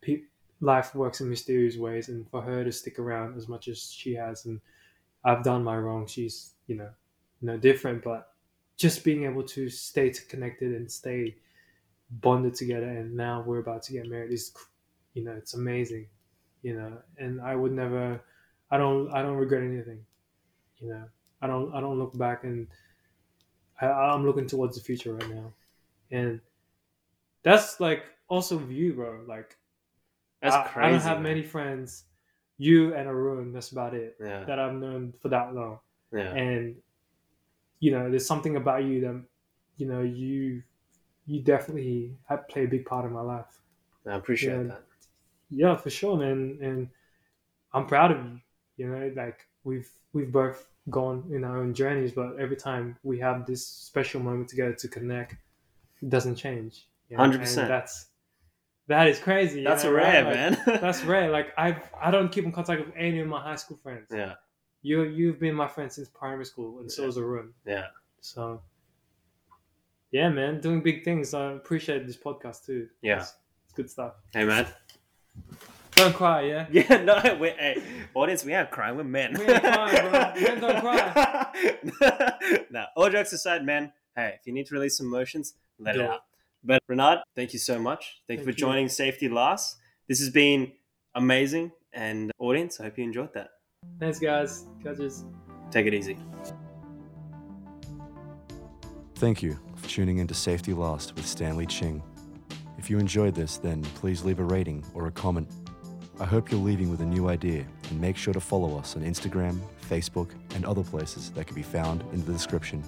pe- 0.00 0.28
life 0.60 0.94
works 0.94 1.20
in 1.20 1.28
mysterious 1.28 1.76
ways, 1.76 2.08
and 2.08 2.28
for 2.30 2.40
her 2.42 2.64
to 2.64 2.72
stick 2.72 2.98
around 2.98 3.36
as 3.36 3.46
much 3.48 3.68
as 3.68 3.78
she 4.00 4.14
has, 4.14 4.46
and 4.46 4.60
I've 5.24 5.44
done 5.44 5.64
my 5.64 5.76
wrong. 5.78 6.06
She's 6.06 6.54
you 6.66 6.76
know 6.76 6.90
no 7.42 7.56
different, 7.58 8.02
but 8.02 8.20
just 8.76 9.04
being 9.04 9.24
able 9.24 9.44
to 9.56 9.68
stay 9.68 10.10
connected 10.32 10.70
and 10.74 10.90
stay 10.90 11.36
bonded 12.10 12.54
together, 12.54 12.88
and 12.88 13.16
now 13.16 13.42
we're 13.46 13.58
about 13.58 13.82
to 13.84 13.92
get 13.92 14.06
married 14.08 14.32
is, 14.32 14.54
you 15.14 15.24
know, 15.24 15.32
it's 15.32 15.54
amazing, 15.54 16.06
you 16.62 16.74
know, 16.74 16.98
and 17.18 17.40
I 17.40 17.56
would 17.56 17.72
never, 17.72 18.20
I 18.70 18.76
don't, 18.78 19.10
I 19.12 19.22
don't 19.22 19.36
regret 19.36 19.62
anything, 19.62 20.06
you 20.78 20.88
know, 20.90 21.04
I 21.42 21.46
don't, 21.46 21.74
I 21.74 21.80
don't 21.80 21.98
look 21.98 22.16
back 22.16 22.44
and 22.44 22.68
I, 23.80 23.86
I'm 23.86 24.24
looking 24.26 24.46
towards 24.46 24.76
the 24.76 24.82
future 24.82 25.14
right 25.14 25.28
now, 25.30 25.52
and 26.10 26.40
that's 27.42 27.80
like 27.80 28.04
also 28.28 28.58
you, 28.68 28.94
bro. 28.94 29.20
Like 29.26 29.56
That's 30.42 30.56
I, 30.56 30.62
crazy. 30.64 30.86
I 30.86 30.90
don't 30.90 31.00
have 31.02 31.16
man. 31.18 31.24
many 31.24 31.42
friends. 31.42 32.04
You 32.58 32.94
and 32.94 33.08
Arun, 33.08 33.52
that's 33.52 33.72
about 33.72 33.94
it. 33.94 34.16
Yeah, 34.20 34.44
That 34.44 34.58
I've 34.58 34.74
known 34.74 35.12
for 35.20 35.28
that 35.28 35.54
long, 35.54 35.78
yeah, 36.12 36.32
and 36.34 36.76
you 37.80 37.90
know, 37.90 38.10
there's 38.10 38.26
something 38.26 38.56
about 38.56 38.84
you 38.84 39.00
that, 39.02 39.22
you 39.76 39.86
know, 39.86 40.02
you 40.02 40.62
you 41.26 41.42
definitely 41.42 42.16
have 42.28 42.48
play 42.48 42.64
a 42.64 42.68
big 42.68 42.86
part 42.86 43.04
in 43.04 43.12
my 43.12 43.20
life. 43.20 43.60
I 44.06 44.14
appreciate 44.16 44.52
Yeah. 44.56 44.62
that. 44.64 44.82
Yeah, 45.50 45.76
for 45.76 45.90
sure, 45.90 46.16
man. 46.16 46.58
And 46.62 46.88
I'm 47.72 47.86
proud 47.86 48.12
of 48.12 48.24
you. 48.24 48.40
You 48.76 48.88
know, 48.88 49.12
like 49.16 49.46
we've 49.64 49.90
we've 50.12 50.32
both 50.32 50.68
gone 50.90 51.24
in 51.32 51.44
our 51.44 51.58
own 51.58 51.74
journeys, 51.74 52.12
but 52.12 52.36
every 52.38 52.56
time 52.56 52.96
we 53.02 53.18
have 53.20 53.44
this 53.46 53.66
special 53.66 54.20
moment 54.20 54.48
together 54.48 54.72
to 54.74 54.88
connect, 54.88 55.34
it 56.02 56.08
doesn't 56.10 56.36
change. 56.36 56.86
you 57.08 57.16
know? 57.16 57.24
100%. 57.24 57.68
That's 57.68 58.06
that 58.88 59.08
is 59.08 59.18
crazy. 59.18 59.64
That's 59.64 59.82
know, 59.82 59.92
rare, 59.92 60.24
right? 60.24 60.50
Like, 60.52 60.66
man. 60.66 60.80
that's 60.80 61.02
rare. 61.02 61.30
Like 61.30 61.48
I've 61.58 61.80
I 62.00 62.10
don't 62.12 62.30
keep 62.30 62.44
in 62.44 62.52
contact 62.52 62.86
with 62.86 62.94
any 62.96 63.18
of 63.18 63.26
my 63.26 63.40
high 63.40 63.56
school 63.56 63.78
friends. 63.82 64.06
yeah, 64.12 64.34
You 64.82 65.02
you've 65.02 65.40
been 65.40 65.54
my 65.56 65.66
friend 65.66 65.90
since 65.90 66.08
primary 66.08 66.44
school, 66.44 66.78
and 66.80 66.90
so 66.92 67.02
Yeah. 67.02 67.08
is 67.08 67.18
Arun. 67.18 67.52
yeah. 67.66 67.86
So 68.20 68.62
yeah, 70.12 70.28
man, 70.28 70.60
doing 70.60 70.82
big 70.82 71.04
things. 71.04 71.34
I 71.34 71.52
appreciate 71.52 72.06
this 72.06 72.16
podcast 72.16 72.64
too. 72.64 72.88
Yeah. 73.02 73.18
it's, 73.22 73.34
it's 73.64 73.74
good 73.74 73.90
stuff. 73.90 74.12
Hey, 74.32 74.44
man. 74.44 74.66
Don't 75.96 76.14
cry, 76.14 76.42
yeah. 76.42 76.66
Yeah, 76.70 77.02
no, 77.02 77.38
we 77.40 77.48
hey, 77.48 77.82
audience, 78.14 78.44
we 78.44 78.54
aren't 78.54 78.70
crying. 78.70 78.96
We're 78.96 79.04
men. 79.04 79.34
We 79.38 79.46
ain't 79.46 79.62
crying, 79.62 80.10
bro. 80.10 80.42
Men 80.42 80.60
don't 80.60 80.80
cry. 80.80 82.62
nah, 82.70 82.84
all 82.96 83.08
jokes 83.10 83.32
aside, 83.32 83.64
man. 83.64 83.92
Hey, 84.14 84.34
if 84.38 84.46
you 84.46 84.52
need 84.52 84.66
to 84.66 84.74
release 84.74 84.98
some 84.98 85.06
emotions, 85.06 85.54
let 85.78 85.94
Do 85.94 86.00
it 86.00 86.04
it. 86.04 86.10
out. 86.10 86.20
But 86.62 86.82
Renard, 86.86 87.20
thank 87.34 87.52
you 87.54 87.58
so 87.58 87.78
much. 87.78 88.20
Thank, 88.28 88.40
you 88.40 88.44
Thank 88.44 88.44
for 88.44 88.50
you. 88.50 88.56
joining 88.56 88.88
Safety 88.88 89.28
Last. 89.28 89.76
This 90.08 90.18
has 90.20 90.30
been 90.30 90.72
amazing. 91.14 91.72
And 91.92 92.30
audience, 92.38 92.78
I 92.78 92.84
hope 92.84 92.98
you 92.98 93.04
enjoyed 93.04 93.32
that. 93.34 93.48
Thanks, 93.98 94.18
guys. 94.18 94.66
Catches. 94.82 95.24
Take 95.70 95.86
it 95.86 95.94
easy. 95.94 96.18
Thank 99.14 99.42
you 99.42 99.58
for 99.76 99.88
tuning 99.88 100.18
in 100.18 100.26
to 100.26 100.34
Safety 100.34 100.74
Last 100.74 101.14
with 101.16 101.26
Stanley 101.26 101.64
Ching. 101.64 102.02
If 102.76 102.90
you 102.90 102.98
enjoyed 102.98 103.34
this, 103.34 103.56
then 103.56 103.82
please 103.94 104.24
leave 104.24 104.40
a 104.40 104.44
rating 104.44 104.84
or 104.92 105.06
a 105.06 105.10
comment. 105.10 105.48
I 106.18 106.24
hope 106.24 106.50
you're 106.50 106.58
leaving 106.58 106.90
with 106.90 107.02
a 107.02 107.04
new 107.04 107.28
idea 107.28 107.66
and 107.90 108.00
make 108.00 108.16
sure 108.16 108.32
to 108.32 108.40
follow 108.40 108.78
us 108.78 108.96
on 108.96 109.02
Instagram, 109.02 109.58
Facebook, 109.86 110.30
and 110.54 110.64
other 110.64 110.82
places 110.82 111.30
that 111.32 111.46
can 111.46 111.54
be 111.54 111.62
found 111.62 112.02
in 112.14 112.24
the 112.24 112.32
description. 112.32 112.82